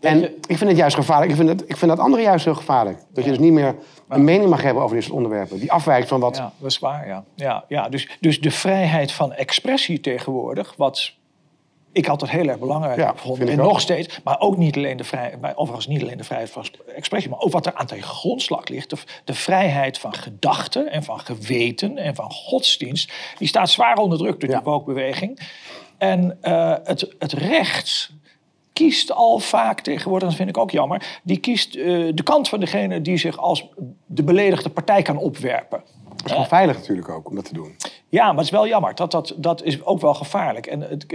En 0.00 0.24
ik 0.24 0.56
vind 0.56 0.70
het 0.70 0.76
juist 0.76 0.96
gevaarlijk. 0.96 1.30
Ik 1.30 1.36
vind, 1.36 1.48
het, 1.48 1.62
ik 1.66 1.76
vind 1.76 1.90
dat 1.90 2.00
andere 2.00 2.22
juist 2.22 2.44
heel 2.44 2.54
gevaarlijk. 2.54 2.98
Dat 3.12 3.24
je 3.24 3.30
dus 3.30 3.38
niet 3.38 3.52
meer 3.52 3.74
een 4.08 4.24
mening 4.24 4.50
mag 4.50 4.62
hebben 4.62 4.82
over 4.82 4.94
dit 4.94 5.04
soort 5.04 5.16
onderwerpen. 5.16 5.58
Die 5.58 5.72
afwijkt 5.72 6.08
van 6.08 6.20
wat... 6.20 6.36
Ja, 6.36 6.52
dat 6.58 6.70
is 6.70 6.78
waar, 6.78 7.06
ja. 7.06 7.24
ja, 7.34 7.64
ja. 7.68 7.88
Dus, 7.88 8.16
dus 8.20 8.40
de 8.40 8.50
vrijheid 8.50 9.12
van 9.12 9.32
expressie 9.32 10.00
tegenwoordig... 10.00 10.74
wat 10.76 11.12
ik 11.96 12.08
altijd 12.08 12.30
heel 12.30 12.48
erg 12.48 12.58
belangrijk 12.58 12.98
ja, 12.98 13.10
gevonden. 13.16 13.48
En 13.48 13.56
nog 13.56 13.80
steeds, 13.80 14.18
maar 14.24 14.40
ook 14.40 14.56
niet 14.56 14.76
alleen 14.76 14.96
de 14.96 15.04
vrijheid, 15.04 15.56
overigens 15.56 15.86
niet 15.86 16.02
alleen 16.02 16.16
de 16.16 16.24
vrijheid 16.24 16.50
van 16.50 16.64
expressie, 16.94 17.30
maar 17.30 17.40
ook 17.40 17.52
wat 17.52 17.66
er 17.66 17.74
aan 17.74 17.86
ten 17.86 18.02
grondslag 18.02 18.68
ligt. 18.68 18.90
De, 18.90 18.96
de 19.24 19.34
vrijheid 19.34 19.98
van 19.98 20.14
gedachten 20.14 20.90
en 20.90 21.02
van 21.02 21.20
geweten 21.20 21.98
en 21.98 22.14
van 22.14 22.30
godsdienst. 22.30 23.12
Die 23.38 23.48
staat 23.48 23.70
zwaar 23.70 23.96
onder 23.96 24.18
druk 24.18 24.40
door 24.40 24.48
die 24.48 24.60
woke-beweging. 24.60 25.40
En 25.98 26.38
uh, 26.42 26.74
het, 26.84 27.14
het 27.18 27.32
recht 27.32 28.10
kiest 28.72 29.12
al 29.12 29.38
vaak 29.38 29.80
tegenwoordig, 29.80 30.28
dat 30.28 30.36
vind 30.36 30.48
ik 30.48 30.58
ook 30.58 30.70
jammer, 30.70 31.20
die 31.22 31.38
kiest 31.38 31.74
uh, 31.74 32.12
de 32.14 32.22
kant 32.22 32.48
van 32.48 32.60
degene 32.60 33.00
die 33.00 33.16
zich 33.16 33.38
als 33.38 33.66
de 34.06 34.22
beledigde 34.22 34.70
partij 34.70 35.02
kan 35.02 35.16
opwerpen. 35.16 35.82
Dat 36.16 36.26
is 36.26 36.32
wel 36.32 36.44
veilig 36.44 36.76
natuurlijk 36.76 37.08
ook 37.08 37.28
om 37.28 37.34
dat 37.34 37.44
te 37.44 37.54
doen. 37.54 37.76
Ja, 38.08 38.26
maar 38.26 38.34
het 38.34 38.44
is 38.44 38.50
wel 38.50 38.66
jammer. 38.66 38.94
Dat, 38.94 39.10
dat, 39.10 39.34
dat 39.36 39.62
is 39.62 39.84
ook 39.84 40.00
wel 40.00 40.14
gevaarlijk. 40.14 40.66
En 40.66 40.80
het, 40.80 41.06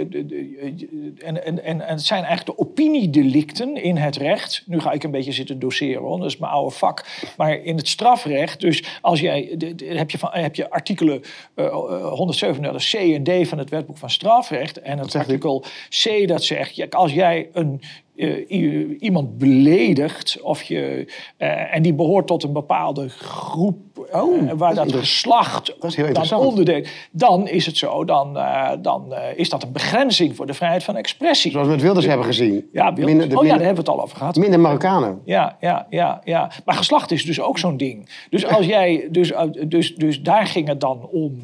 en, 1.18 1.46
en, 1.46 1.64
en, 1.64 1.80
het 1.80 2.02
zijn 2.02 2.24
eigenlijk 2.24 2.58
de 2.58 2.66
opiniedelicten 2.66 3.84
in 3.84 3.98
het 3.98 4.16
recht. 4.16 4.64
Nu 4.66 4.80
ga 4.80 4.92
ik 4.92 5.04
een 5.04 5.12
beetje 5.12 5.32
zitten 5.32 5.60
doseren, 5.60 6.02
hoor. 6.02 6.18
dat 6.18 6.28
is 6.28 6.38
mijn 6.38 6.52
oude 6.52 6.76
vak. 6.76 7.06
Maar 7.38 7.54
in 7.54 7.78
het 7.78 7.88
strafrecht, 7.88 8.60
dus 8.60 9.00
als 9.02 9.20
jij, 9.20 9.58
heb 9.86 10.12
je, 10.12 10.18
van, 10.18 10.30
heb 10.32 10.56
je 10.56 10.70
artikelen 10.70 11.22
uh, 11.56 11.66
eh, 11.66 11.74
137 12.14 12.90
C 12.90 12.94
en 12.94 13.24
D 13.24 13.48
van 13.48 13.58
het 13.58 13.70
wetboek 13.70 13.98
van 13.98 14.10
strafrecht. 14.10 14.82
En 14.82 14.98
het 14.98 15.16
artikel 15.16 15.64
C 15.90 16.28
dat 16.28 16.44
zegt, 16.44 16.96
als 16.96 17.14
jij 17.14 17.50
een 17.54 17.82
uh, 18.22 19.02
iemand 19.02 19.38
beledigt 19.38 20.42
of 20.42 20.64
je, 20.64 21.06
uh, 21.38 21.76
en 21.76 21.82
die 21.82 21.94
behoort 21.94 22.28
tot 22.28 22.44
een 22.44 22.54
bepaalde 22.54 23.10
groep 23.10 24.08
oh, 24.12 24.42
uh, 24.42 24.52
waar 24.56 24.76
dat, 24.76 24.92
geslacht 24.92 25.76
dat 26.14 26.28
dan 26.28 26.40
onderdeel, 26.40 26.84
dan 27.12 27.48
is 27.48 27.66
het 27.66 27.78
zo, 27.78 28.06
dan, 28.06 28.40
dan 28.82 29.14
is 29.36 29.50
dat 29.50 29.64
een 29.64 29.72
begrenzing 29.72 30.36
voor 30.36 30.46
de 30.46 30.54
vrijheid 30.54 30.84
van 30.84 30.96
expressie. 30.96 31.52
Zoals 31.52 31.68
we 31.68 31.74
met 31.74 31.82
Wilders 31.82 32.06
hebben 32.06 32.26
gezien. 32.26 32.70
Ja, 32.72 32.94
Wilders. 32.94 33.18
Minder, 33.18 33.38
oh 33.38 33.46
ja, 33.46 33.50
daar 33.50 33.66
hebben 33.66 33.84
we 33.84 33.92
het 33.92 34.00
al 34.00 34.04
over 34.04 34.18
gehad. 34.18 34.36
Minder 34.36 34.60
Marokkanen. 34.60 35.22
Ja, 35.26 35.58
ja, 35.60 35.88
ja, 35.90 36.22
ja. 36.24 36.52
Maar 36.66 36.76
geslacht 36.76 37.12
is 37.12 37.26
dus 37.26 37.42
ook 37.42 37.58
zo'n 37.58 37.78
ding. 37.78 38.10
Dus 38.30 38.46
als 38.46 38.66
jij, 38.66 39.08
dus, 39.12 39.34
dus, 39.68 39.96
dus 39.96 40.22
daar 40.22 40.46
ging 40.46 40.68
het 40.68 40.80
dan 40.80 41.08
om 41.12 41.42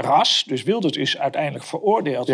ras. 0.00 0.44
Dus 0.46 0.62
Wilders 0.62 0.96
is 0.96 1.18
uiteindelijk 1.18 1.64
veroordeeld 1.64 2.32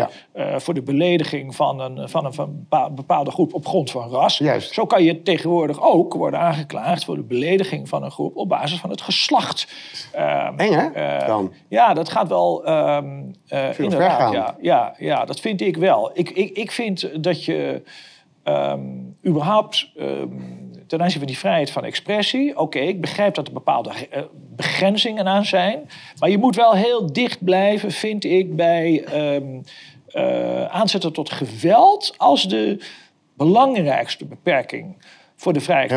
voor 0.56 0.74
de 0.74 0.82
belediging 0.82 1.54
van 1.54 1.80
een, 1.80 2.08
van 2.08 2.24
een, 2.24 2.34
van 2.34 2.66
een 2.70 2.94
bepaalde 2.94 3.30
groep 3.30 3.54
op 3.54 3.66
grond 3.66 3.81
van 3.90 4.10
ras. 4.10 4.38
Juist. 4.38 4.74
Zo 4.74 4.86
kan 4.86 5.02
je 5.02 5.22
tegenwoordig 5.22 5.82
ook 5.82 6.14
worden 6.14 6.40
aangeklaagd 6.40 7.04
voor 7.04 7.16
de 7.16 7.22
belediging 7.22 7.88
van 7.88 8.02
een 8.02 8.10
groep 8.10 8.36
op 8.36 8.48
basis 8.48 8.78
van 8.78 8.90
het 8.90 9.00
geslacht. 9.00 9.66
Um, 10.16 10.58
Eng 10.58 10.72
hè? 10.72 11.20
Uh, 11.20 11.26
Dan. 11.26 11.52
Ja, 11.68 11.94
dat 11.94 12.08
gaat 12.08 12.28
wel 12.28 12.68
um, 12.68 13.34
uh, 13.48 13.78
inderdaad. 13.78 14.32
Ja, 14.32 14.56
ja, 14.60 14.94
ja, 14.98 15.24
dat 15.24 15.40
vind 15.40 15.60
ik 15.60 15.76
wel. 15.76 16.10
Ik, 16.14 16.30
ik, 16.30 16.56
ik 16.56 16.70
vind 16.70 17.24
dat 17.24 17.44
je 17.44 17.82
um, 18.44 19.16
überhaupt 19.26 19.90
ten 20.86 21.02
aanzien 21.02 21.18
van 21.18 21.26
die 21.26 21.38
vrijheid 21.38 21.70
van 21.70 21.84
expressie. 21.84 22.58
Oké, 22.58 22.78
ik 22.78 23.00
begrijp 23.00 23.34
dat 23.34 23.46
er 23.46 23.52
bepaalde 23.52 23.90
uh, 23.90 24.22
begrenzingen 24.32 25.26
aan 25.26 25.44
zijn. 25.44 25.90
Maar 26.18 26.30
je 26.30 26.38
moet 26.38 26.56
wel 26.56 26.72
heel 26.72 27.12
dicht 27.12 27.44
blijven, 27.44 27.90
vind 27.90 28.24
ik, 28.24 28.56
bij 28.56 29.04
um, 29.34 29.62
uh, 30.14 30.64
aanzetten 30.64 31.12
tot 31.12 31.30
geweld 31.30 32.14
als 32.16 32.48
de 32.48 32.84
belangrijkste 33.36 34.24
beperking 34.24 34.96
voor 35.36 35.52
de 35.52 35.60
vrijheid 35.60 35.90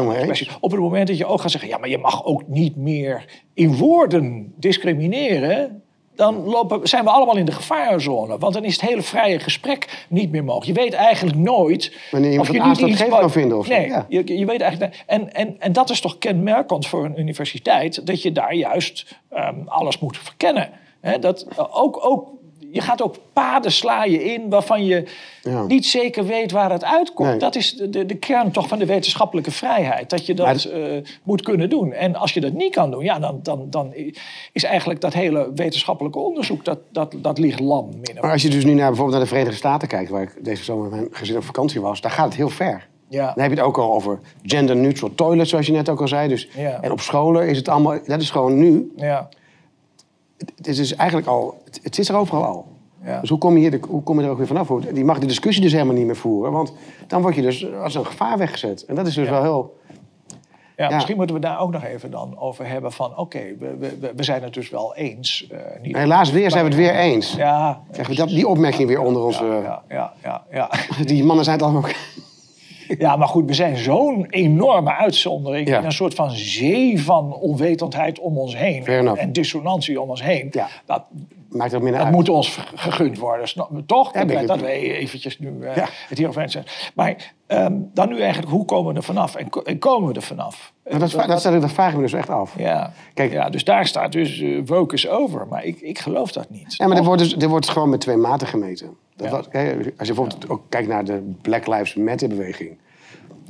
Op 0.59 0.71
het 0.71 0.79
moment 0.79 1.07
dat 1.07 1.17
je 1.17 1.25
ook 1.25 1.41
gaat 1.41 1.51
zeggen, 1.51 1.69
ja, 1.69 1.77
maar 1.77 1.89
je 1.89 1.97
mag 1.97 2.25
ook 2.25 2.47
niet 2.47 2.75
meer 2.75 3.25
in 3.53 3.77
woorden 3.77 4.53
discrimineren. 4.57 5.83
dan 6.15 6.43
lopen, 6.43 6.87
zijn 6.87 7.03
we 7.03 7.09
allemaal 7.09 7.37
in 7.37 7.45
de 7.45 7.51
gevarenzone. 7.51 8.37
Want 8.37 8.53
dan 8.53 8.63
is 8.63 8.81
het 8.81 8.89
hele 8.89 9.01
vrije 9.01 9.39
gesprek 9.39 10.05
niet 10.09 10.31
meer 10.31 10.43
mogelijk. 10.43 10.77
Je 10.77 10.83
weet 10.83 10.93
eigenlijk 10.93 11.37
nooit... 11.37 11.97
Wanneer 12.11 12.39
of 12.39 12.51
je 12.51 12.61
niet 12.61 12.77
iets 12.79 13.07
kan 13.07 13.31
vinden. 13.31 13.57
Of 13.57 13.67
nee, 13.67 13.87
ja. 13.87 14.05
je, 14.09 14.37
je 14.37 14.45
weet 14.45 14.61
eigenlijk... 14.61 15.03
En, 15.05 15.33
en, 15.33 15.55
en 15.59 15.73
dat 15.73 15.89
is 15.89 16.01
toch 16.01 16.17
kenmerkend 16.17 16.87
voor 16.87 17.05
een 17.05 17.19
universiteit... 17.19 18.07
dat 18.07 18.21
je 18.21 18.31
daar 18.31 18.53
juist 18.53 19.15
um, 19.33 19.63
alles 19.65 19.99
moet 19.99 20.17
verkennen. 20.17 20.69
He, 21.01 21.19
dat, 21.19 21.47
ook, 21.71 22.05
ook 22.05 22.29
je 22.75 22.81
gaat 22.81 23.01
ook 23.01 23.15
paden 23.33 23.71
slaan 23.71 24.05
in 24.05 24.49
waarvan 24.49 24.85
je 24.85 25.03
niet 25.67 25.85
zeker 25.85 26.25
weet 26.25 26.51
waar 26.51 26.71
het 26.71 26.83
uitkomt. 26.83 27.39
Dat 27.39 27.55
is 27.55 27.73
de, 27.73 28.05
de, 28.05 28.15
kern 28.15 28.51
toch 28.51 28.67
van 28.67 28.79
de 28.79 28.85
wetenschappelijke 28.85 29.51
vrijheid. 29.51 30.09
Dat 30.09 30.25
je 30.25 30.33
dat 30.33 30.65
uh, 30.65 31.03
moet 31.23 31.41
kunnen 31.41 31.69
doen. 31.69 31.93
En 31.93 32.15
als 32.15 32.33
je 32.33 32.41
dat 32.41 32.53
niet 32.53 32.73
kan 32.73 32.91
doen, 32.91 33.03
ja, 33.03 33.19
dan, 33.19 33.39
dan, 33.43 33.67
dan 33.69 33.93
is 34.51 34.63
eigenlijk 34.63 35.01
dat 35.01 35.13
hele 35.13 35.51
wetenschappelijke 35.55 36.19
onderzoek, 36.19 36.65
dat, 36.65 36.79
dat, 36.91 37.15
dat 37.17 37.37
ligt 37.37 37.59
lam. 37.59 37.89
Maar 38.21 38.31
als 38.31 38.41
je 38.41 38.49
dus 38.49 38.65
nu 38.65 38.73
naar, 38.73 38.87
bijvoorbeeld 38.87 39.11
naar 39.11 39.19
de 39.19 39.33
Verenigde 39.33 39.57
Staten 39.57 39.87
kijkt, 39.87 40.09
waar 40.09 40.21
ik 40.21 40.33
deze 40.41 40.63
zomer 40.63 40.89
met 40.89 40.99
mijn 40.99 41.07
gezin 41.11 41.37
op 41.37 41.43
vakantie 41.43 41.81
was, 41.81 42.01
daar 42.01 42.11
gaat 42.11 42.25
het 42.25 42.35
heel 42.35 42.49
ver. 42.49 42.87
Ja. 43.07 43.25
Dan 43.25 43.43
heb 43.43 43.51
je 43.51 43.57
het 43.57 43.65
ook 43.65 43.77
al 43.77 43.93
over 43.93 44.19
gender-neutral 44.43 45.15
toilets, 45.15 45.49
zoals 45.49 45.65
je 45.65 45.71
net 45.71 45.89
ook 45.89 46.01
al 46.01 46.07
zei. 46.07 46.27
Dus, 46.27 46.47
En 46.81 46.91
op 46.91 47.01
scholen 47.01 47.47
is 47.47 47.57
het 47.57 47.67
allemaal, 47.67 47.99
dat 48.05 48.21
is 48.21 48.29
gewoon 48.29 48.57
nu. 48.57 48.91
Ja 48.95 49.29
het 50.37 50.67
is 50.67 50.77
dus 50.77 50.95
eigenlijk 50.95 51.27
al, 51.29 51.61
het, 51.65 51.79
het 51.83 51.99
is 51.99 52.09
er 52.09 52.15
overal 52.15 52.43
al. 52.43 52.65
Ja. 53.03 53.19
Dus 53.19 53.29
hoe 53.29 53.37
kom, 53.37 53.57
je 53.57 53.69
hier 53.69 53.79
hoe 53.89 54.03
kom 54.03 54.19
je 54.19 54.25
er 54.25 54.31
ook 54.31 54.37
weer 54.37 54.47
vanaf? 54.47 54.67
Die 54.67 55.05
mag 55.05 55.19
die 55.19 55.27
discussie 55.27 55.63
dus 55.63 55.71
helemaal 55.71 55.95
niet 55.95 56.05
meer 56.05 56.15
voeren. 56.15 56.51
Want 56.51 56.73
dan 57.07 57.21
word 57.21 57.35
je 57.35 57.41
dus 57.41 57.73
als 57.73 57.95
een 57.95 58.05
gevaar 58.05 58.37
weggezet. 58.37 58.85
En 58.85 58.95
dat 58.95 59.07
is 59.07 59.13
dus 59.13 59.29
wel 59.29 59.41
heel... 59.41 59.79
Ja, 60.77 60.89
misschien 60.89 61.15
moeten 61.17 61.35
we 61.35 61.41
daar 61.41 61.59
ook 61.59 61.71
nog 61.71 61.83
even 61.83 62.11
dan 62.11 62.39
over 62.39 62.67
hebben 62.67 62.91
van... 62.91 63.17
oké, 63.17 63.39
we, 63.59 63.77
we, 63.77 64.13
we, 64.15 64.23
zijn 64.23 64.43
het 64.43 64.53
dus 64.53 64.69
wel 64.69 64.95
eens. 64.95 65.47
Uh, 65.51 65.59
niet 65.81 65.97
Helaas 65.97 66.31
weer 66.31 66.51
zijn 66.51 66.63
we 66.63 66.69
het 66.69 66.79
weer 66.79 66.95
eens. 66.95 67.33
Ja. 67.33 67.81
Krijgen 67.91 68.13
we 68.13 68.19
dat, 68.19 68.29
die 68.29 68.47
opmerking 68.47 68.87
weer 68.87 69.01
onder 69.01 69.23
onze... 69.23 69.43
Ja, 69.43 69.83
ja, 69.89 70.13
ja, 70.23 70.43
ja, 70.51 70.69
Die 71.05 71.23
mannen 71.23 71.45
zijn 71.45 71.57
het 71.57 71.65
allemaal... 71.65 71.89
Ja, 72.97 73.15
maar 73.15 73.27
goed, 73.27 73.45
we 73.45 73.53
zijn 73.53 73.77
zo'n 73.77 74.25
enorme 74.29 74.95
uitzondering. 74.95 75.67
Ja. 75.67 75.79
In 75.79 75.85
een 75.85 75.91
soort 75.91 76.13
van 76.13 76.31
zee 76.31 77.01
van 77.01 77.33
onwetendheid 77.33 78.19
om 78.19 78.37
ons 78.37 78.57
heen. 78.57 78.85
En 78.85 79.31
dissonantie 79.31 80.01
om 80.01 80.09
ons 80.09 80.23
heen. 80.23 80.47
Ja. 80.51 80.67
Dat, 80.85 81.03
Maakt 81.55 81.71
minder 81.71 82.01
dat 82.01 82.11
moet 82.11 82.29
ons 82.29 82.59
gegund 82.75 83.17
worden. 83.17 83.47
Toch? 83.85 84.13
Ja, 84.13 84.25
dat, 84.25 84.47
dat 84.47 84.59
we 84.59 84.67
eventjes 84.71 85.39
nu 85.39 85.53
uh, 85.59 85.71
het 86.07 86.17
hierover 86.17 86.49
zijn. 86.49 86.65
Maar 86.95 87.33
um, 87.47 87.89
dan 87.93 88.09
nu 88.09 88.19
eigenlijk, 88.19 88.51
hoe 88.51 88.65
komen 88.65 88.91
we 88.91 88.97
er 88.97 89.05
vanaf? 89.05 89.35
En, 89.35 89.49
en 89.63 89.79
komen 89.79 90.09
we 90.09 90.15
er 90.15 90.21
vanaf? 90.21 90.73
dat, 90.83 90.99
dat, 90.99 91.27
dat, 91.27 91.61
dat, 91.61 91.71
vraag 91.71 91.89
ik 91.89 91.95
me 91.95 92.01
dus 92.01 92.13
echt 92.13 92.29
af. 92.29 92.53
Ja, 92.57 92.93
Kijk, 93.13 93.31
ja 93.31 93.49
dus 93.49 93.63
daar 93.63 93.87
staat 93.87 94.11
dus 94.11 94.39
uh, 94.39 94.61
woke 94.65 94.95
is 94.95 95.07
over. 95.07 95.47
Maar 95.47 95.63
ik, 95.63 95.79
ik 95.79 95.99
geloof 95.99 96.31
dat 96.31 96.49
niet. 96.49 96.75
Ja, 96.75 96.87
maar 96.87 96.97
er 96.97 97.03
wordt, 97.03 97.21
dus, 97.21 97.35
er 97.35 97.49
wordt 97.49 97.69
gewoon 97.69 97.89
met 97.89 98.01
twee 98.01 98.17
maten 98.17 98.47
gemeten. 98.47 98.97
Dat 99.15 99.31
als 99.31 99.43
je 99.51 99.93
bijvoorbeeld 99.97 100.49
ook 100.49 100.61
kijkt 100.69 100.87
naar 100.87 101.05
de 101.05 101.33
Black 101.41 101.67
Lives 101.67 101.95
Matter-beweging. 101.95 102.77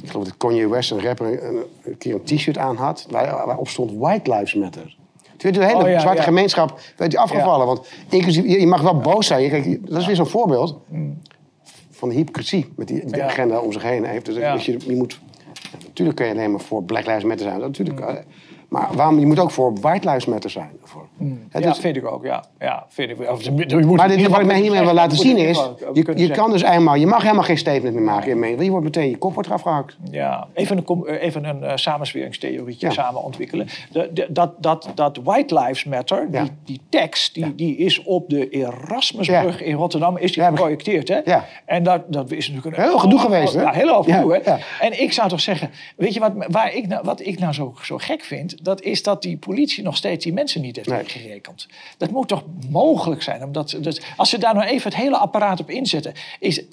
Ik 0.04 0.10
geloof 0.10 0.26
dat 0.26 0.38
Kanye 0.38 0.70
West, 0.70 0.92
een 0.92 1.02
rapper, 1.02 1.44
een, 1.44 1.98
keer 1.98 2.14
een 2.14 2.24
t-shirt 2.24 2.58
aan 2.58 2.76
had... 2.76 3.08
Waar, 3.10 3.46
waarop 3.46 3.68
stond 3.68 3.92
White 3.92 4.32
Lives 4.32 4.54
Matter. 4.54 4.96
Werd 5.46 5.58
de 5.58 5.66
hele 5.66 5.94
oh, 5.94 6.00
zwarte 6.00 6.22
gemeenschap 6.22 6.80
werd 6.98 7.16
afgevallen. 7.16 7.66
Want 7.66 7.88
inclusief, 8.10 8.46
je, 8.46 8.68
mag 8.68 8.82
wel 8.82 8.98
boos 8.98 9.28
zijn. 9.28 9.50
Kijk, 9.50 9.90
dat 9.90 10.00
is 10.02 10.06
weer 10.06 10.16
zo'n 10.16 10.26
voorbeeld 10.26 10.78
van 11.92 12.10
de 12.10 12.16
hypocrisie... 12.16 12.74
met 12.76 12.88
die, 12.88 13.06
die 13.06 13.24
agenda 13.24 13.60
om 13.60 13.72
zich 13.72 13.84
heen 13.84 14.06
heeft. 14.06 14.26
Dus, 14.26 14.66
je, 14.66 14.78
je 14.86 14.96
moet... 14.96 15.20
Natuurlijk 15.86 16.18
kun 16.18 16.28
je 16.28 16.34
alleen 16.34 16.52
maar 16.52 16.60
voor 16.60 16.84
Black 16.84 17.06
Lives 17.06 17.24
Matter 17.24 17.46
zijn. 17.46 17.60
Natuurlijk, 17.60 18.00
mm. 18.00 18.18
Maar 18.70 18.88
waarom, 18.94 19.20
je 19.20 19.26
moet 19.26 19.40
ook 19.40 19.52
voor 19.52 19.74
white 19.80 20.08
lives 20.08 20.26
matter 20.26 20.50
zijn. 20.50 20.70
Voor, 20.84 21.08
mm. 21.18 21.48
ja, 21.52 21.60
dus, 21.60 21.78
vind 21.78 21.96
ik 21.96 22.06
ook. 22.06 22.24
Ja, 22.24 22.44
ja 22.60 22.86
vind 22.90 23.10
ik. 23.10 23.30
Of, 23.32 23.42
je 23.42 23.52
moet 23.52 23.96
maar 23.96 24.08
dit, 24.08 24.28
wat 24.28 24.40
ik 24.40 24.46
mij 24.46 24.60
hiermee 24.60 24.84
wil 24.84 24.94
laten 24.94 25.18
zien 25.18 25.38
is... 25.38 25.70
Je, 25.94 26.14
je 26.16 26.32
kan 26.32 26.52
dus 26.52 26.62
eenmaal... 26.62 26.96
Je 26.96 27.08
mag 27.08 27.22
helemaal 27.22 27.44
geen 27.44 27.58
statement 27.58 27.94
meer 27.94 28.04
maken. 28.04 28.40
Nee. 28.40 28.64
Je 28.64 28.70
wordt 28.70 28.86
meteen... 28.86 29.10
Je 29.10 29.18
kop 29.18 29.34
wordt 29.34 29.50
afgehakt. 29.50 29.98
Ja, 30.12 30.48
even 30.54 30.78
een, 30.78 31.06
eh, 31.06 31.24
even 31.24 31.46
een 31.46 31.64
uh, 31.64 31.72
samensweringstheorietje 31.76 32.92
samen 32.92 33.24
ontwikkelen. 33.24 33.68
De, 33.92 34.10
de, 34.14 34.28
dat, 34.30 34.52
dat, 34.64 34.92
dat 34.96 35.20
white 35.24 35.60
lives 35.60 35.84
matter, 35.84 36.32
die, 36.32 36.52
die 36.66 36.82
tekst, 36.90 37.34
die, 37.34 37.56
die 37.56 37.78
is 37.78 38.04
op 38.04 38.30
de 38.30 38.50
Erasmusbrug 38.50 39.62
in 39.62 39.76
Rotterdam 39.76 40.18
is 40.18 40.34
die 40.34 40.44
geprojecteerd. 40.44 41.08
Hè? 41.08 41.20
Ja. 41.26 41.46
En 41.66 41.84
dat, 41.84 42.02
dat 42.08 42.32
is 42.32 42.48
natuurlijk 42.48 42.78
een... 42.78 42.84
Heel 42.84 43.00
gedoe 43.00 43.20
geweest, 43.20 43.54
hè? 43.54 43.62
Ja, 43.62 43.72
heel 43.72 44.04
gedoe, 44.04 44.42
hè? 44.44 44.56
En 44.80 45.02
ik 45.02 45.12
zou 45.12 45.30
toch 45.30 45.42
zeggen... 45.42 45.70
Weet 45.96 46.14
je 46.14 46.20
wat, 46.20 46.32
waar 46.48 46.74
ik, 46.74 46.88
nou, 46.88 47.04
wat 47.04 47.22
ik 47.26 47.40
nou 47.40 47.54
zo, 47.54 47.74
zo 47.82 47.98
gek 47.98 48.24
vind? 48.24 48.55
Dat 48.62 48.82
is 48.82 49.04
dat 49.04 49.22
die 49.22 49.38
politie 49.38 49.84
nog 49.84 49.98
steeds 49.98 50.24
die 50.24 50.34
mensen 50.34 50.62
niet 50.62 50.76
heeft 50.76 50.90
nee. 50.90 51.42
Dat 51.98 52.12
moet 52.12 52.28
toch 52.28 52.44
mogelijk 52.70 53.22
zijn? 53.22 53.44
Omdat, 53.44 53.78
dus 53.82 54.02
als 54.18 54.30
ze 54.30 54.38
daar 54.38 54.54
nou 54.54 54.68
even 54.68 54.92
het 54.92 55.00
hele 55.00 55.18
apparaat 55.18 55.60
op 55.60 55.70
inzetten, 55.70 56.14
is, 56.40 56.64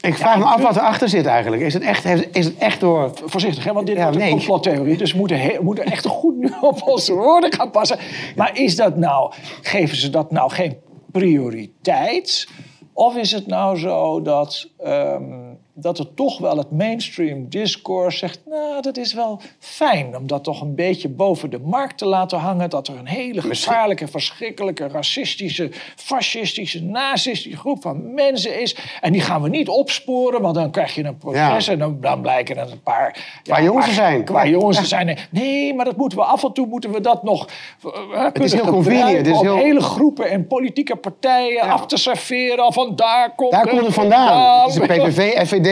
ik 0.00 0.16
vraag 0.16 0.38
me 0.38 0.44
af 0.44 0.62
wat 0.62 0.76
erachter 0.76 1.08
zit 1.08 1.26
eigenlijk. 1.26 1.62
Is 1.62 1.74
het 1.74 1.82
echt, 1.82 2.04
is 2.32 2.44
het 2.44 2.58
echt 2.58 2.80
door... 2.80 3.12
Voorzichtig, 3.24 3.64
hè? 3.64 3.72
want 3.72 3.86
dit 3.86 3.96
ja, 3.96 4.02
wordt 4.02 4.20
een 4.20 4.30
complottheorie. 4.30 4.96
Dus 4.96 5.12
we 5.12 5.18
moeten, 5.18 5.64
moeten 5.64 5.84
echt 5.84 6.06
goed 6.06 6.36
nu 6.36 6.52
op 6.60 6.82
onze 6.82 7.14
woorden 7.14 7.52
gaan 7.52 7.70
passen. 7.70 7.98
Maar 8.36 8.58
is 8.58 8.76
dat 8.76 8.96
nou, 8.96 9.32
geven 9.62 9.96
ze 9.96 10.10
dat 10.10 10.30
nou 10.30 10.50
geen 10.50 10.76
prioriteit? 11.12 12.48
Of 12.92 13.16
is 13.16 13.32
het 13.32 13.46
nou 13.46 13.78
zo 13.78 14.22
dat 14.22 14.68
ehm, 14.78 15.54
dat 15.76 15.98
er 15.98 16.14
toch 16.14 16.38
wel 16.38 16.56
het 16.56 16.70
mainstream 16.70 17.48
discourse 17.48 18.18
zegt... 18.18 18.40
nou, 18.46 18.82
dat 18.82 18.96
is 18.96 19.12
wel 19.12 19.40
fijn 19.58 20.16
om 20.16 20.26
dat 20.26 20.44
toch 20.44 20.60
een 20.60 20.74
beetje 20.74 21.08
boven 21.08 21.50
de 21.50 21.58
markt 21.58 21.98
te 21.98 22.06
laten 22.06 22.38
hangen... 22.38 22.70
dat 22.70 22.88
er 22.88 22.98
een 22.98 23.06
hele 23.06 23.40
gevaarlijke, 23.40 24.08
verschrikkelijke, 24.08 24.88
racistische, 24.88 25.70
fascistische, 25.96 26.82
nazistische 26.82 27.58
groep 27.58 27.82
van 27.82 28.14
mensen 28.14 28.60
is. 28.60 28.76
En 29.00 29.12
die 29.12 29.20
gaan 29.20 29.42
we 29.42 29.48
niet 29.48 29.68
opsporen, 29.68 30.42
want 30.42 30.54
dan 30.54 30.70
krijg 30.70 30.94
je 30.94 31.04
een 31.04 31.18
proces... 31.18 31.68
en 31.68 31.78
dan, 31.78 32.00
dan 32.00 32.20
blijken 32.20 32.56
er 32.56 32.70
een 32.70 32.82
paar... 32.82 33.40
Ja, 33.42 33.62
jongens 33.62 33.94
zijn. 33.94 34.24
Qua 34.24 34.46
jongens 34.46 34.88
zijn. 34.88 35.18
Nee, 35.30 35.74
maar 35.74 35.84
dat 35.84 35.96
moeten 35.96 36.18
we 36.18 36.24
af 36.24 36.44
en 36.44 36.52
toe 36.52 36.66
moeten 36.66 36.92
we 36.92 37.00
dat 37.00 37.22
nog... 37.22 37.48
Uh, 37.84 38.24
het 38.24 38.40
is 38.40 38.52
heel 38.52 38.64
convenient. 38.64 39.26
Is 39.26 39.40
heel... 39.40 39.56
hele 39.56 39.80
groepen 39.80 40.30
en 40.30 40.46
politieke 40.46 40.96
partijen 40.96 41.62
af 41.62 41.86
te 41.86 41.96
serveren. 41.96 42.72
Van 42.72 42.96
daar 42.96 43.34
komt, 43.34 43.50
daar 43.50 43.68
komt 43.68 43.84
het 43.84 43.94
vandaan. 43.94 44.62
Het 44.70 44.82
is 44.82 44.86
PVV, 44.86 45.46
FVD 45.46 45.63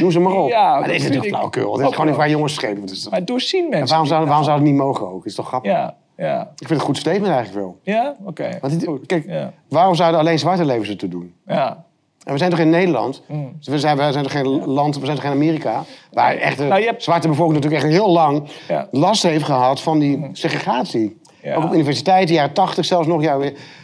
noem 0.00 0.10
ze 0.10 0.20
maar 0.20 0.32
op. 0.32 0.48
Ja, 0.48 0.78
maar 0.78 0.86
dat 0.86 0.96
is 0.96 1.02
natuurlijk 1.02 1.28
flauwekul. 1.28 1.76
Dat 1.76 1.90
is 1.90 1.96
gewoon 1.96 2.14
waar 2.14 2.30
jongens 2.30 2.54
schepen. 2.54 2.84
Maar 3.10 3.24
doorzien 3.24 3.68
mensen. 3.68 3.88
waarom 3.88 4.06
zou, 4.06 4.26
waarom 4.26 4.44
zou 4.44 4.56
het 4.56 4.66
niet 4.66 4.76
mogen 4.76 5.12
ook? 5.12 5.26
Is 5.26 5.34
toch 5.34 5.46
grappig? 5.46 5.72
Ja. 5.72 5.96
Ja. 6.16 6.40
Ik 6.40 6.66
vind 6.66 6.70
het 6.70 6.78
een 6.78 6.86
goed 6.86 6.96
statement 6.96 7.32
eigenlijk 7.32 7.64
wel. 7.64 7.78
Ja? 7.82 8.16
Oké. 8.24 8.58
Kijk, 9.06 9.30
waarom 9.68 9.94
zouden 9.94 10.20
alleen 10.20 10.38
zwarte 10.38 10.64
levens 10.64 10.88
het 10.88 10.98
te 10.98 11.08
doen? 11.08 11.34
Ja. 11.46 11.84
En 12.24 12.32
we 12.32 12.38
zijn 12.38 12.50
toch 12.50 12.58
in 12.58 12.70
Nederland? 12.70 13.22
Mm. 13.26 13.56
We, 13.62 13.78
zijn, 13.78 13.96
we 13.96 14.12
zijn 14.12 14.22
toch 14.22 14.32
geen 14.32 14.64
land, 14.66 14.98
we 14.98 15.04
zijn 15.04 15.16
toch 15.16 15.24
geen 15.24 15.34
Amerika? 15.34 15.84
Waar 16.12 16.36
echt 16.36 16.58
de 16.58 16.64
nou, 16.64 16.82
hebt... 16.82 17.02
zwarte 17.02 17.28
bevolking 17.28 17.56
natuurlijk 17.56 17.82
echt 17.82 17.92
heel 17.92 18.10
lang 18.10 18.48
last 18.90 19.22
heeft 19.22 19.44
gehad 19.44 19.80
van 19.80 19.98
die 19.98 20.16
mm. 20.16 20.34
Ook 21.44 21.64
op 21.64 21.72
universiteiten, 21.72 22.34
jaren 22.34 22.52
tachtig 22.52 22.84
zelfs 22.84 23.06
nog. 23.06 23.22
Ja, 23.22 23.38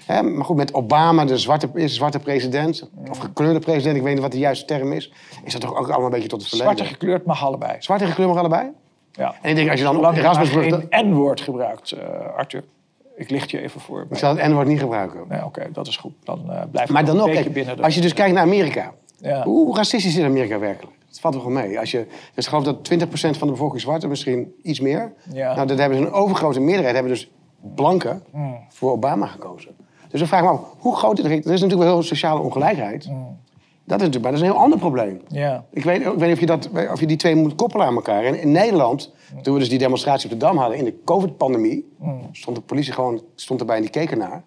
hè, 0.07 0.23
maar 0.23 0.45
goed, 0.45 0.57
met 0.57 0.75
Obama, 0.75 1.25
de 1.25 1.39
zwarte, 1.39 1.71
de 1.73 1.89
zwarte 1.89 2.19
president, 2.19 2.89
of 3.11 3.19
gekleurde 3.19 3.59
president, 3.59 3.97
ik 3.97 4.03
weet 4.03 4.13
niet 4.13 4.23
wat 4.23 4.33
de 4.33 4.39
juiste 4.39 4.65
term 4.65 4.93
is, 4.93 5.13
is 5.45 5.53
dat 5.53 5.61
toch 5.61 5.77
ook 5.77 5.89
allemaal 5.89 6.05
een 6.05 6.11
beetje 6.11 6.29
tot 6.29 6.41
het 6.41 6.49
verleden. 6.49 6.77
Zwarte 6.77 6.95
gekleurd 6.95 7.25
mag 7.25 7.45
allebei. 7.45 7.77
Zwarte 7.79 8.07
gekleurd 8.07 8.31
mag 8.31 8.39
allebei? 8.39 8.71
Ja. 9.13 9.35
En 9.43 9.51
ik 9.51 9.57
denk, 9.57 9.71
als 9.71 9.79
je 9.79 9.85
dan 9.85 10.07
op 10.07 10.17
Erasmus... 10.17 10.49
geen 10.49 10.89
N-woord 10.91 11.41
gebruikt, 11.41 11.95
uh, 11.95 12.37
Arthur. 12.37 12.65
Ik 13.17 13.31
licht 13.31 13.51
je 13.51 13.61
even 13.61 13.81
voor. 13.81 14.07
Ik 14.11 14.17
zal 14.17 14.37
het 14.37 14.49
N-woord 14.49 14.67
niet 14.67 14.81
gebruiken. 14.81 15.21
Nee, 15.29 15.45
Oké, 15.45 15.69
dat 15.73 15.87
is 15.87 15.97
goed. 15.97 16.13
Dan 16.25 16.43
uh, 16.49 16.63
blijf 16.71 16.89
maar 16.89 17.05
dan 17.05 17.19
een 17.19 17.31
beetje 17.31 17.51
binnen. 17.51 17.77
De... 17.77 17.83
Als 17.83 17.95
je 17.95 18.01
dus 18.01 18.13
kijkt 18.13 18.35
naar 18.35 18.43
Amerika. 18.43 18.93
Ja. 19.21 19.43
Hoe 19.43 19.77
racistisch 19.77 20.17
is 20.17 20.25
Amerika 20.25 20.59
werkelijk? 20.59 20.97
Dat 21.09 21.21
valt 21.21 21.35
er 21.35 21.41
wel 21.41 21.51
mee. 21.51 21.79
Als 21.79 21.91
je, 21.91 22.07
dus 22.35 22.45
ik 22.45 22.51
geloof 22.51 22.65
dat 22.65 22.91
20% 22.93 23.09
van 23.11 23.47
de 23.47 23.53
bevolking 23.53 23.81
zwart 23.81 24.03
is, 24.03 24.09
misschien 24.09 24.55
iets 24.63 24.81
meer. 24.81 25.13
Ja. 25.33 25.55
Nou, 25.55 25.67
dat 25.67 25.79
hebben 25.79 25.99
ze 25.99 26.05
een 26.05 26.13
overgrote 26.13 26.61
meerderheid. 26.61 26.95
Hebben 26.95 27.13
dus 27.13 27.31
blanken 27.75 28.23
mm. 28.33 28.59
voor 28.69 28.91
Obama 28.91 29.27
gekozen. 29.27 29.77
Dus 30.09 30.19
dan 30.19 30.29
vraag 30.29 30.41
ik 30.41 30.47
me 30.47 30.53
af, 30.53 30.75
hoe 30.79 30.97
groot 30.97 31.19
is 31.19 31.25
er? 31.25 31.31
Er 31.31 31.37
is 31.37 31.45
natuurlijk 31.45 31.81
wel 31.81 31.93
heel 31.93 32.03
sociale 32.03 32.41
ongelijkheid. 32.41 33.09
Mm. 33.09 33.39
Dat 33.85 34.01
is 34.01 34.07
natuurlijk, 34.07 34.23
maar 34.23 34.33
dat 34.33 34.41
is 34.41 34.47
een 34.47 34.53
heel 34.53 34.63
ander 34.63 34.79
probleem. 34.79 35.21
Ik, 35.71 35.85
weet, 35.85 36.01
ik 36.01 36.07
weet 36.07 36.21
niet 36.21 36.33
of 36.33 36.41
je, 36.41 36.47
dat, 36.47 36.69
of 36.93 37.01
je 37.01 37.07
die 37.07 37.17
twee 37.17 37.35
moet 37.35 37.55
koppelen 37.55 37.87
aan 37.87 37.95
elkaar. 37.95 38.25
En 38.25 38.41
in 38.41 38.53
Nederland, 38.53 39.13
mm. 39.35 39.43
toen 39.43 39.55
we 39.55 39.61
dus 39.61 39.69
die 39.69 39.79
demonstratie 39.79 40.25
op 40.25 40.41
de 40.41 40.47
Dam 40.47 40.57
hadden 40.57 40.79
in 40.79 40.85
de 40.85 40.95
COVID-pandemie, 41.05 41.93
stond 42.33 42.57
de 42.57 42.63
politie 42.63 42.93
gewoon 42.93 43.23
stond 43.35 43.61
erbij 43.61 43.77
en 43.77 43.83
die 43.83 43.91
keken 43.91 44.19
naar. 44.19 44.43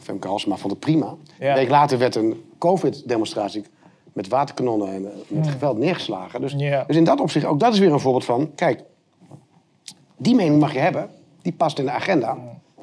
Femke 0.00 0.28
Halsema 0.28 0.56
vond 0.56 0.72
het 0.72 0.80
prima. 0.80 1.14
Een 1.38 1.54
week 1.54 1.68
later 1.68 1.98
werd 1.98 2.14
een 2.14 2.42
COVID-demonstratie 2.58 3.64
met 4.12 4.28
waterkanonnen 4.28 4.92
en 4.92 5.06
eh, 5.06 5.18
met 5.28 5.48
geweld 5.48 5.78
neergeslagen. 5.78 6.40
Dus, 6.40 6.54
dus 6.86 6.96
in 6.96 7.04
dat 7.04 7.20
opzicht, 7.20 7.44
ook 7.44 7.60
dat 7.60 7.72
is 7.72 7.78
weer 7.78 7.92
een 7.92 8.00
voorbeeld 8.00 8.24
van... 8.24 8.50
Kijk, 8.54 8.82
die 10.16 10.34
mening 10.34 10.60
mag 10.60 10.72
je 10.72 10.78
hebben 10.78 11.10
die 11.42 11.52
past 11.52 11.78
in 11.78 11.84
de 11.84 11.90
agenda, 11.90 12.38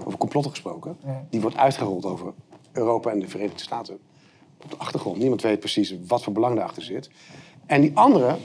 over 0.06 0.18
complotten 0.18 0.52
gesproken. 0.52 0.98
Die 1.30 1.42
wordt 1.42 1.58
uitgerold 1.58 2.06
over 2.06 2.34
Europa 2.72 3.12
en 3.12 3.20
de 3.20 3.28
Verenigde 3.28 3.64
Staten. 3.64 3.98
Op 4.64 4.70
de 4.70 4.78
achtergrond. 4.78 5.18
Niemand 5.18 5.42
weet 5.42 5.60
precies 5.60 5.96
wat 6.08 6.24
voor 6.24 6.34
belang 6.34 6.56
daarachter 6.56 6.84
zit. 6.84 7.10
En 7.66 7.82
die 7.82 7.92
andere 7.94 8.36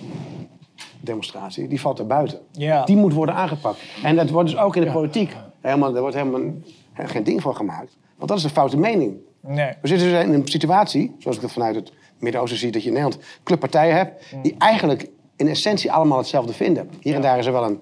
demonstratie, 1.01 1.69
die 1.69 1.81
valt 1.81 1.99
er 1.99 2.07
buiten. 2.07 2.41
Ja. 2.51 2.85
Die 2.85 2.97
moet 2.97 3.13
worden 3.13 3.35
aangepakt. 3.35 3.79
En 4.03 4.17
dat 4.17 4.31
wordt 4.31 4.51
dus 4.51 4.59
ook 4.59 4.77
in 4.77 4.85
de 4.85 4.91
politiek 4.91 5.37
helemaal, 5.61 5.95
er 5.95 6.01
wordt 6.01 6.17
helemaal 6.17 6.53
geen 6.95 7.25
ding 7.25 7.43
van 7.43 7.57
gemaakt. 7.57 7.97
Want 8.17 8.29
dat 8.29 8.37
is 8.37 8.43
de 8.43 8.51
foute 8.51 8.77
mening. 8.77 9.17
Nee. 9.41 9.73
We 9.81 9.89
zitten 9.89 10.11
dus 10.11 10.25
in 10.25 10.33
een 10.33 10.49
situatie, 10.49 11.15
zoals 11.19 11.37
ik 11.37 11.43
dat 11.43 11.53
vanuit 11.53 11.75
het 11.75 11.93
Midden-Oosten 12.19 12.59
zie, 12.59 12.71
dat 12.71 12.83
je 12.83 12.89
in 12.89 12.95
Nederland 12.95 13.25
clubpartijen 13.43 13.97
hebt 13.97 14.25
die 14.43 14.55
eigenlijk 14.59 15.09
in 15.37 15.49
essentie 15.49 15.93
allemaal 15.93 16.19
hetzelfde 16.19 16.53
vinden. 16.53 16.91
Hier 17.01 17.15
en 17.15 17.23
daar 17.23 17.39
is 17.39 17.47
er 17.47 17.53
wel 17.53 17.65
een, 17.65 17.81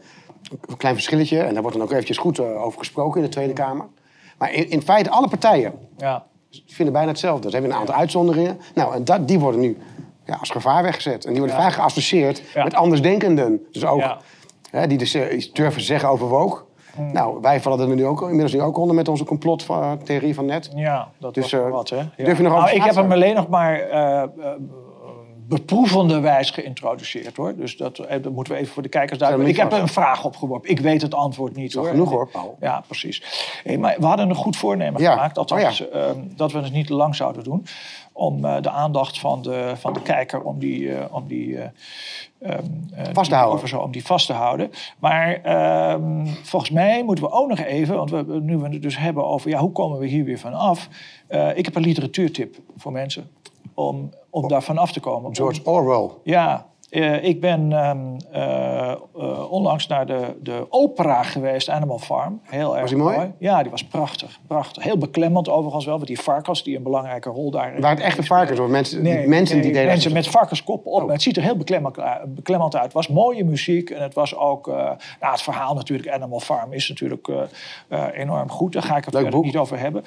een 0.67 0.77
klein 0.77 0.95
verschilletje 0.95 1.41
en 1.41 1.53
daar 1.53 1.63
wordt 1.63 1.77
dan 1.77 1.87
ook 1.87 1.93
eventjes 1.93 2.19
goed 2.19 2.39
uh, 2.39 2.65
over 2.65 2.79
gesproken 2.79 3.21
in 3.21 3.27
de 3.27 3.33
Tweede 3.33 3.53
Kamer. 3.53 3.87
Maar 4.39 4.53
in, 4.53 4.71
in 4.71 4.83
feite, 4.83 5.11
alle 5.11 5.29
partijen 5.29 5.73
ja. 5.97 6.27
vinden 6.67 6.95
bijna 6.95 7.09
hetzelfde. 7.09 7.49
Ze 7.49 7.57
hebben 7.57 7.73
een 7.73 7.79
aantal 7.81 7.95
uitzonderingen. 7.95 8.61
Nou, 8.75 8.95
en 8.95 9.05
dat, 9.05 9.29
die 9.29 9.39
worden 9.39 9.61
nu 9.61 9.79
ja, 10.27 10.37
als 10.41 10.51
gevaar 10.51 10.83
weggezet. 10.83 11.25
En 11.25 11.31
die 11.31 11.41
worden 11.41 11.61
vaak 11.61 11.73
geassocieerd 11.73 12.43
met 12.55 12.75
andersdenkenden. 12.75 13.67
Dus 13.73 13.85
ook 13.85 14.17
hè, 14.71 14.87
die 14.87 14.99
dus 14.99 15.15
uh, 15.15 15.37
iets 15.37 15.53
durven 15.53 15.83
zeggen 15.83 16.09
over 16.09 16.27
woke. 16.27 16.63
Mm. 16.97 17.13
Nou, 17.13 17.41
wij 17.41 17.61
vallen 17.61 17.89
er 17.89 17.95
nu 17.95 18.07
ook, 18.07 18.23
inmiddels 18.23 18.53
nu 18.53 18.61
ook 18.61 18.77
onder 18.77 18.97
met 18.97 19.09
onze 19.09 19.25
complottheorie 19.25 20.35
van 20.35 20.45
net. 20.45 20.71
Ja, 20.75 21.09
dat 21.19 21.35
dus, 21.35 21.53
was 21.53 21.61
uh, 21.61 21.71
wat, 21.71 21.89
hè? 21.89 21.97
Ja. 21.97 22.09
Durf 22.17 22.37
je 22.37 22.43
nog 22.43 22.53
nou, 22.53 22.71
ik 22.71 22.83
heb 22.83 22.95
hem 22.95 23.13
alleen 23.13 23.35
nog 23.35 23.49
maar 23.49 23.91
uh, 23.91 24.23
beproevende 25.51 26.21
wijs 26.21 26.51
geïntroduceerd, 26.51 27.37
hoor. 27.37 27.57
Dus 27.57 27.77
dat, 27.77 27.97
dat 27.97 28.33
moeten 28.33 28.53
we 28.53 28.59
even 28.59 28.73
voor 28.73 28.83
de 28.83 28.89
kijkers 28.89 29.19
duiden. 29.19 29.47
Ik 29.47 29.57
heb 29.57 29.73
een 29.73 29.89
vraag 29.89 30.25
opgeworpen. 30.25 30.71
Ik 30.71 30.81
weet 30.81 31.03
het 31.03 31.15
antwoord 31.15 31.57
niet, 31.57 31.73
hoor. 31.73 31.87
Genoeg, 31.87 32.11
hoor, 32.11 32.29
Paul. 32.29 32.57
Ja, 32.61 32.83
precies. 32.87 33.23
Hey, 33.65 33.79
maar 33.79 33.97
we 33.99 34.07
hadden 34.07 34.29
een 34.29 34.35
goed 34.35 34.57
voornemen 34.57 35.01
gemaakt, 35.01 35.39
althans, 35.39 35.81
oh, 35.81 35.93
ja. 35.93 36.15
dat 36.37 36.53
we 36.53 36.59
het 36.59 36.73
niet 36.73 36.89
lang 36.89 37.15
zouden 37.15 37.45
doen 37.45 37.67
om 38.13 38.45
uh, 38.45 38.57
de 38.61 38.71
aandacht 38.71 39.19
van 39.19 39.43
de, 39.43 39.73
van 39.77 39.93
de 39.93 40.03
kijker 40.03 40.43
om 40.43 40.59
die, 40.59 40.81
uh, 40.81 41.05
om 41.11 41.27
die, 41.27 41.49
uh, 41.49 42.55
vast 43.13 43.31
te 43.31 43.37
houden. 43.37 43.69
Zo, 43.69 43.79
om 43.79 43.93
die 43.93 44.05
vast 44.05 44.27
te 44.27 44.33
houden. 44.33 44.71
Maar 44.99 45.41
ehm, 45.43 46.27
volgens 46.43 46.71
mij 46.71 47.05
moeten 47.05 47.25
we 47.25 47.31
ook 47.31 47.49
nog 47.49 47.59
even, 47.59 47.97
want 47.97 48.11
we, 48.11 48.41
nu 48.43 48.57
we 48.57 48.69
het 48.69 48.83
dus 48.83 48.99
hebben 48.99 49.25
over 49.25 49.51
ja, 49.51 49.59
hoe 49.59 49.73
komen 49.73 49.99
we 49.99 50.07
hier 50.07 50.25
weer 50.25 50.39
van 50.39 50.55
af. 50.55 50.89
ik 51.55 51.65
heb 51.65 51.75
een 51.75 51.83
literatuurtip 51.83 52.57
voor 52.77 52.93
mensen 52.93 53.31
om, 53.75 54.11
om 54.31 54.49
daar 54.49 54.63
van 54.63 54.79
af 54.79 54.93
te 54.93 55.01
komen. 55.01 55.35
George 55.35 55.61
Orwell. 55.65 56.11
Ja, 56.23 56.67
uh, 56.91 57.25
ik 57.25 57.41
ben 57.41 57.73
um, 57.73 58.17
uh, 58.35 58.93
uh, 59.17 59.53
onlangs 59.53 59.87
naar 59.87 60.07
de, 60.07 60.37
de 60.43 60.67
opera 60.69 61.23
geweest, 61.23 61.69
Animal 61.69 61.99
Farm. 61.99 62.41
Heel 62.43 62.73
erg 62.73 62.81
was 62.81 62.91
die 62.91 62.99
mooi? 62.99 63.17
mooi? 63.17 63.33
Ja, 63.39 63.63
die 63.63 63.71
was 63.71 63.85
prachtig, 63.85 64.41
prachtig. 64.47 64.83
Heel 64.83 64.99
beklemmend 64.99 65.49
overigens 65.49 65.85
wel, 65.85 65.95
want 65.95 66.07
die 66.07 66.21
varkens 66.21 66.63
die 66.63 66.77
een 66.77 66.83
belangrijke 66.83 67.29
rol 67.29 67.51
daarin 67.51 67.81
Waren 67.81 67.97
het 67.97 68.07
echte 68.07 68.23
varkens 68.23 68.59
of 68.59 68.69
mensen, 68.69 69.03
nee, 69.03 69.29
mensen 69.29 69.57
nee, 69.57 69.65
die 69.65 69.73
deden 69.73 69.89
Mensen 69.89 70.13
met 70.13 70.29
varkenskoppen 70.29 70.93
op. 70.93 71.03
Oh. 71.03 71.11
Het 71.11 71.23
ziet 71.23 71.37
er 71.37 71.43
heel 71.43 71.57
beklemmend, 71.57 71.97
beklemmend 72.27 72.75
uit. 72.75 72.85
Het 72.85 72.93
was 72.93 73.09
mooie 73.09 73.45
muziek 73.45 73.91
en 73.91 74.03
het 74.03 74.15
was 74.15 74.37
ook... 74.37 74.67
nou, 74.67 74.97
het 75.21 75.43
verhaal 75.43 75.75
natuurlijk, 75.75 76.09
Animal 76.09 76.41
Farm, 76.41 76.73
is 76.73 76.89
natuurlijk 76.89 77.29
enorm 78.13 78.51
goed. 78.51 78.73
Daar 78.73 78.83
ga 78.83 78.97
ik 78.97 79.05
het 79.05 79.17
verder 79.17 79.41
niet 79.41 79.57
over 79.57 79.79
hebben. 79.79 80.05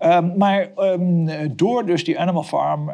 Um, 0.00 0.32
maar 0.36 0.68
um, 0.76 1.56
door 1.56 1.86
dus 1.86 2.04
die 2.04 2.18
Animal 2.18 2.42
Farm 2.42 2.90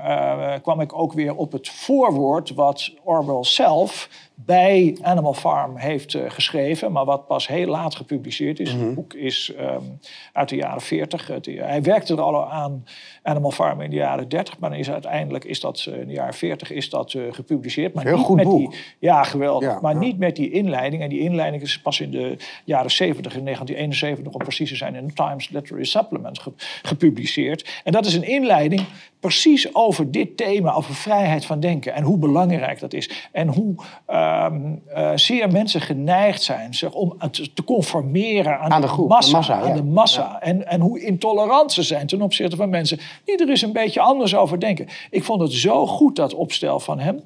kwam 0.63 0.81
ik 0.81 0.99
ook 0.99 1.13
weer 1.13 1.37
op 1.37 1.53
het 1.53 1.69
voorwoord 1.69 2.55
wat 2.55 2.93
Orwell 3.03 3.30
zelf 3.41 4.09
bij 4.35 4.99
Animal 5.03 5.35
Farm 5.35 5.77
heeft 5.77 6.15
uh, 6.15 6.31
geschreven, 6.31 6.93
maar 6.93 7.05
wat 7.05 7.27
pas 7.27 7.47
heel 7.47 7.67
laat 7.67 7.95
gepubliceerd 7.95 8.61
is. 8.61 8.73
Mm 8.73 8.79
-hmm. 8.79 8.87
Het 8.87 8.95
boek 8.95 9.15
is 9.15 9.53
um, 9.61 9.99
uit 10.33 10.49
de 10.49 10.57
jaren 10.57 10.81
40. 10.81 11.27
Het, 11.27 11.47
hij 11.47 11.83
werkte 11.83 12.13
er 12.13 12.21
al 12.21 12.51
aan 12.51 12.85
Animal 13.23 13.51
Farm 13.51 13.81
in 13.81 13.91
de 13.91 13.97
jaren 13.97 14.29
30, 14.29 14.59
maar 14.59 14.79
is 14.79 14.91
uiteindelijk 14.91 15.45
is 15.45 15.61
dat 15.61 15.87
uh, 15.89 16.01
in 16.01 16.07
de 16.07 16.13
jaren 16.13 16.35
40 16.35 16.71
is 16.71 16.91
dat 16.91 17.13
uh, 17.13 17.33
gepubliceerd. 17.33 17.95
Maar 17.95 18.05
heel 18.05 18.17
niet 18.17 18.25
goed 18.25 18.37
met 18.37 18.45
boek. 18.45 18.71
Die, 18.71 18.81
ja, 18.99 19.23
geweldig. 19.23 19.69
Ja, 19.69 19.79
maar 19.81 19.95
ja. 19.95 19.99
niet 19.99 20.19
met 20.19 20.37
die 20.37 20.51
inleiding. 20.51 21.03
En 21.03 21.09
die 21.09 21.21
inleiding 21.21 21.63
is 21.63 21.81
pas 21.81 22.01
in 22.01 22.11
de 22.11 22.37
jaren 22.65 22.91
70, 22.91 23.37
in 23.37 23.45
1971 23.45 24.33
om 24.33 24.45
precies 24.45 24.69
te 24.69 24.77
zijn, 24.77 24.95
in 24.95 25.07
de 25.07 25.13
Times 25.13 25.49
Literary 25.49 25.85
Supplement 25.85 26.39
ge 26.39 26.53
gepubliceerd. 26.83 27.81
En 27.85 27.93
dat 27.93 28.07
is 28.07 28.15
een 28.15 28.29
inleiding 28.29 28.87
precies 29.21 29.75
over 29.75 30.11
dit 30.11 30.37
thema, 30.37 30.73
over 30.73 30.95
vrijheid 30.95 31.45
van 31.45 31.61
denken 31.61 31.95
en 31.95 32.03
hoe 32.03 32.19
belangrijk 32.19 32.81
dat 32.81 32.93
is. 32.93 33.29
En 33.33 33.49
hoe 33.49 33.75
um, 34.11 34.83
uh, 34.97 35.11
zeer 35.15 35.51
mensen 35.51 35.81
geneigd 35.81 36.43
zijn 36.43 36.75
zich 36.75 36.93
om 36.93 37.17
te, 37.31 37.65
conformeren 37.65 38.59
aan, 38.59 38.71
aan 38.71 38.81
de, 38.81 38.89
groep, 38.89 39.09
massa. 39.09 39.31
de 39.31 39.37
massa, 39.37 39.61
aan 39.61 39.69
ja. 39.69 39.75
de 39.75 39.83
massa. 39.83 40.41
En, 40.41 40.67
en 40.67 40.81
hoe 40.81 41.01
intolerant 41.01 41.73
ze 41.73 41.83
zijn 41.83 42.07
ten 42.07 42.23
opzichte 42.23 42.57
van 42.57 42.69
mensen 42.69 42.99
die 43.25 43.37
er 43.37 43.49
eens 43.49 43.63
een 43.63 43.73
beetje 43.73 44.01
anders 44.01 44.35
over 44.35 44.61
denken. 44.61 44.87
Ik 45.11 45.25
vond 45.25 45.41
het 45.41 45.53
zo 45.53 45.87
goed, 45.87 46.17
dat 46.17 46.35
opstel 46.35 46.81
van 46.81 46.99
hem, 46.99 47.23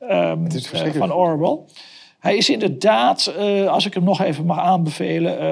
um, 0.00 0.46
uh, 0.74 0.92
van 0.94 1.12
Orwell. 1.12 1.58
Hij 2.26 2.36
is 2.36 2.50
inderdaad, 2.50 3.34
uh, 3.38 3.70
als 3.70 3.86
ik 3.86 3.94
hem 3.94 4.04
nog 4.04 4.20
even 4.20 4.46
mag 4.46 4.58
aanbevelen, 4.58 5.42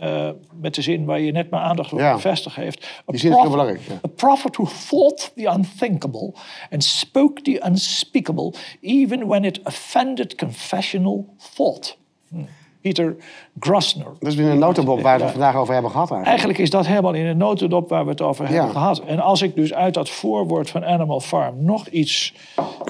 uh, 0.00 0.08
uh, 0.08 0.30
met 0.60 0.74
de 0.74 0.82
zin 0.82 1.04
waar 1.04 1.20
je 1.20 1.32
net 1.32 1.50
mijn 1.50 1.62
aandacht 1.62 1.92
op 1.92 1.98
ja. 1.98 2.12
gevestigd 2.12 2.56
heeft. 2.56 2.86
Die 3.06 3.18
zin 3.18 3.30
is 3.30 3.40
heel 3.40 3.50
belangrijk. 3.50 3.80
Ja. 3.88 3.94
A 3.94 4.08
prophet 4.16 4.56
who 4.56 4.68
thought 4.88 5.32
the 5.36 5.52
unthinkable 5.56 6.34
and 6.70 6.84
spoke 6.84 7.42
the 7.42 7.62
unspeakable, 7.66 8.52
even 8.80 9.26
when 9.26 9.44
it 9.44 9.60
offended 9.64 10.34
confessional 10.34 11.34
thought. 11.54 11.98
Hm. 12.28 12.36
Peter 12.80 13.16
Grosner. 13.58 14.12
Dat 14.18 14.28
is 14.28 14.34
weer 14.34 14.50
een 14.50 14.58
notendop 14.58 15.00
waar 15.00 15.16
we 15.16 15.22
het 15.22 15.32
vandaag 15.32 15.56
over 15.56 15.72
hebben 15.72 15.90
gehad 15.90 16.10
eigenlijk. 16.10 16.38
Eigenlijk 16.38 16.58
is 16.58 16.70
dat 16.70 16.86
helemaal 16.86 17.14
in 17.14 17.26
een 17.26 17.36
notendop 17.36 17.88
waar 17.88 18.04
we 18.04 18.10
het 18.10 18.22
over 18.22 18.44
hebben 18.44 18.64
Ja. 18.64 18.70
gehad. 18.70 18.98
En 18.98 19.20
als 19.20 19.42
ik 19.42 19.54
dus 19.54 19.74
uit 19.74 19.94
dat 19.94 20.08
voorwoord 20.08 20.70
van 20.70 20.84
Animal 20.84 21.20
Farm 21.20 21.64
nog 21.64 21.86
iets 21.86 22.34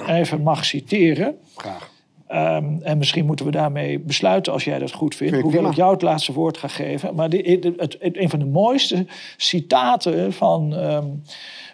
even 0.05 0.41
mag 0.41 0.65
citeren... 0.65 1.37
Graag. 1.55 1.95
Um, 2.31 2.79
en 2.81 2.97
misschien 2.97 3.25
moeten 3.25 3.45
we 3.45 3.51
daarmee 3.51 3.99
besluiten 3.99 4.53
als 4.53 4.63
jij 4.63 4.79
dat 4.79 4.91
goed 4.91 5.15
vindt. 5.15 5.33
Vind 5.33 5.45
ik 5.45 5.51
Hoewel 5.51 5.71
ik 5.71 5.77
jou 5.77 5.93
het 5.93 6.01
laatste 6.01 6.33
woord 6.33 6.57
ga 6.57 6.67
geven. 6.67 7.15
Maar 7.15 7.29
die, 7.29 7.41
het, 7.41 7.63
het, 7.63 7.97
het- 7.99 8.17
een 8.17 8.29
van 8.29 8.39
de 8.39 8.45
mooiste 8.45 9.05
citaten 9.37 10.33
van, 10.33 10.75
ehm, 10.75 11.05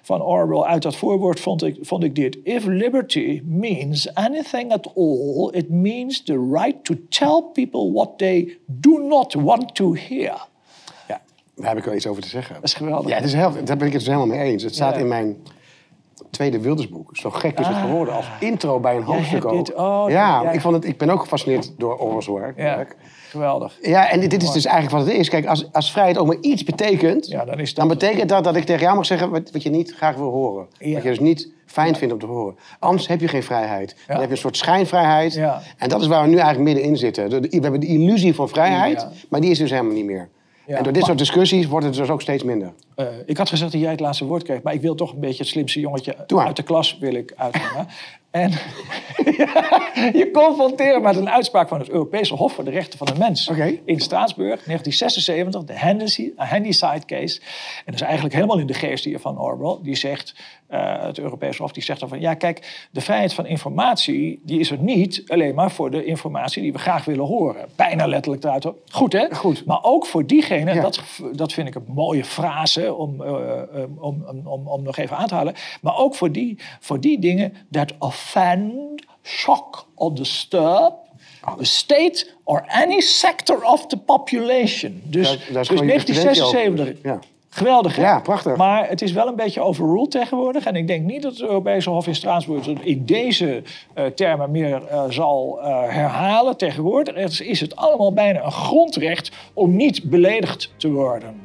van 0.02 0.22
Orwell 0.22 0.62
uit 0.62 0.82
dat 0.82 0.96
voorwoord 0.96 1.40
vond 1.40 1.64
ik, 1.64 1.78
vond 1.82 2.04
ik 2.04 2.16
dit. 2.16 2.38
If 2.44 2.66
liberty 2.66 3.42
means 3.46 4.14
anything 4.14 4.72
at 4.72 4.92
all, 4.96 5.50
it 5.52 5.70
means 5.70 6.24
the 6.24 6.50
right 6.52 6.84
to 6.84 6.96
tell 7.10 7.44
people 7.54 7.92
what 7.92 8.18
they 8.18 8.58
do 8.66 8.98
not 9.08 9.34
want 9.34 9.76
to 9.76 9.94
hear. 9.94 10.48
Ja, 11.08 11.22
daar 11.56 11.68
heb 11.70 11.78
ik 11.78 11.84
wel 11.84 11.96
iets 11.96 12.08
over 12.08 12.22
te 12.22 12.30
zeggen. 12.30 12.56
Dat 12.56 12.64
is 12.64 12.74
geweldig. 12.74 13.10
Ja, 13.10 13.16
het 13.16 13.26
is 13.26 13.34
heel, 13.34 13.52
daar 13.64 13.78
ben 13.78 13.88
ik 13.88 13.94
het 13.94 14.04
dus 14.06 14.06
helemaal 14.06 14.28
mee 14.38 14.40
eens. 14.52 14.64
Het 14.64 14.74
staat 14.76 14.94
Ja. 14.94 15.00
in 15.00 15.08
mijn 15.08 15.38
tweede 16.34 16.60
Wildersboek. 16.60 17.10
Zo 17.18 17.30
gek 17.30 17.60
is 17.60 17.68
het 17.68 17.76
geworden. 17.78 18.14
Als 18.14 18.26
intro 18.40 18.80
bij 18.80 18.96
een 18.96 19.04
hoofdstuk 19.04 19.44
hebt 19.44 19.46
ook. 19.46 19.66
dit- 19.66 19.76
oh, 19.76 20.06
ja, 20.08 20.42
ja. 20.42 20.52
Ik, 20.52 20.62
vond 20.62 20.76
het, 20.76 20.86
ik 20.86 20.98
ben 20.98 21.10
ook 21.10 21.22
gefascineerd 21.22 21.74
door 21.78 21.98
Orwell's 21.98 22.28
werk. 22.28 22.58
Ja, 22.58 22.86
geweldig. 23.30 23.78
Ja, 23.82 24.10
en 24.10 24.20
dit, 24.20 24.44
is 24.44 24.52
dus 24.52 24.66
eigenlijk 24.66 24.96
wat 24.98 25.14
het 25.14 25.20
is. 25.22 25.30
Kijk, 25.30 25.46
als, 25.46 25.72
als 25.72 25.92
vrijheid 25.92 26.18
ook 26.18 26.28
maar 26.28 26.38
iets 26.42 26.64
betekent... 26.64 27.28
Ja, 27.28 27.46
dan 27.46 27.60
is 27.60 27.74
dat 27.74 27.76
dan 27.76 27.90
het. 27.90 28.00
betekent 28.00 28.30
dat 28.30 28.44
dat 28.44 28.56
ik 28.56 28.64
tegen 28.66 28.82
jou 28.82 28.96
mag 28.96 29.06
zeggen 29.06 29.30
wat, 29.30 29.52
wat 29.52 29.64
je 29.64 29.70
niet 29.70 29.94
graag 29.96 30.16
wil 30.16 30.32
horen. 30.32 30.68
Ja. 30.78 30.94
Wat 30.94 31.04
je 31.04 31.10
dus 31.10 31.20
niet 31.20 31.52
fijn 31.66 31.96
vindt 31.96 32.14
om 32.14 32.20
te 32.20 32.26
horen. 32.26 32.56
Anders 32.80 33.08
heb 33.08 33.20
je 33.20 33.28
geen 33.28 33.44
vrijheid. 33.44 33.96
Dan 34.08 34.18
heb 34.18 34.26
je 34.26 34.32
een 34.32 34.38
soort 34.38 34.58
schijnvrijheid. 34.58 35.42
En 35.78 35.90
dat 35.90 36.02
is 36.02 36.08
waar 36.08 36.22
we 36.22 36.28
nu 36.28 36.38
eigenlijk 36.38 36.66
middenin 36.66 36.98
zitten. 36.98 37.30
We 37.30 37.48
hebben 37.62 37.80
de 37.80 37.88
illusie 37.88 38.36
van 38.36 38.50
vrijheid, 38.50 39.08
maar 39.30 39.42
die 39.42 39.52
is 39.52 39.58
dus 39.58 39.70
helemaal 39.70 39.94
niet 39.94 40.06
meer. 40.06 40.30
En 40.66 40.84
door 40.84 40.94
dit 40.94 41.06
soort 41.06 41.18
discussies 41.18 41.68
wordt 41.68 41.86
het 41.86 41.96
dus 41.96 42.10
ook 42.10 42.22
steeds 42.22 42.44
minder. 42.44 42.74
Eh, 42.96 43.06
ik 43.26 43.38
had 43.38 43.50
gezegd 43.50 43.72
dat 43.72 43.82
jij 43.82 43.92
het 43.92 44.00
laatste 44.00 44.26
woord 44.26 44.44
kreeg, 44.44 44.62
maar 44.62 44.74
ik 44.74 44.82
wil 44.82 44.96
toch 44.96 45.14
een 45.14 45.20
beetje 45.20 45.38
het 45.44 45.48
slimste 45.48 45.80
jongetje 45.80 46.16
uit 46.38 46.56
de 46.56 46.64
klas 46.64 46.98
wil 46.98 47.14
ik 47.14 47.34
uithangen. 47.38 47.88
en 48.32 48.52
je 50.20 50.30
confronteren 50.34 51.02
met 51.02 51.16
een 51.16 51.30
uitspraak 51.30 51.68
van 51.68 51.80
het 51.80 51.90
Europese 51.90 52.34
Hof 52.36 52.54
voor 52.54 52.64
de 52.64 52.72
Rechten 52.72 52.98
van 52.98 53.08
de 53.08 53.14
Mens 53.18 53.50
in 53.86 54.00
Straatsburg, 54.00 54.64
1976, 54.66 55.64
de 55.66 55.80
Handy- 55.80 56.32
Handyside 56.36 57.06
case. 57.06 57.40
En 57.78 57.84
dat 57.86 57.96
is 57.96 58.02
eigenlijk 58.02 58.34
helemaal 58.34 58.60
in 58.60 58.68
de 58.68 58.74
geest 58.74 59.04
hier 59.04 59.20
van 59.20 59.40
Orwell. 59.40 59.78
Die 59.82 59.96
zegt, 59.96 60.36
eh, 60.68 61.02
het 61.04 61.20
Europese 61.20 61.62
Hof, 61.62 61.72
die 61.72 61.84
zegt 61.84 62.00
dan 62.00 62.10
van, 62.10 62.20
ja 62.20 62.34
kijk, 62.34 62.88
de 62.92 63.02
vrijheid 63.02 63.34
van 63.34 63.46
informatie, 63.46 64.42
die 64.44 64.60
is 64.60 64.72
er 64.72 64.78
niet 64.80 65.24
alleen 65.28 65.56
maar 65.56 65.72
voor 65.72 65.92
de 65.92 66.06
informatie 66.06 66.62
die 66.62 66.74
we 66.74 66.80
graag 66.80 67.06
willen 67.06 67.26
horen. 67.26 67.66
Bijna 67.76 68.06
letterlijk 68.08 68.44
eruit. 68.44 68.68
Goed 68.92 69.14
hè? 69.14 69.36
Goed. 69.36 69.66
Maar 69.66 69.80
ook 69.84 70.06
voor 70.06 70.26
diegene, 70.26 70.74
Ja. 70.74 70.82
dat, 70.82 71.02
dat 71.34 71.54
vind 71.54 71.68
ik 71.68 71.76
een 71.76 71.86
mooie 71.88 72.24
frase 72.26 72.83
om, 72.90 73.22
eh, 73.22 73.30
eh, 73.30 73.84
om, 74.00 74.24
om, 74.28 74.48
om, 74.48 74.68
om 74.68 74.84
nog 74.84 74.98
even 74.98 75.18
aan 75.18 75.28
te 75.28 75.36
halen. 75.36 75.54
Maar 75.82 75.98
ook 75.98 76.16
voor 76.16 76.32
die, 76.32 76.58
voor 76.80 77.00
die 77.00 77.20
dingen 77.20 77.54
that 77.72 77.94
offend, 78.00 79.04
shock 79.24 79.88
or 79.96 80.16
disturb 80.16 80.94
the 81.58 81.66
state 81.66 82.26
or 82.44 82.64
any 82.68 83.02
sector 83.02 83.64
of 83.64 83.88
the 83.88 83.98
population. 83.98 85.02
Dus, 85.04 85.28
Daar- 85.28 85.38
daar 85.38 85.62
is 85.62 85.68
dus 85.68 85.68
gewoon 85.68 85.86
je 85.86 85.94
president 85.94 86.36
1976. 86.36 86.82
over. 86.82 86.98
Ja. 87.04 87.20
Geweldig, 87.50 87.96
hè? 87.96 88.02
Ja, 88.02 88.20
prachtig. 88.20 88.56
Maar 88.56 88.90
het 88.90 89.02
is 89.02 89.12
wel 89.12 89.28
een 89.28 89.36
beetje 89.36 89.62
overruled 89.62 90.12
tegenwoordig. 90.12 90.66
En 90.66 90.76
ik 90.76 90.88
denk 90.88 91.06
niet 91.06 91.22
dat 91.22 91.32
het 91.32 91.42
Europese 91.42 91.90
Hof 91.90 92.08
in 92.08 92.16
Straatsburg 92.16 92.66
het 92.66 92.80
in 92.82 93.06
deze 93.06 93.64
eh, 93.94 94.06
termen 94.06 94.52
meer 94.52 94.82
zal 95.10 95.60
herhalen. 95.88 96.58
Tegenwoordig 96.58 97.42
is 97.42 97.60
het 97.60 97.76
allemaal 97.76 98.14
bijna 98.14 98.44
een 98.44 98.52
grondrecht 98.52 99.32
om 99.54 99.76
niet 99.76 100.04
beledigd 100.04 100.74
te 100.78 100.92
worden. 100.92 101.42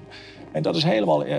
En 0.53 0.63
dat 0.63 0.77
is 0.77 0.85
helemaal 0.85 1.25
eh, 1.25 1.37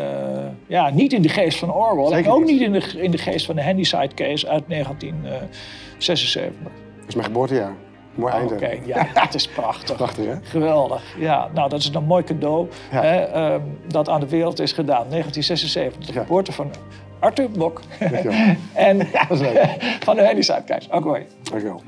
ja, 0.68 0.89
niet 0.89 1.14
in 1.14 1.22
de 1.22 1.30
geest 1.30 1.57
van 1.57 1.74
Orwell. 1.74 2.07
Zeker 2.07 2.26
en 2.26 2.32
ook 2.32 2.45
niet. 2.45 2.62
in 2.62 2.72
de, 2.72 3.01
in 3.01 3.12
de 3.12 3.18
geest 3.18 3.45
van 3.45 3.55
de 3.55 3.64
Handyside 3.64 4.14
case 4.16 4.47
uit 4.47 4.64
1976. 4.68 6.53
Dat 6.99 7.07
is 7.07 7.16
mijn 7.16 7.28
geboortejaar. 7.28 7.74
Mooi 8.16 8.34
einde. 8.34 8.53
Oké, 8.53 8.78
ja, 8.86 9.07
het 9.14 9.34
is 9.34 9.47
prachtig. 9.47 9.95
prachtig, 9.95 10.26
hè? 10.26 10.36
Geweldig. 10.41 11.03
Ja, 11.18 11.49
nou, 11.53 11.70
dat 11.70 11.80
is 11.80 11.89
een 11.93 12.03
mooi 12.03 12.24
cadeau 12.24 12.68
hè, 12.89 13.53
um, 13.53 13.78
dat 13.88 14.10
aan 14.10 14.20
de 14.20 14.30
wereld 14.30 14.60
is 14.60 14.72
gedaan. 14.72 15.10
1976, 15.10 16.05
de 16.05 16.20
geboorte 16.20 16.51
van 16.51 16.72
Arthur 17.20 17.51
Bok. 17.51 17.82
en 18.74 19.07
van 20.05 20.16
de 20.16 20.22
Henny 20.22 20.41
Zuidkijs. 20.41 20.91
Ook 20.91 21.03
mooi. 21.03 21.26
Dankjewel. 21.43 21.82